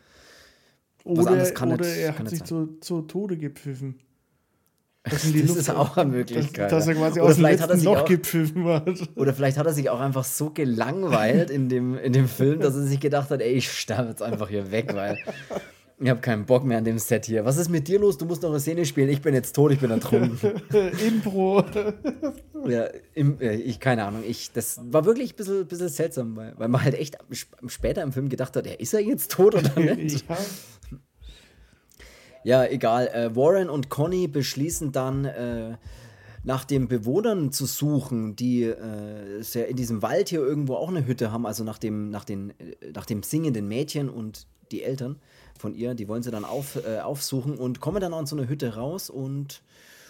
Was 1.05 1.27
oder, 1.27 1.31
oder 1.33 1.77
nicht, 1.77 1.99
er 1.99 2.19
hat 2.19 2.29
sich 2.29 2.43
zu, 2.43 2.79
zu 2.81 3.03
Tode 3.03 3.37
gepfiffen. 3.37 4.01
Das, 5.09 5.23
das 5.23 5.57
ist 5.57 5.71
auch 5.71 5.97
eine 5.97 6.11
Möglichkeit. 6.11 6.73
Dass, 6.73 6.85
dass 6.85 6.89
er 6.89 6.95
quasi 6.97 7.21
oder 7.21 7.31
aus 7.31 7.37
vielleicht 7.37 7.61
dem 7.61 7.63
hat 7.63 7.71
er 7.71 7.77
sich 7.77 7.87
auch, 7.87 8.05
gepfiffen 8.07 8.65
hat. 8.65 8.89
Oder 9.17 9.35
vielleicht 9.35 9.57
hat 9.57 9.65
er 9.65 9.73
sich 9.73 9.89
auch 9.89 10.01
einfach 10.01 10.25
so 10.25 10.51
gelangweilt 10.51 11.49
in 11.49 11.69
dem, 11.69 11.97
in 11.97 12.13
dem 12.13 12.27
Film, 12.27 12.59
dass 12.59 12.75
er 12.75 12.83
sich 12.83 12.99
gedacht 12.99 13.31
hat, 13.31 13.41
ey, 13.41 13.53
ich 13.53 13.71
sterbe 13.71 14.09
jetzt 14.09 14.21
einfach 14.21 14.49
hier 14.49 14.73
weg, 14.73 14.93
weil 14.95 15.17
ich 15.99 16.11
habe 16.11 16.21
keinen 16.21 16.45
Bock 16.45 16.65
mehr 16.65 16.77
an 16.77 16.85
dem 16.85 16.99
Set 16.99 17.25
hier. 17.25 17.47
Was 17.47 17.57
ist 17.57 17.71
mit 17.71 17.89
dir 17.89 17.99
los? 17.99 18.19
Du 18.19 18.27
musst 18.27 18.43
noch 18.43 18.51
eine 18.51 18.61
Szene 18.61 18.85
spielen. 18.85 19.09
Ich 19.09 19.23
bin 19.23 19.33
jetzt 19.33 19.55
tot, 19.55 19.73
ich 19.73 19.81
bin 19.81 19.91
ertrunken. 19.91 20.39
Impro. 21.07 21.65
ja, 22.69 22.89
im, 23.15 23.41
äh, 23.41 23.55
ich, 23.55 23.81
keine 23.81 24.05
Ahnung. 24.05 24.23
Ich, 24.27 24.53
das 24.53 24.79
war 24.93 25.07
wirklich 25.07 25.33
ein 25.33 25.37
bisschen, 25.37 25.67
bisschen 25.67 25.89
seltsam, 25.89 26.37
weil, 26.37 26.53
weil 26.59 26.69
man 26.69 26.85
halt 26.85 26.95
echt 26.95 27.17
später 27.67 28.03
im 28.03 28.13
Film 28.13 28.29
gedacht 28.29 28.57
hat, 28.57 28.67
ja, 28.67 28.75
ist 28.75 28.93
er 28.93 29.01
jetzt 29.01 29.31
tot 29.31 29.55
oder 29.55 29.81
nicht? 29.95 30.29
ja. 30.29 30.37
ja, 32.45 32.65
egal. 32.67 33.09
Äh, 33.09 33.35
Warren 33.35 33.71
und 33.71 33.89
Conny 33.89 34.29
beschließen 34.29 34.93
dann, 34.93 35.25
äh, 35.25 35.77
nach 36.45 36.65
den 36.65 36.87
Bewohnern 36.87 37.51
zu 37.51 37.67
suchen, 37.67 38.37
die 38.37 38.63
äh, 38.65 39.69
in 39.69 39.77
diesem 39.77 40.01
Wald 40.03 40.29
hier 40.29 40.41
irgendwo 40.41 40.75
auch 40.75 40.91
eine 40.91 41.05
Hütte 41.05 41.33
haben, 41.33 41.45
also 41.45 41.65
nach 41.65 41.79
dem, 41.79 42.11
nach 42.11 42.25
den, 42.25 42.51
äh, 42.51 42.93
nach 42.95 43.05
dem 43.07 43.23
singenden 43.25 43.67
Mädchen 43.67 44.09
und 44.09 44.47
die 44.71 44.85
Eltern 44.85 45.17
von 45.61 45.75
ihr, 45.75 45.95
die 45.95 46.09
wollen 46.09 46.23
sie 46.23 46.31
dann 46.31 46.45
auf, 46.45 46.77
äh, 46.85 47.01
aufsuchen 47.01 47.57
und 47.57 47.81
kommen 47.81 48.01
dann 48.01 48.15
an 48.15 48.27
so 48.27 48.37
eine 48.37 48.49
Hütte 48.49 48.75
raus 48.75 49.11
und 49.11 49.63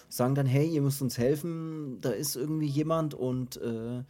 sagen 0.09 0.34
dann, 0.34 0.47
hey, 0.47 0.66
ihr 0.66 0.82
müsst 0.82 1.03
uns 1.03 1.18
helfen, 1.18 1.99
da 2.01 2.11
ist 2.11 2.36
irgendwie 2.36 2.66
jemand 2.66 3.14
und 3.14 3.57
äh, 3.57 4.03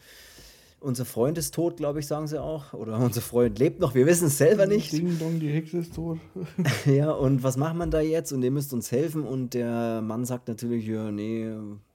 unser 0.80 1.04
Freund 1.04 1.38
ist 1.38 1.54
tot, 1.54 1.78
glaube 1.78 2.00
ich, 2.00 2.06
sagen 2.06 2.26
sie 2.26 2.40
auch. 2.40 2.72
Oder 2.72 2.98
unser 3.00 3.20
Freund 3.20 3.58
lebt 3.58 3.80
noch, 3.80 3.94
wir 3.94 4.06
wissen 4.06 4.26
es 4.28 4.38
selber 4.38 4.66
nicht. 4.66 4.92
Ding 4.92 5.18
dong, 5.18 5.40
die 5.40 5.48
Hexe 5.48 5.78
ist 5.78 5.94
tot. 5.94 6.18
ja, 6.86 7.10
und 7.10 7.42
was 7.42 7.56
macht 7.56 7.76
man 7.76 7.90
da 7.90 8.00
jetzt? 8.00 8.32
Und 8.32 8.42
ihr 8.42 8.50
müsst 8.50 8.72
uns 8.72 8.92
helfen. 8.92 9.24
Und 9.24 9.54
der 9.54 10.00
Mann 10.02 10.24
sagt 10.24 10.48
natürlich, 10.48 10.86
ja, 10.86 11.10
nee, 11.10 11.50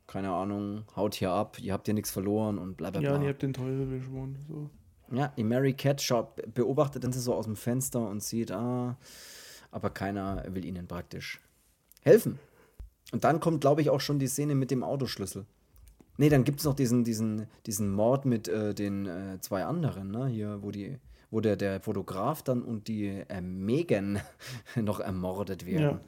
keine 0.07 0.31
Ahnung, 0.31 0.83
haut 0.95 1.15
hier 1.15 1.31
ab, 1.31 1.57
ihr 1.61 1.71
habt 1.71 1.87
ja 1.87 1.93
nichts 1.93 2.11
verloren 2.11 2.57
und 2.57 2.75
bla 2.75 2.91
bla 2.91 2.99
bla. 2.99 3.15
Ja, 3.15 3.21
ihr 3.21 3.29
habt 3.29 3.41
den 3.41 3.53
Teufel 3.53 3.85
beschworen. 3.85 4.37
So. 4.49 4.69
Ja, 5.15 5.31
die 5.37 5.43
Mary 5.43 5.73
Cat 5.73 6.01
schaut, 6.01 6.53
beobachtet 6.53 7.03
dann 7.03 7.13
so 7.13 7.33
aus 7.33 7.45
dem 7.45 7.55
Fenster 7.55 8.07
und 8.07 8.21
sieht, 8.21 8.51
ah, 8.51 8.97
aber 9.71 9.89
keiner 9.89 10.43
will 10.49 10.65
ihnen 10.65 10.87
praktisch 10.87 11.39
helfen. 12.01 12.39
Und 13.11 13.23
dann 13.23 13.39
kommt, 13.39 13.61
glaube 13.61 13.81
ich, 13.81 13.89
auch 13.89 14.01
schon 14.01 14.19
die 14.19 14.27
Szene 14.27 14.55
mit 14.55 14.71
dem 14.71 14.83
Autoschlüssel. 14.83 15.45
Nee, 16.17 16.29
dann 16.29 16.43
gibt 16.43 16.59
es 16.59 16.65
noch 16.65 16.75
diesen, 16.75 17.03
diesen, 17.03 17.47
diesen 17.65 17.91
Mord 17.91 18.25
mit 18.25 18.47
äh, 18.47 18.73
den 18.73 19.05
äh, 19.07 19.39
zwei 19.41 19.65
anderen, 19.65 20.11
ne? 20.11 20.27
Hier, 20.27 20.59
wo 20.61 20.71
die, 20.71 20.99
wo 21.29 21.39
der, 21.39 21.55
der 21.55 21.79
Fotograf 21.79 22.43
dann 22.43 22.61
und 22.61 22.87
die 22.87 23.07
äh, 23.07 23.41
Megan 23.41 24.21
noch 24.75 24.99
ermordet 24.99 25.65
werden. 25.65 25.81
Ja. 25.81 26.01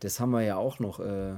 Das 0.00 0.20
haben 0.20 0.30
wir 0.30 0.42
ja 0.42 0.56
auch 0.56 0.78
noch. 0.78 1.00
Äh, 1.00 1.36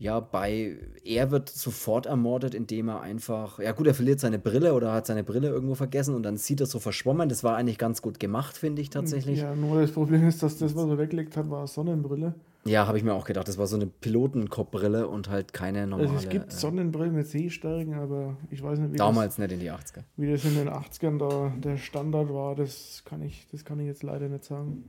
ja, 0.00 0.18
bei 0.18 0.78
er 1.04 1.30
wird 1.30 1.50
sofort 1.50 2.06
ermordet, 2.06 2.54
indem 2.54 2.88
er 2.88 3.02
einfach, 3.02 3.58
ja 3.58 3.72
gut, 3.72 3.86
er 3.86 3.92
verliert 3.92 4.18
seine 4.18 4.38
Brille 4.38 4.72
oder 4.72 4.94
hat 4.94 5.06
seine 5.06 5.22
Brille 5.22 5.48
irgendwo 5.48 5.74
vergessen 5.74 6.14
und 6.14 6.22
dann 6.22 6.38
sieht 6.38 6.58
er 6.60 6.66
so 6.66 6.78
verschwommen. 6.78 7.28
Das 7.28 7.44
war 7.44 7.56
eigentlich 7.56 7.76
ganz 7.76 8.00
gut 8.00 8.18
gemacht, 8.18 8.56
finde 8.56 8.80
ich 8.80 8.88
tatsächlich. 8.88 9.40
Ja, 9.40 9.54
nur 9.54 9.78
das 9.78 9.92
Problem 9.92 10.26
ist, 10.26 10.42
dass 10.42 10.56
das, 10.56 10.74
was 10.74 10.88
er 10.88 10.96
weggelegt 10.96 11.36
hat, 11.36 11.50
war 11.50 11.66
Sonnenbrille. 11.66 12.34
Ja, 12.64 12.86
habe 12.86 12.96
ich 12.96 13.04
mir 13.04 13.12
auch 13.12 13.26
gedacht. 13.26 13.46
Das 13.46 13.58
war 13.58 13.66
so 13.66 13.76
eine 13.76 13.86
Pilotenkopfbrille 13.86 15.06
und 15.06 15.28
halt 15.28 15.52
keine 15.52 15.86
normale. 15.86 16.08
Also 16.08 16.24
es 16.24 16.30
gibt 16.30 16.50
äh, 16.50 16.56
Sonnenbrillen 16.56 17.14
mit 17.14 17.26
Sehstärken, 17.26 17.92
aber 17.92 18.38
ich 18.50 18.62
weiß 18.62 18.78
nicht, 18.78 18.94
wie 18.94 18.96
Damals 18.96 19.36
das, 19.36 19.38
nicht 19.38 19.52
in 19.52 19.60
die 19.60 19.70
80er. 19.70 20.04
Wie 20.16 20.30
das 20.30 20.46
in 20.46 20.54
den 20.54 20.70
80ern 20.70 21.18
da 21.18 21.52
der 21.58 21.76
Standard 21.76 22.32
war, 22.32 22.54
das 22.54 23.02
kann 23.04 23.20
ich, 23.20 23.46
das 23.52 23.66
kann 23.66 23.78
ich 23.80 23.86
jetzt 23.86 24.02
leider 24.02 24.30
nicht 24.30 24.44
sagen. 24.44 24.84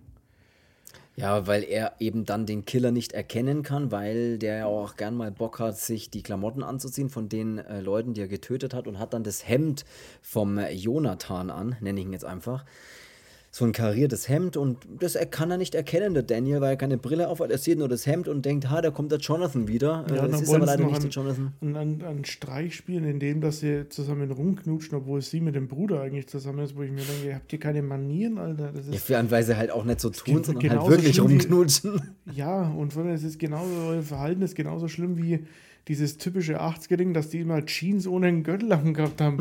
Ja, 1.17 1.45
weil 1.45 1.63
er 1.63 1.93
eben 1.99 2.25
dann 2.25 2.45
den 2.45 2.65
Killer 2.65 2.91
nicht 2.91 3.11
erkennen 3.11 3.63
kann, 3.63 3.91
weil 3.91 4.37
der 4.37 4.57
ja 4.57 4.65
auch 4.65 4.95
gern 4.95 5.15
mal 5.15 5.29
Bock 5.29 5.59
hat, 5.59 5.77
sich 5.77 6.09
die 6.09 6.23
Klamotten 6.23 6.63
anzuziehen 6.63 7.09
von 7.09 7.27
den 7.27 7.57
äh, 7.57 7.81
Leuten, 7.81 8.13
die 8.13 8.21
er 8.21 8.27
getötet 8.29 8.73
hat 8.73 8.87
und 8.87 8.97
hat 8.97 9.13
dann 9.13 9.23
das 9.23 9.47
Hemd 9.47 9.83
vom 10.21 10.57
Jonathan 10.57 11.49
an, 11.49 11.75
nenne 11.81 11.99
ich 11.99 12.05
ihn 12.05 12.13
jetzt 12.13 12.25
einfach 12.25 12.65
so 13.53 13.65
ein 13.65 13.73
kariertes 13.73 14.29
Hemd 14.29 14.55
und 14.55 14.77
das 14.99 15.17
kann 15.29 15.51
er 15.51 15.57
nicht 15.57 15.75
erkennen, 15.75 16.13
der 16.13 16.23
Daniel, 16.23 16.61
weil 16.61 16.69
er 16.69 16.77
keine 16.77 16.97
Brille 16.97 17.27
auf 17.27 17.41
hat. 17.41 17.51
Er 17.51 17.57
sieht 17.57 17.77
nur 17.77 17.89
das 17.89 18.05
Hemd 18.05 18.29
und 18.29 18.45
denkt, 18.45 18.69
ha, 18.69 18.81
da 18.81 18.91
kommt 18.91 19.11
der 19.11 19.19
Jonathan 19.19 19.67
wieder. 19.67 20.05
Ja, 20.09 20.25
es 20.25 20.41
ist 20.41 20.53
aber 20.53 20.65
leider 20.65 20.85
nicht 20.85 21.03
der 21.03 21.09
Jonathan. 21.09 21.53
Einen, 21.59 21.75
einen, 21.75 22.01
einen 22.01 22.25
Streich 22.25 22.75
spielen, 22.75 23.03
in 23.03 23.19
dem, 23.19 23.41
dass 23.41 23.59
sie 23.59 23.89
zusammen 23.89 24.31
rumknutschen, 24.31 24.97
obwohl 24.97 25.21
sie 25.21 25.41
mit 25.41 25.55
dem 25.55 25.67
Bruder 25.67 25.99
eigentlich 25.99 26.27
zusammen 26.27 26.59
ist, 26.59 26.77
wo 26.77 26.83
ich 26.83 26.91
mir 26.91 27.01
denke, 27.01 27.35
habt 27.35 27.51
ihr 27.51 27.59
keine 27.59 27.81
Manieren, 27.81 28.37
Alter? 28.37 28.71
Das 28.71 28.87
ist, 28.87 28.93
ja, 28.93 28.99
für 28.99 29.17
eine 29.17 29.29
Weise 29.29 29.57
halt 29.57 29.71
auch 29.71 29.83
nicht 29.83 29.99
so 29.99 30.09
tun, 30.11 30.45
sondern 30.45 30.79
halt 30.79 30.89
wirklich 30.89 31.19
rumknutschen. 31.19 32.01
Wie, 32.23 32.37
ja, 32.37 32.69
und 32.69 32.95
es 32.95 33.23
ist 33.23 33.37
genauso, 33.37 33.69
euer 33.89 34.01
Verhalten 34.01 34.43
ist 34.43 34.55
genauso 34.55 34.87
schlimm 34.87 35.17
wie 35.17 35.45
dieses 35.87 36.17
typische 36.17 36.61
80er-Ding, 36.61 37.13
dass 37.13 37.29
die 37.29 37.39
immer 37.39 37.65
Jeans 37.65 38.07
ohne 38.07 38.27
einen 38.27 38.43
Gürtel 38.43 38.69
gehabt 38.93 39.19
haben. 39.19 39.37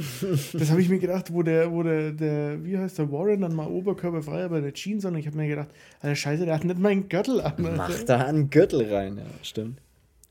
das 0.52 0.70
habe 0.70 0.80
ich 0.80 0.88
mir 0.88 0.98
gedacht, 0.98 1.32
wo 1.32 1.42
der, 1.42 1.70
wo 1.70 1.82
der, 1.82 2.12
der, 2.12 2.64
wie 2.64 2.78
heißt 2.78 2.98
der, 2.98 3.12
Warren 3.12 3.42
dann 3.42 3.54
mal 3.54 3.68
oberkörperfrei 3.68 4.44
aber 4.44 4.56
eine 4.56 4.72
Jeans 4.72 5.04
an. 5.04 5.14
Und 5.14 5.20
ich 5.20 5.26
habe 5.26 5.36
mir 5.36 5.48
gedacht, 5.48 5.68
Alter, 6.00 6.16
scheiße, 6.16 6.44
der 6.46 6.54
hat 6.54 6.64
nicht 6.64 6.78
mal 6.78 6.90
einen 6.90 7.08
Gürtel 7.08 7.40
an. 7.40 7.54
Alter. 7.56 7.76
Macht 7.76 8.08
da 8.08 8.24
einen 8.24 8.50
Gürtel 8.50 8.92
rein, 8.92 9.18
ja, 9.18 9.24
stimmt. 9.42 9.80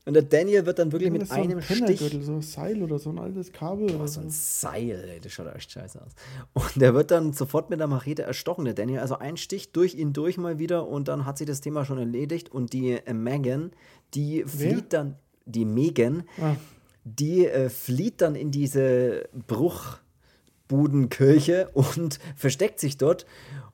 Und 0.06 0.14
der 0.14 0.22
Daniel 0.22 0.64
wird 0.66 0.78
dann 0.78 0.90
wirklich 0.90 1.10
mit 1.10 1.26
so 1.28 1.34
einem 1.34 1.58
ein 1.58 1.62
Stich. 1.62 2.00
so 2.00 2.32
ein 2.32 2.42
Seil 2.42 2.82
oder 2.82 2.98
so 2.98 3.10
ein 3.10 3.18
altes 3.18 3.52
Kabel. 3.52 3.92
Boah, 3.92 4.08
so 4.08 4.20
ein 4.20 4.30
Seil, 4.30 5.08
ey, 5.08 5.20
das 5.20 5.30
schaut 5.30 5.54
echt 5.54 5.70
scheiße 5.70 6.00
aus. 6.00 6.12
Und 6.54 6.82
der 6.82 6.94
wird 6.94 7.10
dann 7.10 7.32
sofort 7.32 7.70
mit 7.70 7.80
der 7.80 7.86
Machete 7.86 8.22
erstochen, 8.22 8.64
der 8.64 8.74
Daniel. 8.74 9.00
Also 9.00 9.18
ein 9.18 9.36
Stich 9.36 9.72
durch 9.72 9.94
ihn 9.94 10.12
durch 10.12 10.38
mal 10.38 10.58
wieder 10.58 10.88
und 10.88 11.08
dann 11.08 11.26
hat 11.26 11.38
sich 11.38 11.46
das 11.46 11.60
Thema 11.60 11.84
schon 11.84 11.98
erledigt. 11.98 12.48
Und 12.48 12.72
die 12.72 12.92
äh, 12.92 13.12
Megan, 13.12 13.72
die 14.14 14.44
Wer? 14.46 14.70
flieht 14.70 14.92
dann 14.94 15.16
die 15.50 15.64
Megan, 15.64 16.24
ah. 16.40 16.56
die 17.04 17.46
äh, 17.46 17.68
flieht 17.68 18.20
dann 18.20 18.34
in 18.34 18.50
diese 18.50 19.28
Bruchbudenkirche 19.46 21.68
und 21.74 22.18
versteckt 22.36 22.80
sich 22.80 22.96
dort. 22.96 23.26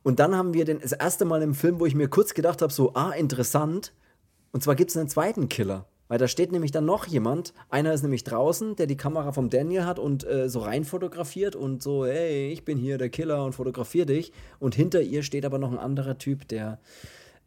Und 0.03 0.21
dann 0.21 0.35
haben 0.35 0.55
wir 0.55 0.65
den, 0.65 0.81
das 0.81 0.93
erste 0.93 1.25
Mal 1.25 1.43
im 1.43 1.55
Film, 1.55 1.81
wo 1.81 1.87
ich 1.87 1.95
mir 1.95 2.09
kurz 2.09 2.35
gedacht 2.35 2.63
habe, 2.63 2.73
so, 2.73 2.95
ah, 2.95 3.13
interessant. 3.13 3.93
Und 4.53 4.63
zwar 4.63 4.75
gibt 4.75 4.91
es 4.91 4.97
einen 4.97 5.09
zweiten 5.09 5.49
Killer. 5.49 5.87
Weil 6.09 6.19
da 6.19 6.29
steht 6.29 6.53
nämlich 6.53 6.71
dann 6.71 6.85
noch 6.85 7.07
jemand. 7.07 7.53
Einer 7.69 7.93
ist 7.93 8.03
nämlich 8.03 8.23
draußen, 8.23 8.77
der 8.77 8.87
die 8.87 8.97
Kamera 8.97 9.33
vom 9.33 9.51
Daniel 9.51 9.85
hat 9.85 9.99
und 9.99 10.25
äh, 10.25 10.49
so 10.49 10.61
rein 10.61 10.85
fotografiert 10.85 11.57
und 11.57 11.83
so, 11.83 12.07
hey, 12.07 12.53
ich 12.53 12.65
bin 12.65 12.79
hier 12.79 12.97
der 12.97 13.09
Killer 13.09 13.45
und 13.45 13.55
fotografiere 13.55 14.07
dich. 14.07 14.33
Und 14.61 14.77
hinter 14.77 15.03
ihr 15.03 15.25
steht 15.25 15.45
aber 15.45 15.59
noch 15.59 15.73
ein 15.73 15.79
anderer 15.79 16.17
Typ, 16.19 16.47
der 16.47 16.79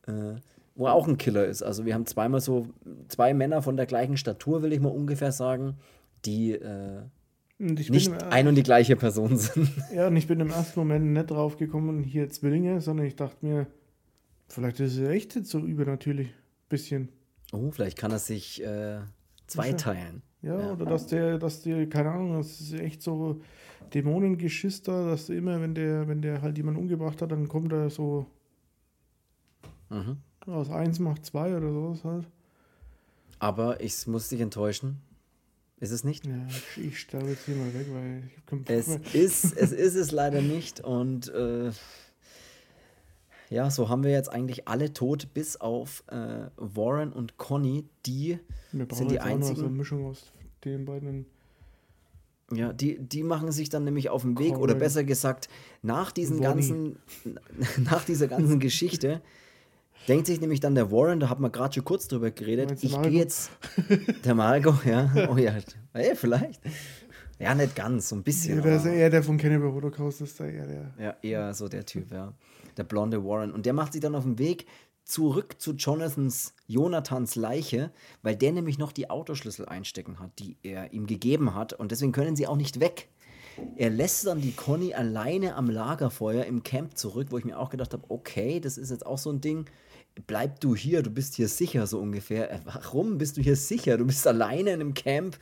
äh, 0.07 0.35
wo 0.79 0.85
er 0.85 0.93
auch 0.93 1.09
ein 1.09 1.17
Killer 1.17 1.45
ist. 1.45 1.61
Also 1.61 1.85
wir 1.85 1.93
haben 1.93 2.05
zweimal 2.05 2.39
so 2.39 2.69
zwei 3.09 3.33
Männer 3.33 3.61
von 3.61 3.75
der 3.75 3.85
gleichen 3.85 4.15
Statur, 4.15 4.61
will 4.61 4.71
ich 4.71 4.79
mal 4.79 4.87
ungefähr 4.87 5.33
sagen, 5.33 5.75
die 6.23 6.53
äh, 6.53 7.01
nicht 7.57 7.91
ein 8.31 8.47
und 8.47 8.55
die 8.55 8.63
gleiche 8.63 8.95
Person 8.95 9.35
sind. 9.35 9.69
Ja, 9.93 10.07
und 10.07 10.15
ich 10.15 10.27
bin 10.27 10.39
im 10.39 10.51
ersten 10.51 10.79
Moment 10.79 11.05
nicht 11.07 11.31
drauf 11.31 11.57
gekommen, 11.57 12.01
hier 12.01 12.29
Zwillinge, 12.29 12.79
sondern 12.79 13.05
ich 13.07 13.17
dachte 13.17 13.45
mir, 13.45 13.67
vielleicht 14.47 14.79
ist 14.79 14.97
es 14.97 15.09
echt 15.09 15.35
jetzt 15.35 15.49
so 15.49 15.59
übernatürlich. 15.59 16.29
Bisschen. 16.69 17.09
Oh, 17.51 17.71
vielleicht 17.71 17.97
kann 17.97 18.11
er 18.11 18.19
sich 18.19 18.63
äh, 18.63 18.99
zweiteilen. 19.47 20.21
Ja, 20.41 20.57
ja, 20.57 20.71
oder 20.71 20.85
dass 20.85 21.07
der, 21.07 21.39
dass 21.39 21.61
der, 21.61 21.89
keine 21.89 22.11
Ahnung, 22.11 22.37
das 22.37 22.61
ist 22.61 22.79
echt 22.79 23.01
so 23.01 23.41
Dämonengeschister, 23.93 25.09
dass 25.09 25.27
immer, 25.27 25.59
wenn 25.59 25.75
der, 25.75 26.07
wenn 26.07 26.21
der 26.21 26.41
halt 26.41 26.55
jemanden 26.55 26.79
umgebracht 26.79 27.21
hat, 27.21 27.33
dann 27.33 27.49
kommt 27.49 27.73
er 27.73 27.89
so 27.89 28.27
mhm. 29.89 30.19
Aus 30.51 30.69
eins 30.69 30.99
macht 30.99 31.25
zwei 31.25 31.55
oder 31.55 31.71
sowas 31.71 32.03
halt. 32.03 32.27
Aber 33.39 33.81
ich 33.81 34.05
muss 34.07 34.29
dich 34.29 34.41
enttäuschen. 34.41 35.01
Ist 35.79 35.91
es 35.91 36.03
nicht? 36.03 36.25
Ja, 36.25 36.45
ich, 36.49 36.85
ich 36.85 36.99
sterbe 36.99 37.29
jetzt 37.29 37.45
hier 37.45 37.55
mal 37.55 37.73
weg, 37.73 37.87
weil 37.91 38.23
ich 38.27 38.51
habe 38.51 38.73
es 38.73 38.87
ist 39.13 39.57
Es 39.57 39.71
ist 39.71 39.95
es 39.95 40.11
leider 40.11 40.41
nicht 40.41 40.81
und 40.81 41.29
äh, 41.29 41.71
ja, 43.49 43.71
so 43.71 43.89
haben 43.89 44.03
wir 44.03 44.11
jetzt 44.11 44.31
eigentlich 44.31 44.67
alle 44.67 44.93
tot, 44.93 45.33
bis 45.33 45.55
auf 45.57 46.03
äh, 46.07 46.49
Warren 46.57 47.11
und 47.11 47.37
Conny, 47.37 47.85
die 48.05 48.39
sind 48.71 49.09
die 49.09 49.19
einzigen. 49.19 49.55
So 49.55 49.65
eine 49.65 49.75
Mischung 49.75 50.05
aus 50.05 50.31
den 50.63 50.85
beiden. 50.85 51.25
Ja, 52.51 52.73
die, 52.73 52.99
die 52.99 53.23
machen 53.23 53.51
sich 53.51 53.69
dann 53.69 53.83
nämlich 53.83 54.09
auf 54.09 54.23
den 54.23 54.37
Weg, 54.37 54.49
Conway. 54.49 54.63
oder 54.63 54.75
besser 54.75 55.03
gesagt, 55.03 55.49
nach 55.81 56.11
diesen 56.11 56.41
ganzen, 56.41 56.97
nach 57.77 58.03
dieser 58.05 58.27
ganzen 58.27 58.59
Geschichte 58.59 59.21
Denkt 60.07 60.27
sich 60.27 60.41
nämlich 60.41 60.59
dann 60.59 60.75
der 60.75 60.91
Warren, 60.91 61.19
da 61.19 61.29
hat 61.29 61.39
man 61.39 61.51
gerade 61.51 61.73
schon 61.73 61.85
kurz 61.85 62.07
drüber 62.07 62.31
geredet, 62.31 62.83
ich 62.83 62.99
gehe 63.01 63.11
jetzt. 63.11 63.51
Der 64.25 64.33
Marco, 64.33 64.73
ja. 64.85 65.11
Oh 65.29 65.37
ja, 65.37 65.53
hey, 65.93 66.15
vielleicht. 66.15 66.61
Ja, 67.37 67.55
nicht 67.55 67.75
ganz, 67.75 68.09
so 68.09 68.15
ein 68.15 68.23
bisschen. 68.23 68.57
Ja, 68.57 68.63
der 68.63 68.75
ist 68.77 68.85
eher 68.85 69.09
der 69.09 69.23
von 69.23 69.37
Cannibal 69.37 69.71
Holocaust, 69.71 70.21
ist 70.21 70.39
da 70.39 70.45
eher 70.45 70.65
der. 70.65 70.93
Ja, 70.99 71.15
eher 71.21 71.53
so 71.53 71.69
der 71.69 71.85
Typ, 71.85 72.11
ja. 72.11 72.33
Der 72.75 72.83
blonde 72.83 73.23
Warren. 73.23 73.51
Und 73.51 73.65
der 73.65 73.73
macht 73.73 73.93
sich 73.93 74.01
dann 74.01 74.15
auf 74.15 74.23
den 74.23 74.39
Weg 74.39 74.65
zurück 75.05 75.55
zu 75.57 75.73
Jonathans, 75.73 76.53
Jonathans 76.67 77.35
Leiche, 77.35 77.91
weil 78.21 78.35
der 78.35 78.51
nämlich 78.51 78.77
noch 78.77 78.91
die 78.91 79.09
Autoschlüssel 79.09 79.65
einstecken 79.67 80.19
hat, 80.19 80.31
die 80.39 80.57
er 80.63 80.91
ihm 80.91 81.07
gegeben 81.07 81.55
hat. 81.55 81.73
Und 81.73 81.91
deswegen 81.91 82.11
können 82.11 82.35
sie 82.35 82.45
auch 82.45 82.57
nicht 82.57 82.79
weg. 82.79 83.09
Er 83.75 83.89
lässt 83.89 84.25
dann 84.27 84.41
die 84.41 84.51
Conny 84.51 84.93
alleine 84.93 85.55
am 85.55 85.69
Lagerfeuer 85.69 86.45
im 86.45 86.63
Camp 86.63 86.97
zurück, 86.97 87.27
wo 87.29 87.37
ich 87.37 87.45
mir 87.45 87.57
auch 87.57 87.69
gedacht 87.69 87.93
habe, 87.93 88.03
okay, 88.09 88.59
das 88.59 88.77
ist 88.77 88.91
jetzt 88.91 89.05
auch 89.05 89.17
so 89.17 89.31
ein 89.31 89.41
Ding 89.41 89.65
bleib 90.27 90.59
du 90.59 90.75
hier, 90.75 91.03
du 91.03 91.09
bist 91.09 91.35
hier 91.35 91.47
sicher, 91.47 91.87
so 91.87 91.99
ungefähr. 91.99 92.51
Äh, 92.51 92.59
warum 92.65 93.17
bist 93.17 93.37
du 93.37 93.41
hier 93.41 93.55
sicher? 93.55 93.97
Du 93.97 94.05
bist 94.05 94.25
alleine 94.27 94.71
in 94.71 94.81
einem 94.81 94.93
Camp 94.93 95.37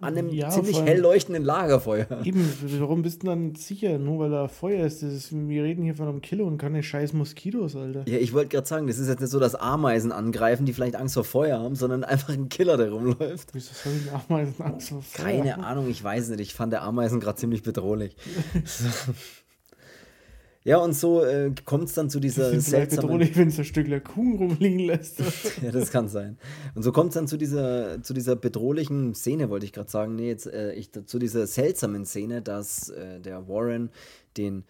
an 0.00 0.16
einem 0.16 0.28
ja, 0.30 0.50
ziemlich 0.50 0.80
hell 0.80 1.00
leuchtenden 1.00 1.44
Lagerfeuer. 1.44 2.06
Eben, 2.24 2.48
warum 2.78 3.02
bist 3.02 3.22
du 3.22 3.26
dann 3.26 3.54
sicher? 3.54 3.98
Nur 3.98 4.20
weil 4.20 4.30
da 4.30 4.48
Feuer 4.48 4.86
ist. 4.86 5.02
ist. 5.02 5.32
Wir 5.32 5.64
reden 5.64 5.82
hier 5.82 5.94
von 5.94 6.08
einem 6.08 6.20
Kilo 6.20 6.46
und 6.46 6.58
keine 6.58 6.82
scheiß 6.82 7.12
Moskitos, 7.12 7.76
Alter. 7.76 8.04
Ja, 8.06 8.18
ich 8.18 8.32
wollte 8.32 8.48
gerade 8.48 8.66
sagen, 8.66 8.86
das 8.86 8.98
ist 8.98 9.08
jetzt 9.08 9.20
nicht 9.20 9.30
so, 9.30 9.40
dass 9.40 9.54
Ameisen 9.54 10.12
angreifen, 10.12 10.66
die 10.66 10.72
vielleicht 10.72 10.96
Angst 10.96 11.14
vor 11.14 11.24
Feuer 11.24 11.58
haben, 11.58 11.74
sondern 11.74 12.04
einfach 12.04 12.32
ein 12.32 12.48
Killer, 12.48 12.76
der 12.76 12.90
rumläuft. 12.90 13.50
Wieso 13.52 13.72
sollen 13.72 14.08
Ameisen 14.28 14.62
Angst 14.62 14.90
vor 14.90 15.02
Feuer 15.02 15.24
Keine 15.24 15.64
Ahnung, 15.64 15.88
ich 15.88 16.02
weiß 16.02 16.30
nicht. 16.30 16.40
Ich 16.40 16.54
fand 16.54 16.72
der 16.72 16.82
Ameisen 16.82 17.20
gerade 17.20 17.38
ziemlich 17.38 17.62
bedrohlich. 17.62 18.16
Ja, 20.62 20.76
und 20.76 20.92
so 20.92 21.24
äh, 21.24 21.54
kommt 21.64 21.84
es 21.84 21.94
dann 21.94 22.10
zu 22.10 22.20
dieser 22.20 22.52
ich 22.52 22.64
seltsamen... 22.64 23.06
bedrohlich, 23.06 23.36
wenn 23.36 23.48
es 23.48 23.58
ein 23.58 23.64
Stückler 23.64 24.00
Kuchen 24.00 24.36
rumliegen 24.36 24.80
lässt. 24.80 25.20
ja, 25.62 25.70
das 25.70 25.90
kann 25.90 26.08
sein. 26.08 26.36
Und 26.74 26.82
so 26.82 26.92
kommt 26.92 27.08
es 27.08 27.14
dann 27.14 27.26
zu 27.26 27.38
dieser, 27.38 28.02
zu 28.02 28.12
dieser 28.12 28.36
bedrohlichen 28.36 29.14
Szene, 29.14 29.48
wollte 29.48 29.64
ich 29.64 29.72
gerade 29.72 29.90
sagen. 29.90 30.16
Nee, 30.16 30.28
jetzt, 30.28 30.46
äh, 30.46 30.74
ich, 30.74 30.90
zu 30.92 31.18
dieser 31.18 31.46
seltsamen 31.46 32.04
Szene, 32.04 32.42
dass 32.42 32.90
äh, 32.90 33.20
der 33.20 33.48
Warren 33.48 33.90
den 34.36 34.64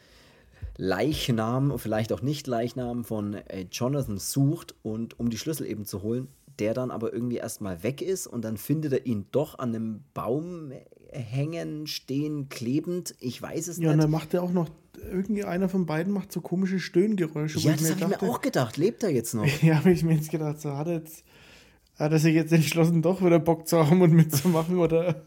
Leichnam, 0.76 1.76
vielleicht 1.78 2.12
auch 2.12 2.22
nicht 2.22 2.46
Leichnam 2.46 3.04
von 3.04 3.34
äh, 3.34 3.66
Jonathan 3.72 4.18
sucht 4.18 4.76
und 4.82 5.18
um 5.18 5.28
die 5.28 5.38
Schlüssel 5.38 5.66
eben 5.66 5.86
zu 5.86 6.02
holen, 6.02 6.28
der 6.60 6.72
dann 6.72 6.92
aber 6.92 7.12
irgendwie 7.12 7.38
erstmal 7.38 7.82
weg 7.82 8.00
ist 8.00 8.26
und 8.28 8.44
dann 8.44 8.56
findet 8.56 8.92
er 8.92 9.06
ihn 9.06 9.26
doch 9.32 9.58
an 9.58 9.74
einem 9.74 10.04
Baum 10.14 10.72
hängen, 11.12 11.86
stehen, 11.86 12.48
klebend. 12.48 13.14
Ich 13.20 13.40
weiß 13.40 13.68
es 13.68 13.76
ja, 13.76 13.80
nicht. 13.80 13.86
Ja, 13.86 13.92
und 13.92 13.98
dann 13.98 14.10
macht 14.10 14.34
er 14.34 14.42
auch 14.42 14.52
noch 14.52 14.68
irgendwie 15.10 15.44
einer 15.44 15.68
von 15.68 15.86
beiden 15.86 16.12
macht 16.12 16.32
so 16.32 16.40
komische 16.40 16.78
Stöhngeräusche. 16.78 17.58
Ja, 17.58 17.72
das 17.72 17.90
habe 17.90 18.00
ich 18.00 18.20
mir 18.20 18.22
auch 18.22 18.40
gedacht. 18.40 18.76
Lebt 18.76 19.02
er 19.02 19.10
jetzt 19.10 19.34
noch? 19.34 19.46
ja, 19.62 19.76
habe 19.76 19.92
ich 19.92 20.02
mir 20.02 20.14
jetzt 20.14 20.30
gedacht, 20.30 20.60
so 20.60 20.76
hat 20.76 20.86
er 20.86 20.94
jetzt. 20.94 21.24
Hat 21.98 22.12
er 22.12 22.18
sich 22.18 22.34
jetzt 22.34 22.50
entschlossen, 22.50 23.02
doch 23.02 23.22
wieder 23.22 23.38
Bock 23.38 23.68
zu 23.68 23.86
haben 23.86 24.00
und 24.00 24.12
mitzumachen? 24.12 24.78
Oder 24.78 25.22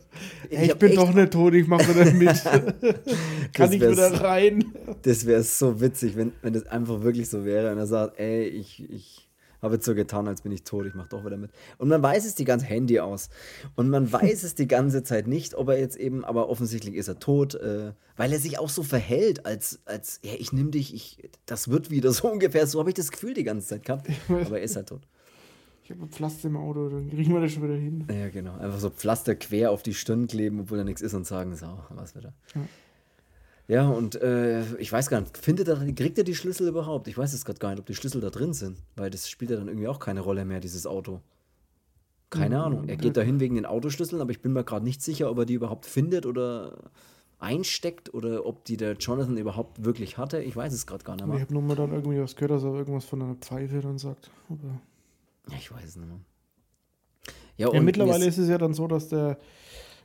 ich, 0.49 0.57
hey, 0.57 0.67
ich 0.69 0.75
bin 0.75 0.95
doch 0.95 1.13
nicht 1.13 1.31
tot, 1.31 1.53
ich 1.53 1.67
mache 1.67 1.88
wieder 1.89 2.11
mit. 2.11 2.29
Kann 3.53 3.71
ich 3.71 3.79
wieder 3.79 4.19
rein? 4.19 4.73
Das 5.03 5.27
wäre 5.27 5.43
so 5.43 5.79
witzig, 5.79 6.15
wenn, 6.15 6.31
wenn 6.41 6.53
das 6.53 6.65
einfach 6.65 7.03
wirklich 7.03 7.29
so 7.29 7.45
wäre 7.45 7.71
und 7.71 7.77
er 7.77 7.86
sagt, 7.86 8.19
ey, 8.19 8.45
ich, 8.45 8.89
ich 8.89 9.22
habe 9.64 9.76
jetzt 9.76 9.86
so 9.86 9.95
getan, 9.95 10.28
als 10.28 10.41
bin 10.41 10.51
ich 10.51 10.64
tot, 10.64 10.86
ich 10.86 10.93
mache 10.93 11.09
doch 11.09 11.26
wieder 11.26 11.38
mit. 11.38 11.51
Und 11.78 11.88
man 11.88 12.03
weiß 12.03 12.26
es 12.26 12.36
die 12.36 12.45
ganze 12.45 12.66
Handy 12.66 12.99
aus. 12.99 13.30
Und 13.76 13.89
man 13.89 14.11
weiß 14.11 14.43
es 14.43 14.55
die 14.55 14.68
ganze 14.68 15.03
Zeit 15.03 15.26
nicht, 15.28 15.55
ob 15.55 15.70
er 15.70 15.80
jetzt 15.80 15.95
eben, 15.95 16.24
aber 16.26 16.49
offensichtlich 16.49 16.95
ist 16.95 17.07
er 17.07 17.20
tot, 17.20 17.55
äh, 17.55 17.93
weil 18.18 18.32
er 18.32 18.39
sich 18.39 18.59
auch 18.59 18.70
so 18.70 18.84
verhält, 18.84 19.45
als, 19.45 19.80
als 19.86 20.20
ja, 20.24 20.34
ich 20.38 20.53
nehme 20.53 20.70
dich, 20.70 20.93
ich, 20.93 21.30
das 21.45 21.70
wird 21.70 21.89
wieder 21.89 22.11
so 22.11 22.28
ungefähr. 22.32 22.68
So 22.68 22.80
habe 22.80 22.89
ich 22.89 22.95
das 22.95 23.11
Gefühl 23.11 23.34
die 23.34 23.43
ganze 23.43 23.68
Zeit 23.68 23.86
gehabt. 23.86 24.07
Aber 24.30 24.59
er 24.59 24.64
ist 24.64 24.76
halt 24.76 24.89
tot. 24.89 25.07
Ich 25.84 25.91
habe 25.91 26.01
ein 26.01 26.09
Pflaster 26.09 26.47
im 26.47 26.55
Auto, 26.55 26.88
dann 26.88 27.09
kriegen 27.09 27.34
wir 27.34 27.41
das 27.41 27.51
schon 27.51 27.64
wieder 27.64 27.76
hin. 27.76 28.07
Ja, 28.09 28.30
genau. 28.30 28.57
Einfach 28.57 28.80
so 28.80 28.89
Pflaster 28.89 29.36
quer 29.36 29.72
auf 29.72 29.84
die 29.84 29.93
Stirn 29.93 30.28
kleben, 30.28 30.61
obwohl 30.61 30.78
da 30.78 30.84
nichts 30.86 31.01
ist 31.01 31.14
und 31.14 31.26
sagen, 31.26 31.55
so, 31.55 31.68
was 31.89 32.16
wieder. 32.16 32.34
Ja. 32.55 32.61
Ja, 33.68 33.88
und 33.88 34.22
äh, 34.22 34.76
ich 34.76 34.91
weiß 34.91 35.09
gar 35.09 35.22
nicht, 35.22 35.38
findet 35.38 35.70
er, 35.70 35.78
kriegt 35.93 36.18
er 36.18 36.24
die 36.24 36.36
Schlüssel 36.36 36.68
überhaupt? 36.68 37.07
Ich 37.07 37.18
weiß 37.18 37.34
es 37.34 37.45
gerade 37.45 37.59
gar 37.59 37.70
nicht, 37.70 37.80
ob 37.80 37.86
die 37.86 37.95
Schlüssel 37.95 38.20
da 38.20 38.30
drin 38.30 38.53
sind, 38.53 38.78
weil 38.95 39.09
das 39.09 39.30
spielt 39.30 39.51
ja 39.51 39.57
dann 39.57 39.68
irgendwie 39.68 39.88
auch 39.88 39.99
keine 39.99 40.20
Rolle 40.20 40.43
mehr, 40.43 40.59
dieses 40.59 40.86
Auto. 40.86 41.22
Keine 42.30 42.57
mhm, 42.57 42.64
Ahnung. 42.64 42.89
Er 42.89 42.97
geht 42.97 43.16
dahin 43.16 43.39
wegen 43.39 43.55
den 43.55 43.66
Autoschlüsseln, 43.66 44.22
aber 44.22 44.32
ich 44.32 44.41
bin 44.41 44.53
mir 44.53 44.64
gerade 44.64 44.84
nicht 44.84 45.01
sicher, 45.01 45.30
ob 45.30 45.38
er 45.38 45.45
die 45.45 45.53
überhaupt 45.53 45.86
findet 45.86 46.26
oder 46.26 46.78
einsteckt 47.39 48.14
oder 48.14 48.45
ob 48.45 48.66
die 48.66 48.78
der 48.78 48.93
Jonathan 48.93 49.38
überhaupt 49.38 49.84
wirklich 49.84 50.18
hatte. 50.18 50.41
Ich 50.41 50.55
weiß 50.55 50.74
es 50.74 50.88
gerade 50.88 51.03
gar 51.03 51.16
nicht 51.16 51.26
mehr. 51.26 51.36
Ich 51.36 51.41
habe 51.41 51.53
nur 51.53 51.61
mal 51.61 51.76
dann 51.76 51.91
irgendwie 51.91 52.20
was 52.20 52.36
gehört, 52.36 52.51
dass 52.51 52.64
er 52.64 52.74
irgendwas 52.74 53.05
von 53.05 53.22
einer 53.22 53.36
Pfeife 53.36 53.82
dann 53.82 53.97
sagt. 53.97 54.32
Aber 54.49 54.82
ja, 55.49 55.57
ich 55.57 55.72
weiß 55.72 55.84
es 55.84 55.95
nicht 55.95 56.07
mehr. 56.07 56.20
Ja, 57.57 57.72
ja 57.72 57.82
mittlerweile 57.82 58.26
ist 58.26 58.38
es 58.38 58.49
ja 58.49 58.57
dann 58.57 58.74
so, 58.74 58.88
dass 58.88 59.09
der 59.09 59.38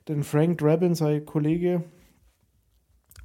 den 0.08 0.22
Frank 0.24 0.58
Drabin, 0.58 0.94
sein 0.94 1.24
Kollege, 1.24 1.84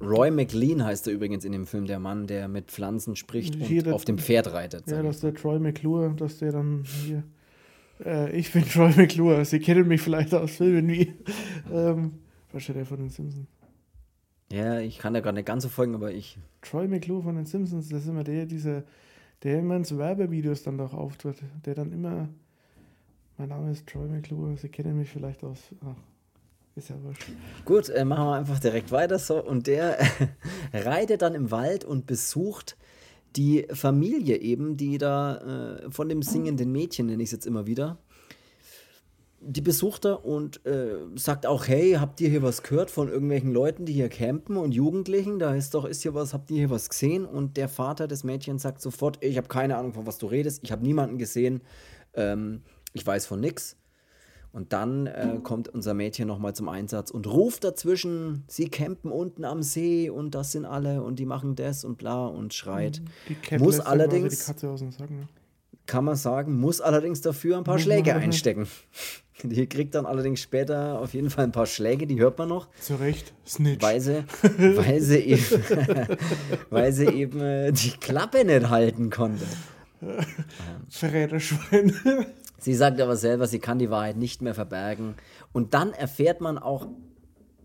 Roy 0.04 0.30
McLean 0.30 0.84
heißt 0.84 1.06
er 1.06 1.12
übrigens 1.12 1.44
in 1.44 1.52
dem 1.52 1.66
Film, 1.66 1.86
der 1.86 1.98
Mann, 1.98 2.26
der 2.26 2.48
mit 2.48 2.70
Pflanzen 2.70 3.16
spricht 3.16 3.54
hier 3.54 3.86
und 3.86 3.92
auf 3.92 4.04
dem 4.04 4.18
Pferd 4.18 4.52
reitet. 4.52 4.86
Ja, 4.86 5.02
dass 5.02 5.20
der 5.20 5.34
Troy 5.34 5.58
McClure, 5.58 6.14
dass 6.14 6.38
der 6.38 6.52
dann 6.52 6.84
hier. 6.84 7.24
Äh, 8.04 8.36
ich 8.36 8.52
bin 8.52 8.64
Troy 8.68 8.92
McClure. 8.96 9.44
Sie 9.44 9.60
kennen 9.60 9.88
mich 9.88 10.00
vielleicht 10.00 10.34
aus 10.34 10.56
Filmen 10.56 10.88
wie. 10.88 11.14
Ähm, 11.72 12.12
was 12.52 12.62
steht 12.62 12.76
der 12.76 12.86
von 12.86 12.98
den 12.98 13.10
Simpsons? 13.10 13.48
Ja, 14.52 14.78
ich 14.78 14.98
kann 14.98 15.14
da 15.14 15.20
gar 15.20 15.32
nicht 15.32 15.46
ganz 15.46 15.62
so 15.62 15.68
folgen, 15.68 15.94
aber 15.94 16.12
ich. 16.12 16.38
Troy 16.62 16.86
McClure 16.86 17.22
von 17.22 17.36
den 17.36 17.46
Simpsons, 17.46 17.88
das 17.88 18.02
ist 18.02 18.08
immer 18.08 18.24
der, 18.24 18.46
dieser, 18.46 18.84
der 19.42 19.58
immer 19.58 19.76
in 19.76 19.84
so 19.84 19.98
Werbevideos 19.98 20.62
dann 20.62 20.78
doch 20.78 20.94
auftritt. 20.94 21.36
Der 21.64 21.74
dann 21.74 21.92
immer. 21.92 22.28
Mein 23.36 23.48
Name 23.48 23.72
ist 23.72 23.86
Troy 23.88 24.06
McClure, 24.06 24.56
Sie 24.56 24.68
kennen 24.68 24.96
mich 24.96 25.10
vielleicht 25.10 25.42
aus. 25.42 25.58
Ach, 25.84 25.96
ist 26.76 26.88
ja 26.88 27.02
wurscht. 27.02 27.22
Gut, 27.64 27.88
äh, 27.88 28.04
machen 28.04 28.26
wir 28.26 28.34
einfach 28.34 28.58
direkt 28.58 28.90
weiter 28.92 29.18
so. 29.18 29.42
Und 29.42 29.66
der 29.66 29.98
reitet 30.72 31.22
dann 31.22 31.34
im 31.34 31.50
Wald 31.50 31.84
und 31.84 32.06
besucht 32.06 32.76
die 33.36 33.66
Familie 33.72 34.36
eben, 34.36 34.76
die 34.76 34.98
da 34.98 35.78
äh, 35.84 35.90
von 35.90 36.08
dem 36.08 36.22
singenden 36.22 36.70
Mädchen, 36.72 37.06
nenne 37.06 37.22
ich 37.22 37.28
es 37.28 37.32
jetzt 37.32 37.46
immer 37.46 37.66
wieder, 37.66 37.98
die 39.46 39.60
besucht 39.60 40.06
er 40.06 40.24
und 40.24 40.64
äh, 40.64 40.96
sagt 41.16 41.44
auch, 41.46 41.68
hey, 41.68 41.92
habt 42.00 42.20
ihr 42.20 42.30
hier 42.30 42.42
was 42.42 42.62
gehört 42.62 42.90
von 42.90 43.08
irgendwelchen 43.08 43.52
Leuten, 43.52 43.84
die 43.84 43.92
hier 43.92 44.08
campen 44.08 44.56
und 44.56 44.72
Jugendlichen? 44.72 45.38
Da 45.38 45.54
ist 45.54 45.74
doch, 45.74 45.84
ist 45.84 46.02
hier 46.02 46.14
was, 46.14 46.32
habt 46.32 46.50
ihr 46.50 46.58
hier 46.58 46.70
was 46.70 46.88
gesehen? 46.88 47.26
Und 47.26 47.56
der 47.56 47.68
Vater 47.68 48.08
des 48.08 48.24
Mädchens 48.24 48.62
sagt 48.62 48.80
sofort, 48.80 49.22
ich 49.22 49.36
habe 49.36 49.48
keine 49.48 49.76
Ahnung, 49.76 49.92
von 49.92 50.06
was 50.06 50.18
du 50.18 50.26
redest, 50.26 50.60
ich 50.62 50.72
habe 50.72 50.82
niemanden 50.82 51.18
gesehen, 51.18 51.60
ähm, 52.14 52.62
ich 52.94 53.06
weiß 53.06 53.26
von 53.26 53.40
nichts. 53.40 53.76
Und 54.54 54.72
dann 54.72 55.08
äh, 55.08 55.40
kommt 55.42 55.68
unser 55.68 55.94
Mädchen 55.94 56.28
nochmal 56.28 56.54
zum 56.54 56.68
Einsatz 56.68 57.10
und 57.10 57.26
ruft 57.26 57.64
dazwischen, 57.64 58.44
sie 58.46 58.68
campen 58.68 59.10
unten 59.10 59.44
am 59.44 59.64
See 59.64 60.08
und 60.08 60.36
das 60.36 60.52
sind 60.52 60.64
alle 60.64 61.02
und 61.02 61.18
die 61.18 61.26
machen 61.26 61.56
das 61.56 61.84
und 61.84 61.98
bla 61.98 62.26
und 62.26 62.54
schreit. 62.54 63.02
muss 63.58 63.80
allerdings, 63.80 64.46
Sagen, 64.46 65.18
ne? 65.18 65.28
kann 65.86 66.04
man 66.04 66.14
sagen, 66.14 66.60
muss 66.60 66.80
allerdings 66.80 67.20
dafür 67.20 67.58
ein 67.58 67.64
paar 67.64 67.80
Schläge 67.80 68.14
einstecken. 68.14 68.68
Die 69.42 69.66
kriegt 69.66 69.96
dann 69.96 70.06
allerdings 70.06 70.38
später 70.40 71.00
auf 71.00 71.14
jeden 71.14 71.30
Fall 71.30 71.46
ein 71.46 71.52
paar 71.52 71.66
Schläge, 71.66 72.06
die 72.06 72.20
hört 72.20 72.38
man 72.38 72.48
noch. 72.48 72.68
Zu 72.80 72.94
Recht, 72.94 73.34
Snitch. 73.44 73.82
Weil 73.82 74.00
sie, 74.00 74.22
weil 74.42 75.00
sie 75.00 75.18
eben, 75.18 75.42
weil 76.70 76.92
sie 76.92 77.06
eben 77.06 77.40
äh, 77.40 77.72
die 77.72 77.90
Klappe 77.90 78.44
nicht 78.44 78.68
halten 78.68 79.10
konnte. 79.10 79.44
Verräterschwein. 80.88 81.92
Sie 82.64 82.72
sagt 82.72 82.98
aber 82.98 83.18
selber, 83.18 83.46
sie 83.46 83.58
kann 83.58 83.78
die 83.78 83.90
Wahrheit 83.90 84.16
nicht 84.16 84.40
mehr 84.40 84.54
verbergen. 84.54 85.16
Und 85.52 85.74
dann 85.74 85.92
erfährt 85.92 86.40
man 86.40 86.56
auch 86.56 86.88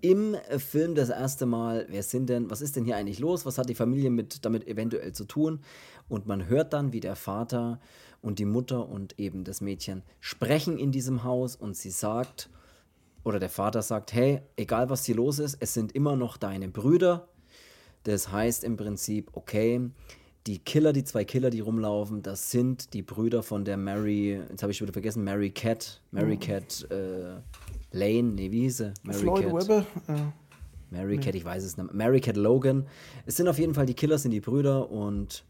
im 0.02 0.36
Film 0.58 0.93
das 0.93 1.08
erste 1.08 1.45
Mal, 1.45 1.86
wer 1.88 2.04
sind 2.04 2.28
denn, 2.28 2.50
was 2.50 2.60
ist 2.60 2.76
denn 2.76 2.84
hier 2.84 2.97
eigentlich 2.97 3.20
los? 3.20 3.45
Was 3.45 3.58
hat 3.58 3.70
die 3.70 3.76
Familie 3.76 4.10
mit, 4.10 4.43
damit 4.43 4.68
eventuell 4.68 5.14
zu 5.14 5.24
tun? 5.24 5.62
Und 6.10 6.28
man 6.28 6.50
hört 6.50 6.74
dann, 6.74 6.91
wie 6.91 7.00
der 7.00 7.16
Vater 7.16 7.80
und 8.22 8.39
die 8.39 8.45
Mutter 8.45 8.89
und 8.89 9.18
eben 9.18 9.45
das 9.45 9.62
Mädchen 9.62 10.04
sprechen 10.20 10.78
in 10.78 10.91
diesem 10.91 11.24
Haus 11.24 11.56
und 11.56 11.78
sie 11.78 11.91
sagt, 11.91 12.50
oder 13.24 13.39
der 13.39 13.47
Vater 13.47 13.82
sagt, 13.82 14.12
hey, 14.12 14.41
egal 14.58 14.89
was 14.89 15.06
hier 15.06 15.16
los 15.16 15.39
ist, 15.39 15.56
es 15.62 15.74
sind 15.74 15.93
immer 15.93 16.18
noch 16.18 16.36
deine 16.36 16.68
Brüder. 16.68 17.30
Das 18.04 18.34
heißt 18.34 18.66
im 18.66 18.76
Prinzip, 18.76 19.30
okay, 19.32 19.80
die 20.50 20.58
Killer, 20.58 20.93
die 20.93 21.04
zwei 21.04 21.26
Killer, 21.26 21.52
die 21.52 21.60
rumlaufen, 21.60 22.24
das 22.24 22.50
sind 22.50 22.95
die 22.95 23.04
Brüder 23.04 23.43
von 23.43 23.66
der 23.66 23.78
Mary, 23.78 24.41
jetzt 24.50 24.64
habe 24.64 24.72
ich 24.72 24.82
wieder 24.82 24.91
vergessen, 24.91 25.24
Mary 25.24 25.52
Cat, 25.52 26.02
Mary 26.10 26.39
oh. 26.41 26.43
Cat 26.43 26.88
äh, 26.89 27.36
Lane, 27.91 28.32
nee, 28.34 28.50
wie 28.50 28.62
hieß 28.62 28.78
sie? 28.78 28.93
Mary 29.04 29.20
Floyd 29.20 29.43
Cat. 29.43 29.54
Webber. 29.54 29.86
Äh, 30.08 30.14
Mary 30.89 31.18
nee. 31.18 31.24
Cat, 31.24 31.36
ich 31.36 31.45
weiß 31.45 31.64
es 31.64 31.78
nicht. 31.78 31.93
Mary 31.93 32.20
Cat 32.20 32.36
Logan. 32.36 32.88
Es 33.28 33.36
sind 33.38 33.47
auf 33.47 33.60
jeden 33.60 33.76
Fall 33.76 33.86
die 33.86 33.93
Killer, 33.93 34.18
sind 34.18 34.32
die 34.32 34.39
Brüder 34.39 34.89
und 34.89 35.43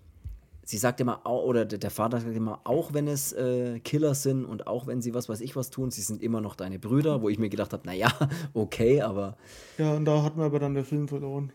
sie 0.65 0.77
sagt 0.77 0.99
immer, 0.99 1.25
oder 1.25 1.63
der 1.63 1.91
Vater 1.91 2.19
sagt 2.19 2.35
immer, 2.35 2.59
auch 2.65 2.93
wenn 2.93 3.07
es 3.07 3.31
äh, 3.31 3.79
Killer 3.79 4.15
sind 4.15 4.43
und 4.43 4.67
auch 4.67 4.85
wenn 4.85 5.01
sie 5.01 5.13
was 5.13 5.29
weiß 5.29 5.39
ich 5.39 5.55
was 5.55 5.69
tun, 5.69 5.91
sie 5.91 6.01
sind 6.01 6.21
immer 6.21 6.41
noch 6.41 6.55
deine 6.55 6.77
Brüder, 6.77 7.21
wo 7.21 7.29
ich 7.29 7.39
mir 7.39 7.47
gedacht 7.47 7.71
habe, 7.71 7.87
naja, 7.87 8.11
okay, 8.53 9.01
aber. 9.01 9.37
Ja, 9.77 9.93
und 9.93 10.03
da 10.03 10.23
hat 10.23 10.35
mir 10.35 10.43
aber 10.43 10.59
dann 10.59 10.73
der 10.73 10.83
Film 10.83 11.07
verloren. 11.07 11.53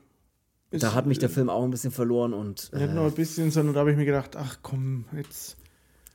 Ist, 0.75 0.83
da 0.83 0.95
hat 0.95 1.07
mich 1.07 1.19
der 1.19 1.31
Film 1.31 1.49
auch 1.49 1.63
ein 1.65 1.71
bisschen 1.71 1.93
verloren 1.93 2.33
und. 2.33 2.73
Nicht 2.73 2.83
äh, 2.83 2.93
nur 2.93 3.07
ein 3.07 3.13
bisschen, 3.13 3.51
sondern 3.51 3.75
da 3.75 3.81
habe 3.81 3.93
ich 3.93 3.97
mir 3.97 4.05
gedacht, 4.05 4.37
ach 4.37 4.59
komm, 4.63 5.05
jetzt. 5.17 5.57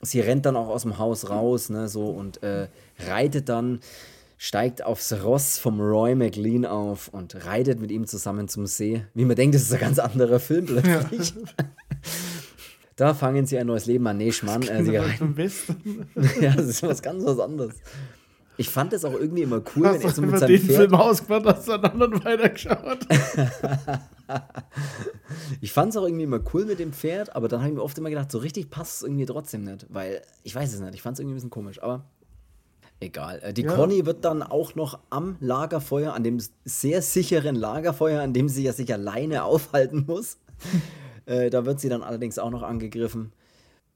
Sie 0.02 0.20
rennt 0.20 0.46
dann 0.46 0.56
auch 0.56 0.68
aus 0.68 0.82
dem 0.82 0.98
Haus 0.98 1.28
raus, 1.28 1.68
ne, 1.68 1.88
so 1.88 2.06
und 2.06 2.42
äh, 2.42 2.68
reitet 2.98 3.48
dann 3.48 3.80
steigt 4.42 4.82
aufs 4.82 5.12
Ross 5.22 5.58
vom 5.58 5.78
Roy 5.82 6.14
McLean 6.14 6.64
auf 6.64 7.08
und 7.08 7.44
reitet 7.44 7.78
mit 7.78 7.90
ihm 7.90 8.06
zusammen 8.06 8.48
zum 8.48 8.66
See. 8.66 9.04
Wie 9.12 9.26
man 9.26 9.36
denkt, 9.36 9.54
das 9.54 9.64
ist 9.64 9.72
ein 9.74 9.80
ganz 9.80 9.98
anderer 9.98 10.40
Film 10.40 10.64
plötzlich. 10.64 11.34
Ja. 11.34 11.42
Da 12.96 13.14
fangen 13.14 13.46
sie 13.46 13.56
ein 13.56 13.66
neues 13.66 13.86
Leben 13.86 14.06
an. 14.08 14.18
Nee, 14.18 14.30
Schmarrn. 14.30 14.60
Äh, 14.60 14.84
sie 14.84 14.94
rein. 14.94 15.34
ja, 16.42 16.54
das 16.54 16.66
ist 16.66 16.82
was 16.82 17.00
ganz 17.00 17.24
was 17.24 17.38
anderes. 17.38 17.76
Ich 18.60 18.68
fand 18.68 18.92
es 18.92 19.06
auch 19.06 19.14
irgendwie 19.14 19.40
immer 19.40 19.62
cool, 19.74 19.86
hast 19.86 20.00
wenn 20.00 20.02
er 20.02 20.12
so 20.12 20.20
mit 20.20 20.38
seinem 20.38 20.48
den 20.48 20.60
Pferd... 20.60 20.76
Film 20.76 20.94
ausgemacht, 20.94 21.46
hast 21.46 21.66
du 21.66 21.78
dann 21.78 21.92
anderen 21.92 22.22
weitergeschaut. 22.22 22.98
ich 25.62 25.72
fand 25.72 25.88
es 25.88 25.96
auch 25.96 26.04
irgendwie 26.04 26.24
immer 26.24 26.40
cool 26.52 26.66
mit 26.66 26.78
dem 26.78 26.92
Pferd, 26.92 27.34
aber 27.34 27.48
dann 27.48 27.60
habe 27.60 27.70
ich 27.70 27.76
mir 27.76 27.82
oft 27.82 27.96
immer 27.96 28.10
gedacht, 28.10 28.30
so 28.30 28.36
richtig 28.36 28.68
passt 28.68 28.96
es 28.96 29.02
irgendwie 29.02 29.24
trotzdem 29.24 29.64
nicht, 29.64 29.86
weil 29.88 30.20
ich 30.42 30.54
weiß 30.54 30.74
es 30.74 30.80
nicht, 30.80 30.94
ich 30.94 31.00
fand 31.00 31.14
es 31.14 31.20
irgendwie 31.20 31.32
ein 31.32 31.36
bisschen 31.36 31.48
komisch, 31.48 31.82
aber 31.82 32.04
egal. 33.00 33.40
Äh, 33.42 33.54
die 33.54 33.62
ja. 33.62 33.74
Conny 33.74 34.04
wird 34.04 34.26
dann 34.26 34.42
auch 34.42 34.74
noch 34.74 34.98
am 35.08 35.38
Lagerfeuer, 35.40 36.12
an 36.12 36.22
dem 36.22 36.38
sehr 36.66 37.00
sicheren 37.00 37.56
Lagerfeuer, 37.56 38.20
an 38.20 38.34
dem 38.34 38.50
sie 38.50 38.64
ja 38.64 38.74
sich 38.74 38.92
alleine 38.92 39.44
aufhalten 39.44 40.04
muss, 40.06 40.36
äh, 41.24 41.48
da 41.48 41.64
wird 41.64 41.80
sie 41.80 41.88
dann 41.88 42.02
allerdings 42.02 42.38
auch 42.38 42.50
noch 42.50 42.62
angegriffen. 42.62 43.32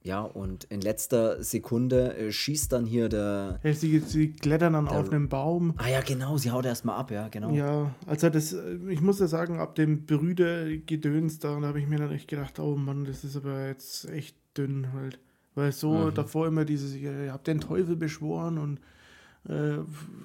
Ja, 0.06 0.20
und 0.20 0.64
in 0.64 0.82
letzter 0.82 1.42
Sekunde 1.42 2.14
äh, 2.14 2.30
schießt 2.30 2.70
dann 2.70 2.84
hier 2.84 3.08
der. 3.08 3.58
Ja, 3.62 3.72
sie, 3.72 4.00
sie 4.00 4.32
klettern 4.32 4.74
dann 4.74 4.84
der, 4.84 4.98
auf 4.98 5.10
einen 5.10 5.30
Baum. 5.30 5.72
Ah 5.78 5.88
ja, 5.88 6.02
genau, 6.02 6.36
sie 6.36 6.50
haut 6.50 6.66
erstmal 6.66 6.98
ab, 6.98 7.10
ja, 7.10 7.28
genau. 7.28 7.50
Ja, 7.50 7.94
also 8.06 8.28
das, 8.28 8.52
äh, 8.52 8.76
ich 8.90 9.00
muss 9.00 9.18
ja 9.18 9.28
sagen, 9.28 9.58
ab 9.58 9.74
dem 9.76 10.04
Brüdergedöns, 10.04 11.38
da, 11.38 11.58
da 11.58 11.68
habe 11.68 11.80
ich 11.80 11.88
mir 11.88 11.96
dann 11.96 12.12
echt 12.12 12.28
gedacht, 12.28 12.58
oh 12.58 12.76
Mann, 12.76 13.06
das 13.06 13.24
ist 13.24 13.34
aber 13.34 13.66
jetzt 13.66 14.06
echt 14.10 14.36
dünn 14.58 14.92
halt. 14.92 15.18
Weil 15.54 15.72
so 15.72 15.92
mhm. 15.92 16.14
davor 16.14 16.48
immer 16.48 16.66
dieses, 16.66 16.94
ihr 16.94 17.32
habt 17.32 17.46
den 17.46 17.60
Teufel 17.60 17.96
beschworen 17.96 18.58
und 18.58 18.80
äh, 19.48 19.78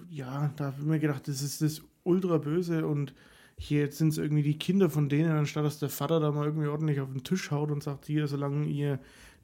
ja, 0.10 0.52
da 0.58 0.66
habe 0.66 0.76
ich 0.80 0.86
mir 0.86 1.00
gedacht, 1.00 1.26
das 1.30 1.42
ist 1.42 1.62
das 1.62 1.82
ultra 2.04 2.38
böse 2.38 2.86
und 2.86 3.14
hier 3.58 3.90
sind 3.92 4.10
es 4.10 4.18
irgendwie 4.18 4.44
die 4.44 4.58
Kinder 4.58 4.90
von 4.90 5.08
denen, 5.08 5.32
anstatt 5.32 5.64
dass 5.64 5.80
der 5.80 5.90
Vater 5.90 6.20
da 6.20 6.32
mal 6.32 6.46
irgendwie 6.46 6.68
ordentlich 6.68 7.00
auf 7.00 7.12
den 7.12 7.24
Tisch 7.24 7.52
haut 7.52 7.72
und 7.72 7.84
sagt, 7.84 8.08
hier, 8.08 8.28
solange 8.28 8.66
ihr 8.66 9.00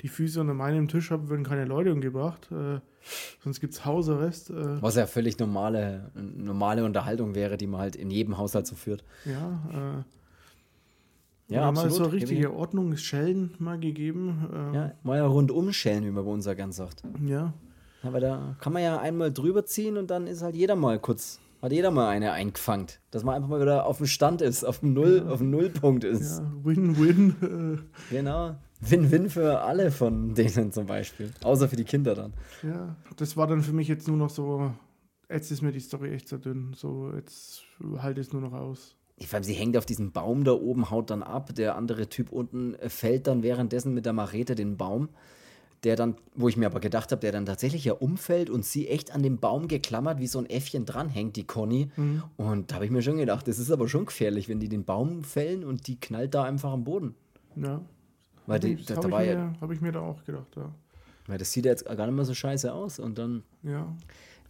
die 0.05 0.09
Füße 0.09 0.39
unter 0.39 0.53
meinem 0.53 0.87
Tisch 0.87 1.09
habt, 1.09 1.29
werden 1.31 1.43
keine 1.43 1.65
Leute 1.65 1.91
umgebracht. 1.91 2.47
Äh, 2.51 2.79
sonst 3.43 3.59
gibt 3.59 3.73
es 3.73 3.85
Hausarrest. 3.85 4.51
Äh. 4.51 4.79
Was 4.79 4.97
ja 4.97 5.07
völlig 5.07 5.39
normale, 5.39 6.11
normale 6.13 6.85
Unterhaltung 6.85 7.33
wäre, 7.33 7.57
die 7.57 7.65
man 7.65 7.81
halt 7.81 7.95
in 7.95 8.11
jedem 8.11 8.37
Haushalt 8.37 8.67
so 8.67 8.75
führt. 8.75 9.03
Ja, 9.25 10.03
äh, 11.49 11.53
ja, 11.55 11.67
absolut. 11.67 11.89
mal 11.89 11.95
so 11.97 12.03
richtige 12.03 12.53
Ordnungsschellen 12.53 13.55
mal 13.57 13.79
gegeben. 13.79 14.47
Äh. 14.53 14.75
Ja, 14.75 14.91
mal 15.01 15.17
ja 15.17 15.25
rundum 15.25 15.73
Schellen, 15.73 16.05
wie 16.05 16.11
man 16.11 16.23
bei 16.23 16.29
uns 16.29 16.45
ja 16.45 16.53
ganz 16.53 16.75
sagt. 16.75 17.01
Ja. 17.25 17.53
Aber 18.03 18.19
da 18.19 18.55
kann 18.59 18.73
man 18.73 18.83
ja 18.83 18.99
einmal 18.99 19.33
drüber 19.33 19.65
ziehen 19.65 19.97
und 19.97 20.11
dann 20.11 20.27
ist 20.27 20.43
halt 20.43 20.53
jeder 20.53 20.75
mal 20.75 20.99
kurz 20.99 21.39
hat 21.63 21.71
jeder 21.71 21.89
mal 21.89 22.09
eine 22.09 22.31
eingefangen. 22.31 22.85
Dass 23.09 23.23
man 23.23 23.33
einfach 23.33 23.49
mal 23.49 23.59
wieder 23.59 23.87
auf 23.87 23.97
dem 23.97 24.05
Stand 24.05 24.43
ist, 24.43 24.63
auf 24.63 24.81
dem, 24.81 24.93
Null, 24.93 25.23
ja. 25.25 25.31
auf 25.31 25.39
dem 25.39 25.49
Nullpunkt 25.49 26.03
ist. 26.03 26.37
Ja, 26.37 26.51
Win-Win. 26.63 27.87
genau. 28.11 28.55
Win-Win 28.89 29.29
für 29.29 29.61
alle 29.61 29.91
von 29.91 30.33
denen 30.35 30.71
zum 30.71 30.85
Beispiel. 30.85 31.31
Außer 31.43 31.69
für 31.69 31.75
die 31.75 31.83
Kinder 31.83 32.15
dann. 32.15 32.33
Ja, 32.63 32.95
das 33.17 33.37
war 33.37 33.47
dann 33.47 33.61
für 33.61 33.73
mich 33.73 33.87
jetzt 33.87 34.07
nur 34.07 34.17
noch 34.17 34.29
so, 34.29 34.71
jetzt 35.29 35.51
ist 35.51 35.61
mir 35.61 35.71
die 35.71 35.79
Story 35.79 36.11
echt 36.11 36.27
so 36.27 36.37
dünn. 36.37 36.73
So, 36.75 37.11
jetzt 37.15 37.63
halte 37.97 38.21
ich 38.21 38.27
es 38.27 38.33
nur 38.33 38.41
noch 38.41 38.53
aus. 38.53 38.95
Ich 39.17 39.27
fand, 39.27 39.45
sie 39.45 39.53
hängt 39.53 39.77
auf 39.77 39.85
diesem 39.85 40.11
Baum 40.11 40.43
da 40.43 40.51
oben, 40.51 40.89
haut 40.89 41.09
dann 41.09 41.23
ab. 41.23 41.55
Der 41.55 41.75
andere 41.75 42.09
Typ 42.09 42.31
unten 42.31 42.75
fällt 42.87 43.27
dann 43.27 43.43
währenddessen 43.43 43.93
mit 43.93 44.05
der 44.05 44.13
Machete 44.13 44.55
den 44.55 44.77
Baum 44.77 45.09
der 45.85 45.95
dann, 45.95 46.15
wo 46.33 46.49
ich 46.49 46.57
mir 46.57 46.65
aber 46.65 46.79
gedacht 46.79 47.11
habe, 47.11 47.21
der 47.21 47.31
dann 47.31 47.45
tatsächlich 47.45 47.85
ja 47.85 47.93
umfällt 47.93 48.49
und 48.49 48.65
sie 48.65 48.87
echt 48.87 49.13
an 49.13 49.21
dem 49.21 49.37
Baum 49.37 49.67
geklammert 49.67 50.19
wie 50.19 50.27
so 50.27 50.39
ein 50.39 50.49
Äffchen 50.49 50.85
dranhängt, 50.85 51.35
die 51.35 51.45
Conny. 51.45 51.91
Mhm. 51.95 52.23
Und 52.37 52.71
da 52.71 52.75
habe 52.75 52.85
ich 52.85 52.91
mir 52.91 53.03
schon 53.03 53.17
gedacht, 53.17 53.47
das 53.47 53.59
ist 53.59 53.71
aber 53.71 53.87
schon 53.87 54.07
gefährlich, 54.07 54.49
wenn 54.49 54.59
die 54.59 54.67
den 54.67 54.83
Baum 54.83 55.23
fällen 55.23 55.63
und 55.63 55.87
die 55.87 55.99
knallt 55.99 56.33
da 56.33 56.43
einfach 56.43 56.71
am 56.71 56.83
Boden. 56.83 57.13
Ja. 57.55 57.81
Weil 58.47 58.59
die, 58.59 58.75
das 58.75 58.97
habe 58.97 59.23
ich, 59.23 59.29
ja, 59.29 59.53
hab 59.59 59.71
ich 59.71 59.81
mir 59.81 59.91
da 59.91 60.01
auch 60.01 60.23
gedacht, 60.23 60.55
ja. 60.55 60.71
Weil 61.27 61.37
das 61.37 61.51
sieht 61.51 61.65
ja 61.65 61.71
jetzt 61.71 61.85
gar 61.85 62.05
nicht 62.05 62.15
mehr 62.15 62.25
so 62.25 62.33
scheiße 62.33 62.71
aus 62.71 62.99
und 62.99 63.17
dann 63.17 63.43
ja. 63.63 63.87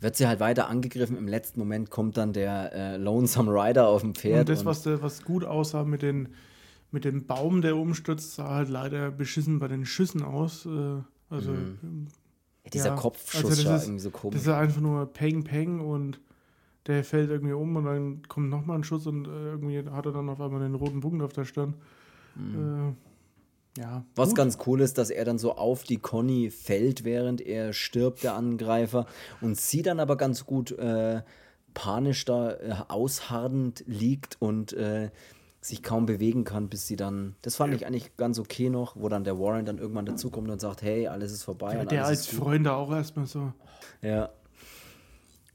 wird 0.02 0.16
sie 0.18 0.28
halt 0.28 0.40
weiter 0.40 0.68
angegriffen. 0.68 1.18
Im 1.18 1.28
letzten 1.28 1.60
Moment 1.60 1.90
kommt 1.90 2.18
dann 2.18 2.34
der 2.34 2.74
äh, 2.74 2.98
Lonesome 2.98 3.52
Rider 3.52 3.88
auf 3.88 4.02
dem 4.02 4.14
Pferd. 4.14 4.42
Und 4.42 4.50
das, 4.50 4.60
und 4.60 4.66
was, 4.66 4.84
der, 4.84 5.02
was 5.02 5.24
gut 5.24 5.46
aussah 5.46 5.86
mit, 5.86 6.02
den, 6.02 6.30
mit 6.92 7.06
dem 7.06 7.26
Baum, 7.26 7.62
der 7.62 7.78
umstürzt, 7.78 8.36
sah 8.36 8.56
halt 8.56 8.70
leider 8.70 9.12
beschissen 9.12 9.60
bei 9.60 9.70
den 9.70 9.86
Schüssen 9.86 10.22
aus. 10.22 10.66
Äh 10.66 11.02
also 11.30 11.52
mhm. 11.52 12.08
ja, 12.66 12.70
dieser 12.72 12.90
ja, 12.90 12.96
Kopfschuss 12.96 13.46
also 13.46 13.74
ist, 13.74 13.84
irgendwie 13.84 14.00
so 14.00 14.10
komisch. 14.12 14.36
Das 14.36 14.44
ist 14.44 14.54
einfach 14.54 14.82
nur 14.82 15.06
Peng 15.12 15.44
Peng 15.44 15.80
und 15.80 16.20
der 16.88 17.04
fällt 17.04 17.32
irgendwie 17.32 17.54
um 17.54 17.76
und 17.76 17.86
dann 17.86 18.22
kommt 18.28 18.50
nochmal 18.50 18.78
ein 18.78 18.84
Schuss 18.84 19.08
und 19.08 19.28
äh, 19.28 19.52
irgendwie 19.52 19.80
hat 19.90 20.06
er 20.06 20.12
dann 20.12 20.30
auf 20.30 20.40
einmal 20.40 20.62
den 20.62 20.76
roten 20.76 21.00
Punkt 21.00 21.22
auf 21.24 21.34
der 21.34 21.46
Stirn. 21.46 21.74
Mhm. 22.36 22.96
Ja. 23.78 24.06
Was 24.16 24.30
gut. 24.30 24.38
ganz 24.38 24.58
cool 24.66 24.82
ist, 24.82 24.98
dass 24.98 25.10
er 25.10 25.26
dann 25.26 25.38
so 25.38 25.56
auf 25.56 25.84
die 25.84 25.98
Conny 25.98 26.50
fällt, 26.50 27.04
während 27.04 27.42
er 27.42 27.74
stirbt, 27.74 28.24
der 28.24 28.36
Angreifer, 28.36 29.06
und 29.42 29.58
sie 29.58 29.82
dann 29.82 30.00
aber 30.00 30.16
ganz 30.16 30.46
gut 30.46 30.72
äh, 30.72 31.22
panisch 31.74 32.26
da 32.26 32.52
äh, 32.52 32.76
ausharrend 32.88 33.84
liegt 33.86 34.38
und 34.40 34.74
äh, 34.74 35.10
sich 35.62 35.84
kaum 35.84 36.06
bewegen 36.06 36.44
kann, 36.44 36.70
bis 36.70 36.88
sie 36.88 36.96
dann. 36.96 37.36
Das 37.42 37.56
fand 37.56 37.74
ich 37.74 37.86
eigentlich 37.86 38.16
ganz 38.18 38.40
okay 38.40 38.70
noch, 38.70 38.96
wo 38.96 39.10
dann 39.10 39.24
der 39.24 39.40
Warren 39.40 39.66
dann 39.66 39.80
irgendwann 39.80 40.06
dazukommt 40.06 40.50
und 40.50 40.62
sagt, 40.62 40.82
hey, 40.82 41.08
alles 41.08 41.32
ist 41.32 41.44
vorbei. 41.44 41.76
Ja, 41.76 41.86
der 41.86 42.06
als 42.06 42.28
Freunde 42.28 42.74
auch 42.74 42.92
erstmal 42.92 43.26
so. 43.26 43.52
Ja. 44.02 44.30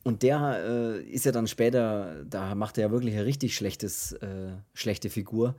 Und 0.03 0.23
der 0.23 0.63
äh, 0.67 1.03
ist 1.03 1.25
ja 1.25 1.33
dann 1.33 1.47
später, 1.47 2.25
da 2.25 2.55
macht 2.55 2.79
er 2.79 2.87
ja 2.87 2.91
wirklich 2.91 3.15
eine 3.15 3.25
richtig 3.25 3.55
schlechtes, 3.55 4.13
äh, 4.13 4.53
schlechte 4.73 5.11
Figur, 5.11 5.55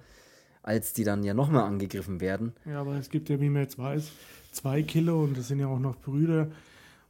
als 0.63 0.93
die 0.93 1.03
dann 1.03 1.23
ja 1.23 1.33
nochmal 1.33 1.63
angegriffen 1.63 2.21
werden. 2.21 2.53
Ja, 2.65 2.81
aber 2.81 2.95
es 2.95 3.09
gibt 3.09 3.29
ja, 3.29 3.39
wie 3.39 3.49
man 3.49 3.63
jetzt 3.63 3.77
weiß, 3.77 4.11
zwei 4.51 4.83
Kilo 4.83 5.23
und 5.23 5.37
das 5.37 5.47
sind 5.47 5.59
ja 5.59 5.67
auch 5.67 5.79
noch 5.79 5.97
Brüder. 5.97 6.47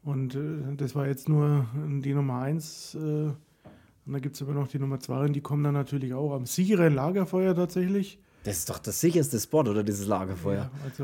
Und 0.03 0.35
äh, 0.35 0.75
das 0.77 0.95
war 0.95 1.07
jetzt 1.07 1.29
nur 1.29 1.65
die 2.01 2.13
Nummer 2.13 2.41
eins 2.41 2.95
äh, 2.95 3.31
und 4.05 4.13
dann 4.13 4.21
gibt 4.21 4.35
es 4.35 4.41
aber 4.41 4.53
noch 4.53 4.67
die 4.67 4.79
Nummer 4.79 4.99
zwei 4.99 5.25
und 5.25 5.33
die 5.33 5.41
kommen 5.41 5.63
dann 5.63 5.73
natürlich 5.73 6.13
auch 6.13 6.33
am 6.33 6.45
sicheren 6.45 6.95
Lagerfeuer 6.95 7.55
tatsächlich. 7.55 8.19
Das 8.43 8.57
ist 8.57 8.69
doch 8.69 8.79
das 8.79 8.99
sicherste 8.99 9.39
Spot, 9.39 9.59
oder 9.59 9.83
dieses 9.83 10.07
Lagerfeuer? 10.07 10.63
Ja, 10.63 10.71
also, 10.83 11.03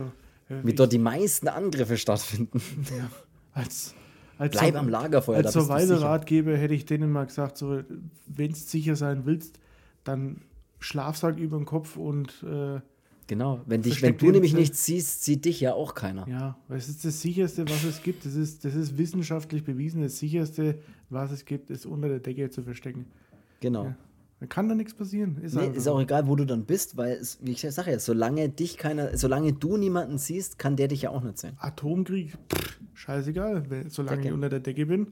äh, 0.50 0.66
Wie 0.66 0.74
dort 0.74 0.92
die 0.92 0.98
meisten 0.98 1.48
Angriffe 1.48 1.98
stattfinden. 1.98 2.60
Ja, 2.98 3.10
als, 3.54 3.94
als 4.40 4.52
Bleib 4.52 4.74
so, 4.74 4.80
am 4.80 4.90
Lagerfeuer. 4.90 5.38
Als 5.38 5.54
Survival-Ratgeber 5.54 6.58
hätte 6.58 6.74
ich 6.74 6.86
denen 6.86 7.12
mal 7.12 7.28
gesagt, 7.28 7.58
so, 7.58 7.84
wenn 8.26 8.50
du 8.50 8.56
sicher 8.56 8.96
sein 8.96 9.26
willst, 9.26 9.60
dann 10.04 10.42
Schlafsack 10.80 11.38
über 11.38 11.58
den 11.58 11.66
Kopf 11.66 11.98
und 11.98 12.44
äh, 12.44 12.80
Genau, 13.28 13.60
wenn, 13.66 13.82
dich, 13.82 14.02
wenn 14.02 14.18
du 14.18 14.32
nämlich 14.32 14.54
nichts 14.54 14.86
siehst, 14.86 15.26
sieht 15.26 15.44
dich 15.44 15.60
ja 15.60 15.74
auch 15.74 15.94
keiner. 15.96 16.26
Ja, 16.30 16.58
es 16.70 16.88
ist 16.88 17.04
das 17.04 17.22
sicherste, 17.22 17.68
was 17.68 17.84
es 17.84 18.02
gibt. 18.02 18.26
Das 18.26 18.36
ist, 18.36 18.64
das 18.64 18.74
ist 18.74 18.98
wissenschaftlich 18.98 19.66
bewiesen. 19.66 20.02
Das 20.02 20.18
sicherste, 20.18 20.80
was 21.10 21.32
es 21.32 21.44
gibt, 21.44 21.70
ist 21.70 21.86
unter 21.86 22.08
der 22.08 22.20
Decke 22.20 22.50
zu 22.50 22.64
verstecken. 22.64 23.06
Genau. 23.60 23.84
Ja. 23.84 23.98
Da 24.40 24.46
kann 24.46 24.70
da 24.70 24.76
nichts 24.76 24.94
passieren. 24.94 25.40
Ist, 25.42 25.56
nee, 25.56 25.68
ist 25.68 25.88
auch 25.88 26.00
egal, 26.00 26.28
wo 26.28 26.36
du 26.36 26.46
dann 26.46 26.66
bist, 26.66 26.96
weil, 26.96 27.14
es, 27.14 27.40
wie 27.42 27.52
ich 27.52 27.62
sage 27.62 27.92
ja, 27.92 28.00
solange 28.00 28.50
dich 28.50 28.78
keiner, 28.78 29.18
solange 29.18 29.52
du 29.52 29.78
niemanden 29.78 30.20
siehst, 30.20 30.60
kann 30.60 30.76
der 30.76 30.88
dich 30.88 31.02
ja 31.02 31.10
auch 31.10 31.24
nicht 31.24 31.40
sehen. 31.40 31.58
Atomkrieg, 31.58 32.38
pff, 32.54 32.80
scheißegal. 32.94 33.64
Solange 33.90 34.18
Decke. 34.18 34.28
ich 34.30 34.34
unter 34.34 34.50
der 34.50 34.60
Decke 34.60 34.86
bin. 34.86 35.08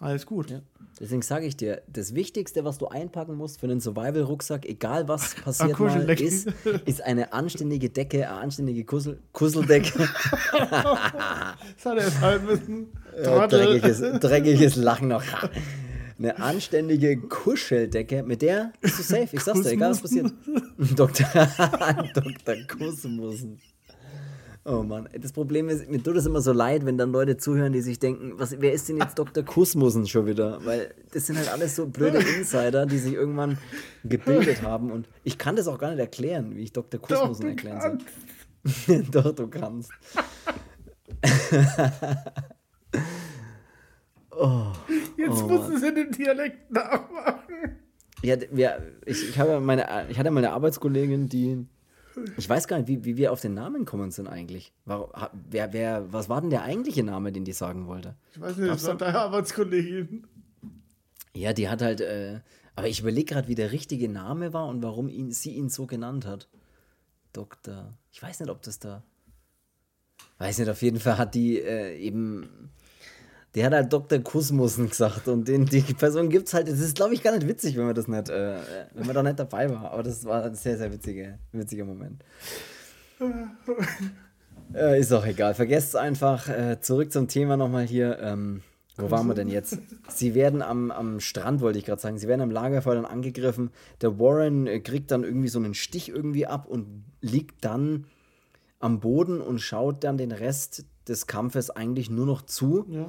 Alles 0.00 0.26
gut. 0.26 0.50
Ja. 0.50 0.60
Deswegen 1.00 1.22
sage 1.22 1.46
ich 1.46 1.56
dir, 1.56 1.82
das 1.86 2.14
Wichtigste, 2.14 2.64
was 2.64 2.78
du 2.78 2.88
einpacken 2.88 3.36
musst 3.36 3.60
für 3.60 3.66
einen 3.66 3.80
Survival-Rucksack, 3.80 4.66
egal 4.66 5.06
was 5.06 5.34
passiert 5.44 5.78
mal, 5.78 6.10
ist, 6.10 6.48
ist 6.86 7.02
eine 7.02 7.32
anständige 7.32 7.88
Decke, 7.88 8.28
eine 8.28 8.40
anständige 8.40 8.84
Kussel, 8.84 9.18
Kusseldecke. 9.32 9.98
das 10.52 10.58
hat 10.60 11.58
er 11.84 12.04
jetzt 12.04 12.20
halt 12.20 12.44
müssen. 12.44 12.88
Dreckiges, 13.22 14.20
dreckiges 14.20 14.76
Lachen 14.76 15.08
noch. 15.08 15.24
Eine 16.18 16.38
anständige 16.38 17.16
Kuscheldecke, 17.16 18.24
mit 18.24 18.42
der 18.42 18.72
bist 18.80 18.98
du 18.98 19.02
safe. 19.04 19.28
Ich 19.32 19.40
sag's 19.40 19.62
dir, 19.62 19.70
egal 19.70 19.90
was 19.90 20.00
passiert. 20.00 20.32
Dr. 20.96 21.26
Dr. 22.14 22.56
Kussmussen. 22.66 23.60
Oh 24.70 24.82
Mann, 24.82 25.08
das 25.18 25.32
Problem 25.32 25.70
ist, 25.70 25.88
mir 25.88 26.02
tut 26.02 26.16
es 26.16 26.26
immer 26.26 26.42
so 26.42 26.52
leid, 26.52 26.84
wenn 26.84 26.98
dann 26.98 27.10
Leute 27.10 27.38
zuhören, 27.38 27.72
die 27.72 27.80
sich 27.80 27.98
denken, 27.98 28.34
was, 28.36 28.60
wer 28.60 28.74
ist 28.74 28.86
denn 28.86 28.98
jetzt 28.98 29.18
Dr. 29.18 29.42
Kussmussen 29.42 30.06
schon 30.06 30.26
wieder? 30.26 30.62
Weil 30.62 30.94
das 31.10 31.26
sind 31.26 31.38
halt 31.38 31.50
alles 31.50 31.74
so 31.74 31.86
blöde 31.86 32.18
Insider, 32.38 32.84
die 32.84 32.98
sich 32.98 33.14
irgendwann 33.14 33.56
gebildet 34.04 34.60
haben 34.60 34.92
und 34.92 35.08
ich 35.24 35.38
kann 35.38 35.56
das 35.56 35.68
auch 35.68 35.78
gar 35.78 35.88
nicht 35.88 36.00
erklären, 36.00 36.54
wie 36.54 36.64
ich 36.64 36.74
Dr. 36.74 37.00
Kussmussen 37.00 37.46
erklären 37.46 37.80
soll. 37.80 39.04
Doch, 39.10 39.34
du 39.34 39.48
kannst. 39.48 39.90
oh, 44.30 44.66
jetzt 45.16 45.42
oh, 45.44 45.48
musst 45.48 45.70
du 45.70 45.76
es 45.76 45.82
in 45.82 45.94
den 45.94 46.10
Dialekt 46.10 46.70
nachmachen. 46.70 47.78
Ja, 48.22 48.36
ich, 49.06 49.30
ich, 49.30 49.38
habe 49.38 49.60
meine, 49.60 49.86
ich 50.10 50.18
hatte 50.18 50.30
meine 50.30 50.52
Arbeitskollegin, 50.52 51.30
die 51.30 51.66
ich 52.36 52.48
weiß 52.48 52.68
gar 52.68 52.78
nicht, 52.78 52.88
wie, 52.88 53.04
wie 53.04 53.16
wir 53.16 53.32
auf 53.32 53.40
den 53.40 53.54
Namen 53.54 53.84
kommen 53.84 54.10
sind 54.10 54.26
eigentlich. 54.26 54.72
Warum, 54.84 55.10
wer, 55.50 55.72
wer, 55.72 56.12
was 56.12 56.28
war 56.28 56.40
denn 56.40 56.50
der 56.50 56.62
eigentliche 56.62 57.02
Name, 57.02 57.32
den 57.32 57.44
die 57.44 57.52
sagen 57.52 57.86
wollte? 57.86 58.14
Ich 58.32 58.40
weiß 58.40 58.56
nicht, 58.56 58.70
das 58.70 58.84
war 58.86 58.96
deine 58.96 59.18
Arbeitskollegin. 59.18 60.26
Ja, 61.34 61.52
die 61.52 61.68
hat 61.68 61.82
halt, 61.82 62.00
äh, 62.00 62.40
aber 62.76 62.88
ich 62.88 63.00
überlege 63.00 63.34
gerade, 63.34 63.48
wie 63.48 63.54
der 63.54 63.72
richtige 63.72 64.08
Name 64.08 64.52
war 64.52 64.66
und 64.66 64.82
warum 64.82 65.08
ihn, 65.08 65.32
sie 65.32 65.52
ihn 65.54 65.68
so 65.68 65.86
genannt 65.86 66.26
hat. 66.26 66.48
Doktor. 67.32 67.94
Ich 68.12 68.22
weiß 68.22 68.40
nicht, 68.40 68.50
ob 68.50 68.62
das 68.62 68.78
da. 68.78 69.02
Weiß 70.38 70.58
nicht, 70.58 70.68
auf 70.68 70.82
jeden 70.82 71.00
Fall 71.00 71.18
hat 71.18 71.34
die 71.34 71.58
äh, 71.60 71.96
eben 71.98 72.70
der 73.54 73.66
hat 73.66 73.72
halt 73.72 73.92
Dr. 73.92 74.18
Kusmussen 74.18 74.90
gesagt 74.90 75.26
und 75.26 75.48
den, 75.48 75.64
die 75.64 75.80
Person 75.80 76.28
gibt 76.28 76.48
es 76.48 76.54
halt. 76.54 76.68
Es 76.68 76.80
ist, 76.80 76.96
glaube 76.96 77.14
ich, 77.14 77.22
gar 77.22 77.32
nicht 77.32 77.48
witzig, 77.48 77.76
wenn 77.76 77.86
man 77.86 77.94
das 77.94 78.06
nicht, 78.06 78.28
äh, 78.28 78.58
wenn 78.94 79.06
man 79.06 79.14
da 79.14 79.22
nicht 79.22 79.38
dabei 79.38 79.70
war. 79.70 79.90
Aber 79.92 80.02
das 80.02 80.24
war 80.24 80.44
ein 80.44 80.54
sehr, 80.54 80.76
sehr 80.76 80.92
witziger, 80.92 81.38
witziger 81.52 81.84
Moment. 81.84 82.22
äh, 84.74 85.00
ist 85.00 85.12
auch 85.12 85.24
egal. 85.24 85.54
Vergesst 85.54 85.88
es 85.88 85.94
einfach. 85.94 86.48
Äh, 86.48 86.80
zurück 86.80 87.10
zum 87.10 87.26
Thema 87.28 87.56
nochmal 87.56 87.86
hier. 87.86 88.18
Ähm, 88.20 88.62
wo 88.98 89.10
waren 89.10 89.26
wir 89.28 89.34
denn 89.34 89.48
jetzt? 89.48 89.78
Sie 90.08 90.34
werden 90.34 90.60
am, 90.60 90.90
am 90.90 91.20
Strand, 91.20 91.60
wollte 91.60 91.78
ich 91.78 91.84
gerade 91.84 92.00
sagen, 92.00 92.18
sie 92.18 92.26
werden 92.26 92.40
am 92.40 92.50
Lagerfeuer 92.50 92.96
dann 92.96 93.06
angegriffen. 93.06 93.70
Der 94.02 94.18
Warren 94.18 94.66
äh, 94.66 94.80
kriegt 94.80 95.10
dann 95.12 95.22
irgendwie 95.22 95.48
so 95.48 95.60
einen 95.60 95.74
Stich 95.74 96.08
irgendwie 96.08 96.46
ab 96.46 96.66
und 96.66 97.04
liegt 97.20 97.64
dann 97.64 98.06
am 98.80 98.98
Boden 98.98 99.40
und 99.40 99.60
schaut 99.60 100.02
dann 100.02 100.18
den 100.18 100.32
Rest 100.32 100.84
des 101.06 101.28
Kampfes 101.28 101.70
eigentlich 101.70 102.10
nur 102.10 102.26
noch 102.26 102.42
zu. 102.42 102.86
Ja 102.90 103.08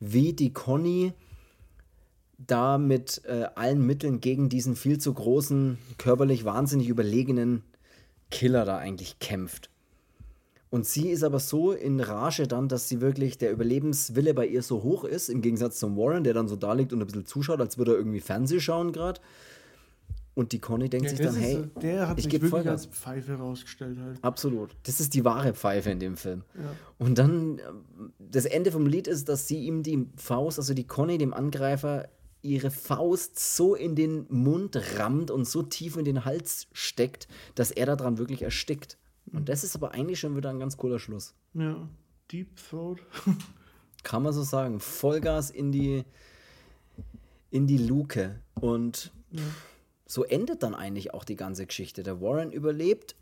wie 0.00 0.32
die 0.32 0.52
Conny 0.52 1.12
da 2.38 2.78
mit 2.78 3.22
äh, 3.24 3.46
allen 3.54 3.84
Mitteln 3.84 4.20
gegen 4.20 4.48
diesen 4.48 4.76
viel 4.76 4.98
zu 4.98 5.14
großen, 5.14 5.78
körperlich 5.98 6.44
wahnsinnig 6.44 6.88
überlegenen 6.88 7.62
Killer 8.30 8.64
da 8.64 8.78
eigentlich 8.78 9.18
kämpft. 9.18 9.70
Und 10.70 10.86
sie 10.86 11.10
ist 11.10 11.22
aber 11.22 11.38
so 11.38 11.70
in 11.70 12.00
Rage 12.00 12.48
dann, 12.48 12.68
dass 12.68 12.88
sie 12.88 13.00
wirklich 13.00 13.38
der 13.38 13.52
Überlebenswille 13.52 14.34
bei 14.34 14.44
ihr 14.44 14.60
so 14.60 14.82
hoch 14.82 15.04
ist, 15.04 15.28
im 15.28 15.40
Gegensatz 15.40 15.78
zum 15.78 15.96
Warren, 15.96 16.24
der 16.24 16.34
dann 16.34 16.48
so 16.48 16.56
da 16.56 16.72
liegt 16.72 16.92
und 16.92 17.00
ein 17.00 17.06
bisschen 17.06 17.26
zuschaut, 17.26 17.60
als 17.60 17.78
würde 17.78 17.92
er 17.92 17.98
irgendwie 17.98 18.18
Fernseh 18.18 18.58
schauen 18.58 18.90
gerade. 18.90 19.20
Und 20.34 20.50
die 20.50 20.58
Conny 20.58 20.88
denkt 20.88 21.06
ja, 21.06 21.16
sich 21.16 21.24
dann, 21.24 21.36
hey, 21.36 21.64
der 21.80 22.08
hat 22.08 22.18
ich 22.18 22.28
gebe 22.28 22.48
Vollgas. 22.48 22.72
als 22.72 22.86
Pfeife 22.86 23.34
rausgestellt 23.34 23.98
halt. 24.00 24.18
Absolut. 24.22 24.74
Das 24.82 24.98
ist 24.98 25.14
die 25.14 25.24
wahre 25.24 25.54
Pfeife 25.54 25.90
in 25.90 26.00
dem 26.00 26.16
Film. 26.16 26.42
Ja. 26.54 26.74
Und 26.98 27.18
dann, 27.18 27.60
das 28.18 28.44
Ende 28.44 28.72
vom 28.72 28.86
Lied 28.86 29.06
ist, 29.06 29.28
dass 29.28 29.46
sie 29.46 29.64
ihm 29.64 29.84
die 29.84 30.08
Faust, 30.16 30.58
also 30.58 30.74
die 30.74 30.86
Conny, 30.86 31.18
dem 31.18 31.32
Angreifer, 31.32 32.08
ihre 32.42 32.72
Faust 32.72 33.38
so 33.38 33.76
in 33.76 33.94
den 33.94 34.26
Mund 34.28 34.76
rammt 34.98 35.30
und 35.30 35.46
so 35.46 35.62
tief 35.62 35.96
in 35.96 36.04
den 36.04 36.24
Hals 36.24 36.66
steckt, 36.72 37.28
dass 37.54 37.70
er 37.70 37.86
daran 37.86 38.18
wirklich 38.18 38.42
erstickt. 38.42 38.98
Und 39.32 39.48
das 39.48 39.62
ist 39.62 39.76
aber 39.76 39.92
eigentlich 39.92 40.18
schon 40.18 40.36
wieder 40.36 40.50
ein 40.50 40.58
ganz 40.58 40.76
cooler 40.76 40.98
Schluss. 40.98 41.34
Ja, 41.54 41.88
Deep 42.32 42.56
Throat. 42.56 42.98
Kann 44.02 44.22
man 44.22 44.32
so 44.32 44.42
sagen. 44.42 44.80
Vollgas 44.80 45.50
in 45.50 45.70
die, 45.70 46.04
in 47.50 47.66
die 47.68 47.78
Luke. 47.78 48.40
Und 48.54 49.12
ja 49.30 49.42
so 50.14 50.22
endet 50.22 50.62
dann 50.62 50.76
eigentlich 50.76 51.12
auch 51.12 51.24
die 51.24 51.34
ganze 51.34 51.66
Geschichte. 51.66 52.04
Der 52.04 52.20
Warren 52.20 52.52
überlebt, 52.52 53.16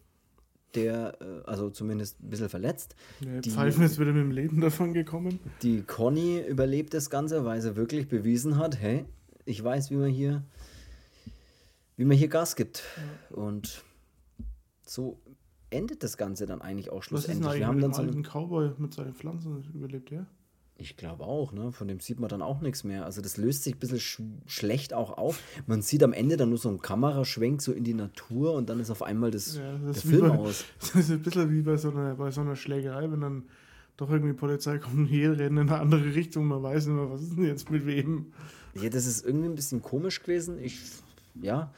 der, 0.75 1.17
äh, 1.23 1.49
also 1.49 1.71
zumindest 1.71 2.23
ein 2.23 2.29
bisschen 2.29 2.51
verletzt. 2.51 2.95
Der 3.23 3.41
die, 3.41 3.51
Pfeifen 3.51 3.83
ist 3.83 3.99
wieder 3.99 4.13
mit 4.13 4.21
dem 4.21 4.31
Leben 4.31 4.61
davon 4.61 4.93
gekommen. 4.93 5.41
Die 5.63 5.85
Conny 5.85 6.41
überlebt 6.47 6.93
das 6.93 7.09
Ganze, 7.09 7.47
weil 7.47 7.63
sie 7.63 7.77
wirklich 7.77 8.09
bewiesen 8.09 8.59
hat, 8.59 8.79
hey, 8.79 9.07
ich 9.47 9.65
weiß, 9.65 9.91
wie 9.91 9.97
man 9.97 10.11
hier, 10.11 10.43
wie 11.97 12.05
man 12.05 12.15
hier 12.15 12.29
Gas 12.29 12.57
gibt. 12.57 12.83
Ja. 13.31 13.37
Und 13.39 13.83
so 14.87 15.19
endet 15.71 16.03
das 16.03 16.19
Ganze 16.19 16.45
dann 16.45 16.61
eigentlich 16.61 16.91
auch 16.91 17.03
schlussendlich. 17.03 17.47
Was 17.47 17.55
ist 17.55 17.59
denn 17.59 17.61
eigentlich 17.61 17.61
Wir 17.61 17.67
haben 17.69 17.81
dann 17.81 17.95
so 17.95 18.03
alten 18.03 18.23
Cowboy 18.23 18.73
mit 18.77 18.93
seinen 18.93 19.15
Pflanzen 19.15 19.65
überlebt, 19.73 20.11
ja? 20.11 20.27
Ich 20.83 20.97
glaube 20.97 21.23
auch, 21.23 21.53
ne? 21.53 21.71
Von 21.71 21.87
dem 21.87 22.01
sieht 22.01 22.19
man 22.19 22.29
dann 22.29 22.43
auch 22.43 22.61
nichts 22.61 22.83
mehr. 22.83 23.05
Also 23.05 23.23
das 23.23 23.37
löst 23.37 23.63
sich 23.63 23.77
ein 23.77 23.79
bisschen 23.79 24.01
sch 24.01 24.21
schlecht 24.47 24.93
auch 24.93 25.17
auf. 25.17 25.41
Man 25.69 25.81
sieht 25.81 26.03
am 26.03 26.13
Ende 26.13 26.37
dann 26.37 26.49
nur 26.49 26.59
so 26.59 26.69
einen 26.69 26.83
Kameraschwenk 26.83 27.63
so 27.63 27.73
in 27.73 27.85
die 27.85 27.95
Natur 27.95 28.55
und 28.55 28.69
dann 28.69 28.81
ist 28.81 28.91
auf 28.91 29.03
einmal 29.03 29.31
das, 29.31 29.57
ja, 29.57 29.79
das 29.79 30.03
der 30.03 30.11
Film 30.11 30.29
bei, 30.29 30.39
aus. 30.39 30.65
Das 30.81 30.97
ist 30.97 31.11
ein 31.13 31.23
bisschen 31.23 31.53
wie 31.53 31.63
bei 31.63 31.77
so, 31.77 31.91
einer, 31.91 32.17
bei 32.17 32.33
so 32.33 32.41
einer 32.41 32.57
Schlägerei, 32.57 33.09
wenn 33.13 33.21
dann 33.21 33.45
doch 33.97 34.11
irgendwie 34.11 34.33
Polizei 34.33 34.79
kommt 34.79 34.99
und 34.99 35.07
hier 35.07 35.39
rennen 35.39 35.59
in 35.59 35.69
eine 35.69 35.79
andere 35.79 36.15
Richtung. 36.17 36.47
Man 36.47 36.65
weiß 36.65 36.87
nicht 36.87 36.97
mehr, 36.97 37.09
was 37.09 37.23
ist 37.23 37.37
denn 37.37 37.45
jetzt 37.45 37.71
mit 37.71 37.87
wem. 37.87 38.33
Ja, 38.75 38.89
das 38.89 39.07
ist 39.07 39.25
irgendwie 39.25 39.51
ein 39.51 39.55
bisschen 39.55 39.83
komisch 39.83 40.21
gewesen. 40.21 40.59
Ich, 40.59 40.81
ja. 41.41 41.73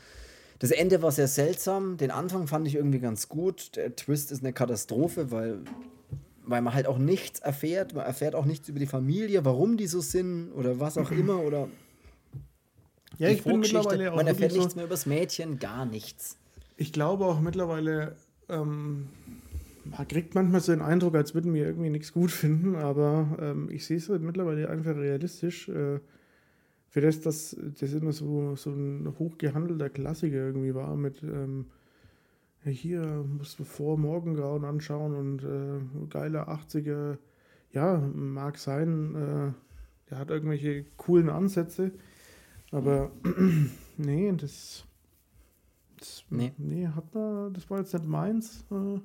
Das 0.60 0.70
Ende 0.70 1.02
war 1.02 1.12
sehr 1.12 1.28
seltsam. 1.28 1.98
Den 1.98 2.10
Anfang 2.10 2.46
fand 2.46 2.66
ich 2.66 2.76
irgendwie 2.76 3.00
ganz 3.00 3.28
gut. 3.28 3.76
Der 3.76 3.94
Twist 3.94 4.32
ist 4.32 4.42
eine 4.42 4.54
Katastrophe, 4.54 5.30
weil 5.30 5.58
weil 6.46 6.62
man 6.62 6.74
halt 6.74 6.86
auch 6.86 6.98
nichts 6.98 7.40
erfährt. 7.40 7.94
Man 7.94 8.04
erfährt 8.04 8.34
auch 8.34 8.44
nichts 8.44 8.68
über 8.68 8.78
die 8.78 8.86
Familie, 8.86 9.44
warum 9.44 9.76
die 9.76 9.86
so 9.86 10.00
sind 10.00 10.52
oder 10.52 10.80
was 10.80 10.98
auch 10.98 11.10
immer 11.10 11.40
oder. 11.40 11.68
Ja, 13.16 13.28
ich 13.28 13.44
bin 13.44 13.60
mittlerweile 13.60 14.10
auch. 14.10 14.16
Man 14.16 14.26
erfährt 14.26 14.54
nichts 14.54 14.72
so 14.72 14.76
mehr 14.76 14.86
über 14.86 14.94
das 14.94 15.06
Mädchen, 15.06 15.60
gar 15.60 15.86
nichts. 15.86 16.36
Ich 16.76 16.92
glaube 16.92 17.26
auch 17.26 17.40
mittlerweile, 17.40 18.16
ähm, 18.48 19.06
man 19.84 20.08
kriegt 20.08 20.34
manchmal 20.34 20.60
so 20.60 20.72
den 20.72 20.82
Eindruck, 20.82 21.14
als 21.14 21.32
würden 21.32 21.54
wir 21.54 21.64
irgendwie 21.64 21.90
nichts 21.90 22.12
gut 22.12 22.32
finden, 22.32 22.74
aber 22.74 23.38
ähm, 23.40 23.68
ich 23.70 23.86
sehe 23.86 23.98
es 23.98 24.08
halt 24.08 24.20
mittlerweile 24.20 24.68
einfach 24.68 24.96
realistisch. 24.96 25.68
Äh, 25.68 26.00
für 26.88 27.00
das, 27.00 27.20
dass 27.20 27.56
das 27.80 27.92
immer 27.92 28.12
so, 28.12 28.56
so 28.56 28.70
ein 28.70 29.14
hochgehandelter 29.18 29.90
Klassiker 29.90 30.36
irgendwie 30.36 30.74
war 30.74 30.96
mit. 30.96 31.22
Ähm, 31.22 31.66
hier 32.70 33.24
musst 33.26 33.58
du 33.58 33.64
vor 33.64 33.98
Morgengrauen 33.98 34.64
anschauen 34.64 35.14
und 35.14 35.42
äh, 35.42 35.80
geile 36.08 36.48
80er, 36.48 37.18
ja, 37.72 37.98
mag 37.98 38.58
sein, 38.58 39.14
äh, 39.14 39.52
der 40.10 40.18
hat 40.18 40.30
irgendwelche 40.30 40.84
coolen 40.96 41.28
Ansätze, 41.28 41.92
aber 42.70 43.10
nee, 43.96 44.32
das, 44.32 44.84
das 45.98 46.24
nee. 46.30 46.52
nee, 46.58 46.88
hat 46.88 47.14
man, 47.14 47.52
das 47.52 47.68
war 47.70 47.78
jetzt 47.80 47.92
nicht 47.92 48.06
meins, 48.06 48.64
äh, 48.70 49.00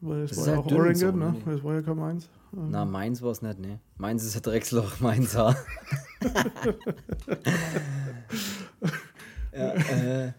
weil 0.00 0.22
es 0.22 0.36
war 0.36 0.46
ja 0.48 0.58
auch 0.58 0.66
Oregon, 0.66 0.94
so, 0.94 1.10
ne? 1.12 1.32
Nee. 1.32 1.52
Das 1.52 1.64
war 1.64 1.74
ja 1.74 1.82
kein 1.82 1.96
Meins. 1.96 2.28
Na, 2.52 2.84
meins 2.84 3.22
war 3.22 3.30
es 3.30 3.40
nicht, 3.40 3.58
ne? 3.60 3.80
Meins 3.96 4.24
ist 4.24 4.36
ein 4.36 4.42
Drecksloch, 4.42 5.00
meins 5.00 5.32
ja, 5.34 5.54
äh, 9.52 10.32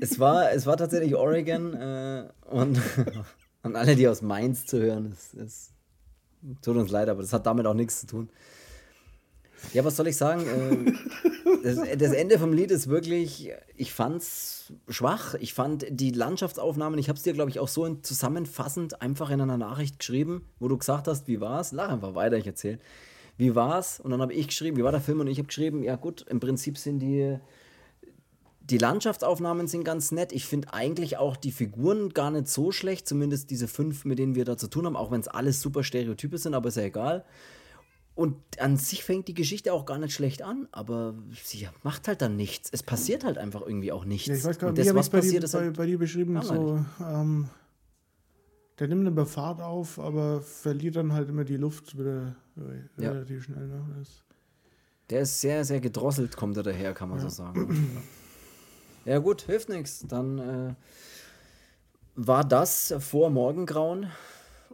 es, 0.00 0.18
war, 0.18 0.52
es 0.52 0.66
war 0.66 0.76
tatsächlich 0.76 1.14
Oregon 1.14 1.74
äh, 1.74 2.28
und, 2.50 2.80
und 3.62 3.76
alle, 3.76 3.96
die 3.96 4.08
aus 4.08 4.22
Mainz 4.22 4.66
zu 4.66 4.80
hören, 4.80 5.12
es, 5.12 5.34
es 5.34 5.72
tut 6.62 6.76
uns 6.76 6.90
leid, 6.90 7.08
aber 7.08 7.22
das 7.22 7.32
hat 7.32 7.46
damit 7.46 7.66
auch 7.66 7.74
nichts 7.74 8.00
zu 8.00 8.06
tun. 8.06 8.30
Ja, 9.72 9.84
was 9.84 9.96
soll 9.96 10.08
ich 10.08 10.16
sagen? 10.16 10.42
Äh, 10.42 10.92
das, 11.62 11.78
das, 11.96 12.12
Ende 12.12 12.38
vom 12.38 12.52
Lied 12.52 12.70
ist 12.70 12.88
wirklich, 12.88 13.52
ich 13.76 13.92
fand's 13.92 14.72
schwach. 14.88 15.34
Ich 15.34 15.54
fand 15.54 15.86
die 15.88 16.10
Landschaftsaufnahmen, 16.10 16.98
ich 16.98 17.08
habe 17.08 17.16
es 17.16 17.22
dir, 17.22 17.32
glaube 17.32 17.50
ich, 17.50 17.60
auch 17.60 17.68
so 17.68 17.94
zusammenfassend 17.94 19.00
einfach 19.00 19.30
in 19.30 19.40
einer 19.40 19.56
Nachricht 19.56 20.00
geschrieben, 20.00 20.48
wo 20.58 20.68
du 20.68 20.76
gesagt 20.76 21.06
hast, 21.06 21.28
wie 21.28 21.40
war's? 21.40 21.72
Lach 21.72 21.90
einfach 21.90 22.14
weiter, 22.14 22.36
ich 22.36 22.46
erzähle. 22.46 22.80
Wie 23.36 23.54
war's? 23.54 24.00
Und 24.00 24.10
dann 24.10 24.20
habe 24.20 24.34
ich 24.34 24.48
geschrieben, 24.48 24.76
wie 24.76 24.84
war 24.84 24.92
der 24.92 25.00
Film? 25.00 25.20
Und 25.20 25.28
ich 25.28 25.38
habe 25.38 25.46
geschrieben, 25.46 25.82
ja 25.82 25.96
gut, 25.96 26.26
im 26.28 26.40
Prinzip 26.40 26.76
sind 26.76 26.98
die 26.98 27.38
die 28.70 28.78
Landschaftsaufnahmen 28.78 29.66
sind 29.66 29.84
ganz 29.84 30.12
nett. 30.12 30.32
Ich 30.32 30.46
finde 30.46 30.72
eigentlich 30.72 31.16
auch 31.16 31.36
die 31.36 31.52
Figuren 31.52 32.10
gar 32.10 32.30
nicht 32.30 32.48
so 32.48 32.70
schlecht, 32.70 33.08
zumindest 33.08 33.50
diese 33.50 33.68
fünf, 33.68 34.04
mit 34.04 34.18
denen 34.18 34.34
wir 34.34 34.44
da 34.44 34.56
zu 34.56 34.68
tun 34.68 34.86
haben, 34.86 34.96
auch 34.96 35.10
wenn 35.10 35.20
es 35.20 35.28
alles 35.28 35.60
super 35.60 35.82
Stereotype 35.82 36.38
sind, 36.38 36.54
aber 36.54 36.68
ist 36.68 36.76
ja 36.76 36.84
egal. 36.84 37.24
Und 38.14 38.36
an 38.58 38.76
sich 38.76 39.04
fängt 39.04 39.26
die 39.28 39.34
Geschichte 39.34 39.72
auch 39.72 39.86
gar 39.86 39.98
nicht 39.98 40.12
schlecht 40.12 40.42
an, 40.42 40.68
aber 40.70 41.14
sie 41.42 41.66
macht 41.82 42.08
halt 42.08 42.20
dann 42.20 42.36
nichts. 42.36 42.68
Es 42.70 42.82
passiert 42.82 43.24
halt 43.24 43.38
einfach 43.38 43.62
irgendwie 43.62 43.90
auch 43.90 44.04
nichts. 44.04 44.28
Ja, 44.28 44.34
ich 44.34 44.44
weiß 44.44 44.58
gar 44.58 44.70
nicht, 44.70 44.84
wie 44.84 44.94
was 44.94 45.08
bei 45.08 45.18
passiert, 45.18 45.44
dir, 45.44 45.48
bei, 45.48 45.64
halt 45.64 45.76
bei, 45.76 45.86
dir 45.86 45.98
beschrieben, 45.98 46.40
so, 46.42 46.84
ähm, 47.00 47.48
der 48.78 48.88
nimmt 48.88 49.06
eine 49.06 49.26
Fahrt 49.26 49.62
auf, 49.62 49.98
aber 49.98 50.42
verliert 50.42 50.96
dann 50.96 51.12
halt 51.14 51.30
immer 51.30 51.44
die 51.44 51.56
Luft 51.56 51.98
wieder 51.98 52.36
ja. 52.98 53.12
relativ 53.12 53.44
schnell. 53.44 53.66
Ne? 53.66 53.82
Der 55.08 55.22
ist 55.22 55.40
sehr, 55.40 55.64
sehr 55.64 55.80
gedrosselt, 55.80 56.36
kommt 56.36 56.56
er 56.58 56.62
daher, 56.62 56.92
kann 56.92 57.08
man 57.08 57.18
ja. 57.18 57.24
so 57.24 57.28
sagen. 57.30 57.98
ja 59.04 59.18
gut, 59.18 59.42
hilft 59.42 59.68
nichts. 59.68 60.04
Dann 60.08 60.38
äh, 60.38 60.74
war 62.14 62.44
das 62.44 62.94
vor 62.98 63.30
Morgengrauen 63.30 64.06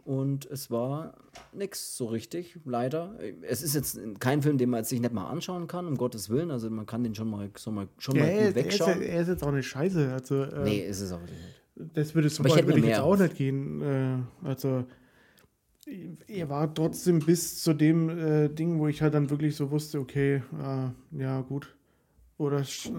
und 0.05 0.45
es 0.45 0.71
war 0.71 1.13
nichts 1.53 1.95
so 1.95 2.07
richtig, 2.07 2.57
leider. 2.65 3.15
Es 3.41 3.61
ist 3.61 3.75
jetzt 3.75 3.99
kein 4.19 4.41
Film, 4.41 4.57
den 4.57 4.69
man 4.69 4.83
sich 4.83 4.99
nicht 4.99 5.13
mal 5.13 5.29
anschauen 5.29 5.67
kann, 5.67 5.87
um 5.87 5.97
Gottes 5.97 6.29
Willen. 6.29 6.51
Also 6.51 6.69
man 6.69 6.85
kann 6.85 7.03
den 7.03 7.15
schon 7.15 7.29
mal, 7.29 7.49
so 7.55 7.71
mal, 7.71 7.87
schon 7.97 8.15
ja, 8.15 8.23
mal 8.23 8.45
gut 8.47 8.55
wegschauen. 8.55 8.89
Er 8.89 9.01
ist, 9.01 9.09
er 9.09 9.21
ist, 9.21 9.27
jetzt 9.27 9.43
auch 9.43 9.51
nicht 9.51 9.67
scheiße. 9.67 10.11
Also, 10.11 10.43
äh, 10.43 10.63
nee, 10.63 10.79
ist 10.79 11.01
es 11.01 11.11
auch 11.11 11.21
nicht. 11.21 11.93
Das 11.93 12.13
würde 12.13 12.29
so 12.29 12.43
weit 12.43 12.65
würde 12.65 12.79
ich 12.79 12.85
jetzt 12.85 12.99
auch 12.99 13.17
nicht 13.17 13.35
gehen. 13.35 13.81
Äh, 13.81 14.47
also 14.47 14.85
er 16.27 16.49
war 16.49 16.73
trotzdem 16.73 17.19
bis 17.19 17.61
zu 17.61 17.73
dem 17.73 18.09
äh, 18.09 18.49
Ding, 18.49 18.79
wo 18.79 18.87
ich 18.87 19.01
halt 19.01 19.13
dann 19.13 19.29
wirklich 19.29 19.55
so 19.55 19.71
wusste, 19.71 19.99
okay, 19.99 20.43
äh, 20.61 21.17
ja 21.19 21.41
gut. 21.41 21.75
Oder 22.39 22.63
sch 22.63 22.89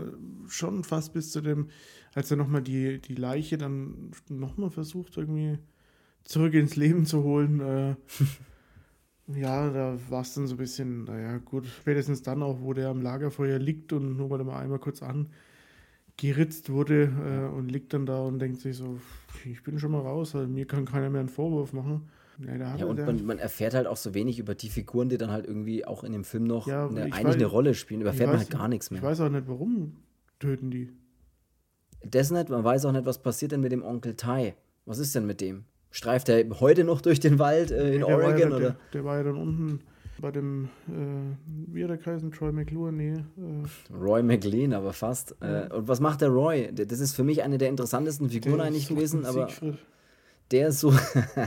schon 0.49 0.84
fast 0.84 1.14
bis 1.14 1.32
zu 1.32 1.41
dem, 1.41 1.70
als 2.14 2.30
er 2.30 2.36
nochmal 2.36 2.62
die, 2.62 3.01
die 3.01 3.14
Leiche 3.14 3.57
dann 3.57 4.11
nochmal 4.28 4.70
versucht, 4.70 5.16
irgendwie 5.16 5.59
zurück 6.24 6.53
ins 6.53 6.76
Leben 6.76 7.07
zu 7.07 7.24
holen. 7.24 7.61
Äh, 7.61 7.97
ja, 9.41 9.70
da 9.70 9.99
war 10.11 10.20
es 10.20 10.34
dann 10.34 10.47
so 10.47 10.57
ein 10.57 10.59
bisschen, 10.59 11.05
naja, 11.05 11.38
gut, 11.38 11.66
spätestens 11.66 12.20
dann 12.22 12.43
auch, 12.43 12.61
wo 12.61 12.74
der 12.74 12.91
am 12.91 13.01
Lagerfeuer 13.01 13.59
liegt 13.59 13.95
und 13.95 14.18
nur 14.18 14.28
mal 14.28 14.61
einmal 14.61 14.78
kurz 14.78 15.03
angeritzt 15.03 16.68
wurde 16.68 17.05
äh, 17.05 17.57
und 17.57 17.70
liegt 17.70 17.95
dann 17.95 18.05
da 18.05 18.20
und 18.20 18.41
denkt 18.41 18.61
sich 18.61 18.76
so, 18.76 19.01
ich 19.47 19.62
bin 19.62 19.78
schon 19.78 19.93
mal 19.93 20.03
raus, 20.03 20.34
also 20.34 20.47
mir 20.49 20.66
kann 20.66 20.84
keiner 20.84 21.09
mehr 21.09 21.20
einen 21.20 21.30
Vorwurf 21.30 21.72
machen. 21.72 22.11
Ja, 22.47 22.76
ja 22.76 22.86
und 22.86 22.99
man, 23.05 23.24
man, 23.26 23.38
erfährt 23.38 23.74
halt 23.74 23.86
auch 23.86 23.97
so 23.97 24.14
wenig 24.14 24.38
über 24.38 24.55
die 24.55 24.70
Figuren, 24.70 25.09
die 25.09 25.18
dann 25.18 25.30
halt 25.30 25.47
irgendwie 25.47 25.84
auch 25.84 26.05
in 26.05 26.12
dem 26.12 26.24
Film 26.24 26.45
noch 26.45 26.66
ja, 26.66 26.86
eine, 26.86 27.03
eigentlich 27.03 27.24
weiß, 27.24 27.34
eine 27.34 27.47
Rolle 27.47 27.74
spielen. 27.74 28.01
Überfährt 28.01 28.30
man 28.30 28.38
halt 28.38 28.51
gar 28.51 28.68
nichts 28.68 28.91
mehr. 28.91 28.99
Ich 28.99 29.05
weiß 29.05 29.20
auch 29.20 29.28
nicht, 29.28 29.47
warum 29.47 29.97
töten 30.38 30.70
die. 30.70 30.91
Das 32.03 32.30
nicht, 32.30 32.49
man 32.49 32.64
weiß 32.64 32.86
auch 32.86 32.93
nicht, 32.93 33.05
was 33.05 33.22
passiert 33.22 33.53
denn 33.53 33.61
mit 33.61 33.72
dem 33.72 33.82
Onkel 33.82 34.14
Tai. 34.14 34.55
Was 34.86 34.99
ist 34.99 35.14
denn 35.14 35.26
mit 35.26 35.41
dem? 35.41 35.64
Streift 35.91 36.28
er 36.28 36.45
heute 36.61 36.84
noch 36.84 37.01
durch 37.01 37.20
den 37.20 37.38
Wald 37.38 37.70
äh, 37.70 37.95
in 37.97 38.05
Oregon? 38.05 38.38
Ja, 38.38 38.47
oder? 38.47 38.61
Der, 38.61 38.76
der, 38.93 39.05
war 39.05 39.18
ja 39.18 39.24
dann 39.24 39.36
unten 39.36 39.80
bei 40.20 40.30
dem, 40.30 40.68
äh, 40.88 41.36
wie 41.47 41.82
hat 41.82 41.91
der 41.91 41.97
geheißen, 41.99 42.30
Troy 42.32 42.53
McClure? 42.53 42.93
Nee. 42.93 43.12
Äh. 43.12 43.95
Roy 43.95 44.22
McLean, 44.22 44.72
aber 44.72 44.93
fast. 44.93 45.36
Äh, 45.41 45.68
und 45.74 45.88
was 45.88 46.01
macht 46.01 46.20
der 46.20 46.28
Roy? 46.28 46.70
Das 46.72 47.01
ist 47.01 47.14
für 47.14 47.24
mich 47.24 47.43
eine 47.43 47.59
der 47.59 47.68
interessantesten 47.68 48.30
Figuren 48.30 48.59
der 48.59 48.66
eigentlich 48.66 48.88
gewesen, 48.88 49.26
aber. 49.26 49.49
Der 50.51 50.73
so, 50.73 50.93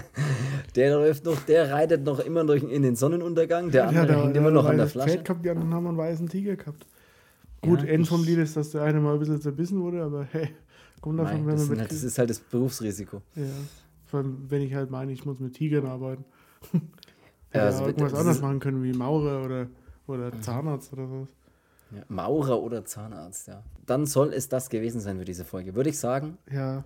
der 0.75 0.95
läuft 0.95 1.25
noch, 1.25 1.41
der 1.41 1.71
reitet 1.71 2.03
noch 2.03 2.19
immer 2.19 2.45
durch 2.45 2.63
in 2.63 2.83
den 2.83 2.95
Sonnenuntergang, 2.95 3.69
der 3.69 3.89
andere 3.89 4.07
ja, 4.07 4.23
hängt 4.23 4.37
immer 4.37 4.51
noch 4.51 4.65
an 4.65 4.77
der 4.77 4.87
Flasche. 4.87 5.21
Gehabt, 5.21 5.43
die 5.43 5.49
anderen 5.49 5.73
haben 5.73 5.87
einen 5.87 5.97
weißen 5.97 6.29
Tiger 6.29 6.55
gehabt. 6.55 6.85
Gut, 7.61 7.81
ja, 7.81 7.89
End 7.89 8.07
vom 8.07 8.23
Lied 8.23 8.39
ist, 8.39 8.55
dass 8.55 8.71
der 8.71 8.83
eine 8.83 8.99
mal 8.99 9.13
ein 9.13 9.19
bisschen 9.19 9.41
zerbissen 9.41 9.81
wurde, 9.81 10.03
aber 10.03 10.23
hey, 10.31 10.49
kommt 11.01 11.19
davon, 11.19 11.45
Nein, 11.45 11.47
wenn 11.47 11.55
man 11.57 11.67
mit. 11.69 11.79
Halt, 11.79 11.91
das 11.91 12.03
ist 12.03 12.17
halt 12.17 12.29
das 12.29 12.39
Berufsrisiko. 12.39 13.21
Ja. 13.35 13.43
Vor 14.05 14.19
allem, 14.19 14.45
wenn 14.49 14.61
ich 14.61 14.73
halt 14.73 14.89
meine, 14.89 15.11
ich 15.11 15.25
muss 15.25 15.39
mit 15.39 15.53
Tigern 15.53 15.85
arbeiten. 15.85 16.23
ja, 17.53 17.61
also 17.61 17.85
irgendwas 17.85 18.13
anderes 18.13 18.41
machen 18.41 18.59
können, 18.59 18.83
wie 18.83 18.93
Maurer 18.93 19.43
oder, 19.43 19.67
oder 20.07 20.33
mhm. 20.33 20.41
Zahnarzt 20.41 20.93
oder 20.93 21.07
sowas. 21.07 21.29
Ja, 21.91 22.03
Maurer 22.07 22.61
oder 22.61 22.85
Zahnarzt, 22.85 23.47
ja. 23.47 23.63
Dann 23.85 24.05
soll 24.05 24.33
es 24.33 24.49
das 24.49 24.69
gewesen 24.69 25.01
sein 25.01 25.19
für 25.19 25.25
diese 25.25 25.45
Folge, 25.45 25.75
würde 25.75 25.89
ich 25.89 25.99
sagen. 25.99 26.37
Ja. 26.51 26.85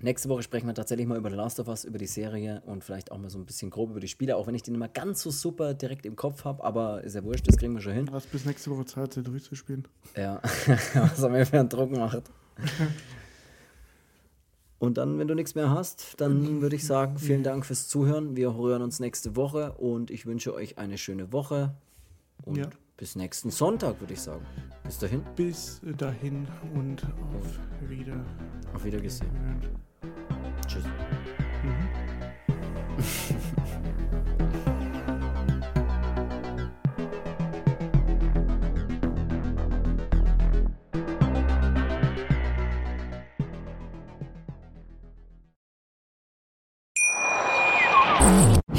Nächste 0.00 0.28
Woche 0.28 0.42
sprechen 0.42 0.66
wir 0.66 0.74
tatsächlich 0.74 1.06
mal 1.06 1.16
über 1.16 1.30
The 1.30 1.36
Last 1.36 1.58
of 1.58 1.68
Us, 1.68 1.84
über 1.84 1.96
die 1.96 2.06
Serie 2.06 2.62
und 2.66 2.84
vielleicht 2.84 3.10
auch 3.12 3.18
mal 3.18 3.30
so 3.30 3.38
ein 3.38 3.46
bisschen 3.46 3.70
grob 3.70 3.90
über 3.90 4.00
die 4.00 4.08
Spiele, 4.08 4.36
auch 4.36 4.46
wenn 4.46 4.54
ich 4.54 4.62
den 4.62 4.74
immer 4.74 4.88
ganz 4.88 5.22
so 5.22 5.30
super 5.30 5.72
direkt 5.72 6.04
im 6.04 6.16
Kopf 6.16 6.44
habe, 6.44 6.62
aber 6.62 7.02
ist 7.02 7.14
ja 7.14 7.24
wurscht, 7.24 7.48
das 7.48 7.56
kriegen 7.56 7.72
wir 7.72 7.80
schon 7.80 7.94
hin. 7.94 8.06
Du 8.06 8.12
hast 8.12 8.30
bis 8.30 8.44
nächste 8.44 8.70
Woche 8.70 8.84
Zeit, 8.84 9.14
sie 9.14 9.22
durchzuspielen. 9.22 9.88
Ja, 10.14 10.42
was 10.94 11.22
er 11.22 11.30
mir 11.30 11.46
für 11.46 11.58
einen 11.58 11.70
Druck 11.70 11.90
macht. 11.90 12.24
Und 14.78 14.98
dann, 14.98 15.18
wenn 15.18 15.26
du 15.26 15.34
nichts 15.34 15.54
mehr 15.54 15.70
hast, 15.70 16.20
dann 16.20 16.60
würde 16.60 16.76
ich 16.76 16.86
sagen, 16.86 17.16
vielen 17.18 17.42
Dank 17.42 17.64
fürs 17.64 17.88
Zuhören. 17.88 18.36
Wir 18.36 18.54
hören 18.54 18.82
uns 18.82 19.00
nächste 19.00 19.34
Woche 19.34 19.72
und 19.72 20.10
ich 20.10 20.26
wünsche 20.26 20.52
euch 20.52 20.76
eine 20.76 20.98
schöne 20.98 21.32
Woche. 21.32 21.74
Und 22.44 22.58
ja. 22.58 22.68
Bis 22.96 23.16
nächsten 23.16 23.50
Sonntag, 23.50 24.00
würde 24.00 24.14
ich 24.14 24.20
sagen. 24.20 24.44
Bis 24.84 24.98
dahin. 24.98 25.22
Bis 25.34 25.80
dahin 25.98 26.46
und 26.74 27.02
auf 27.04 27.88
Wieder. 27.88 28.24
Auf 28.74 28.84
Wiedergesehen. 28.84 29.30
Tschüss. 30.66 30.84
Mhm. 30.84 32.06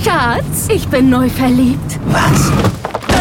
Schatz, 0.04 0.70
ich 0.70 0.88
bin 0.88 1.10
neu 1.10 1.30
verliebt. 1.30 2.00
Was? 2.08 2.77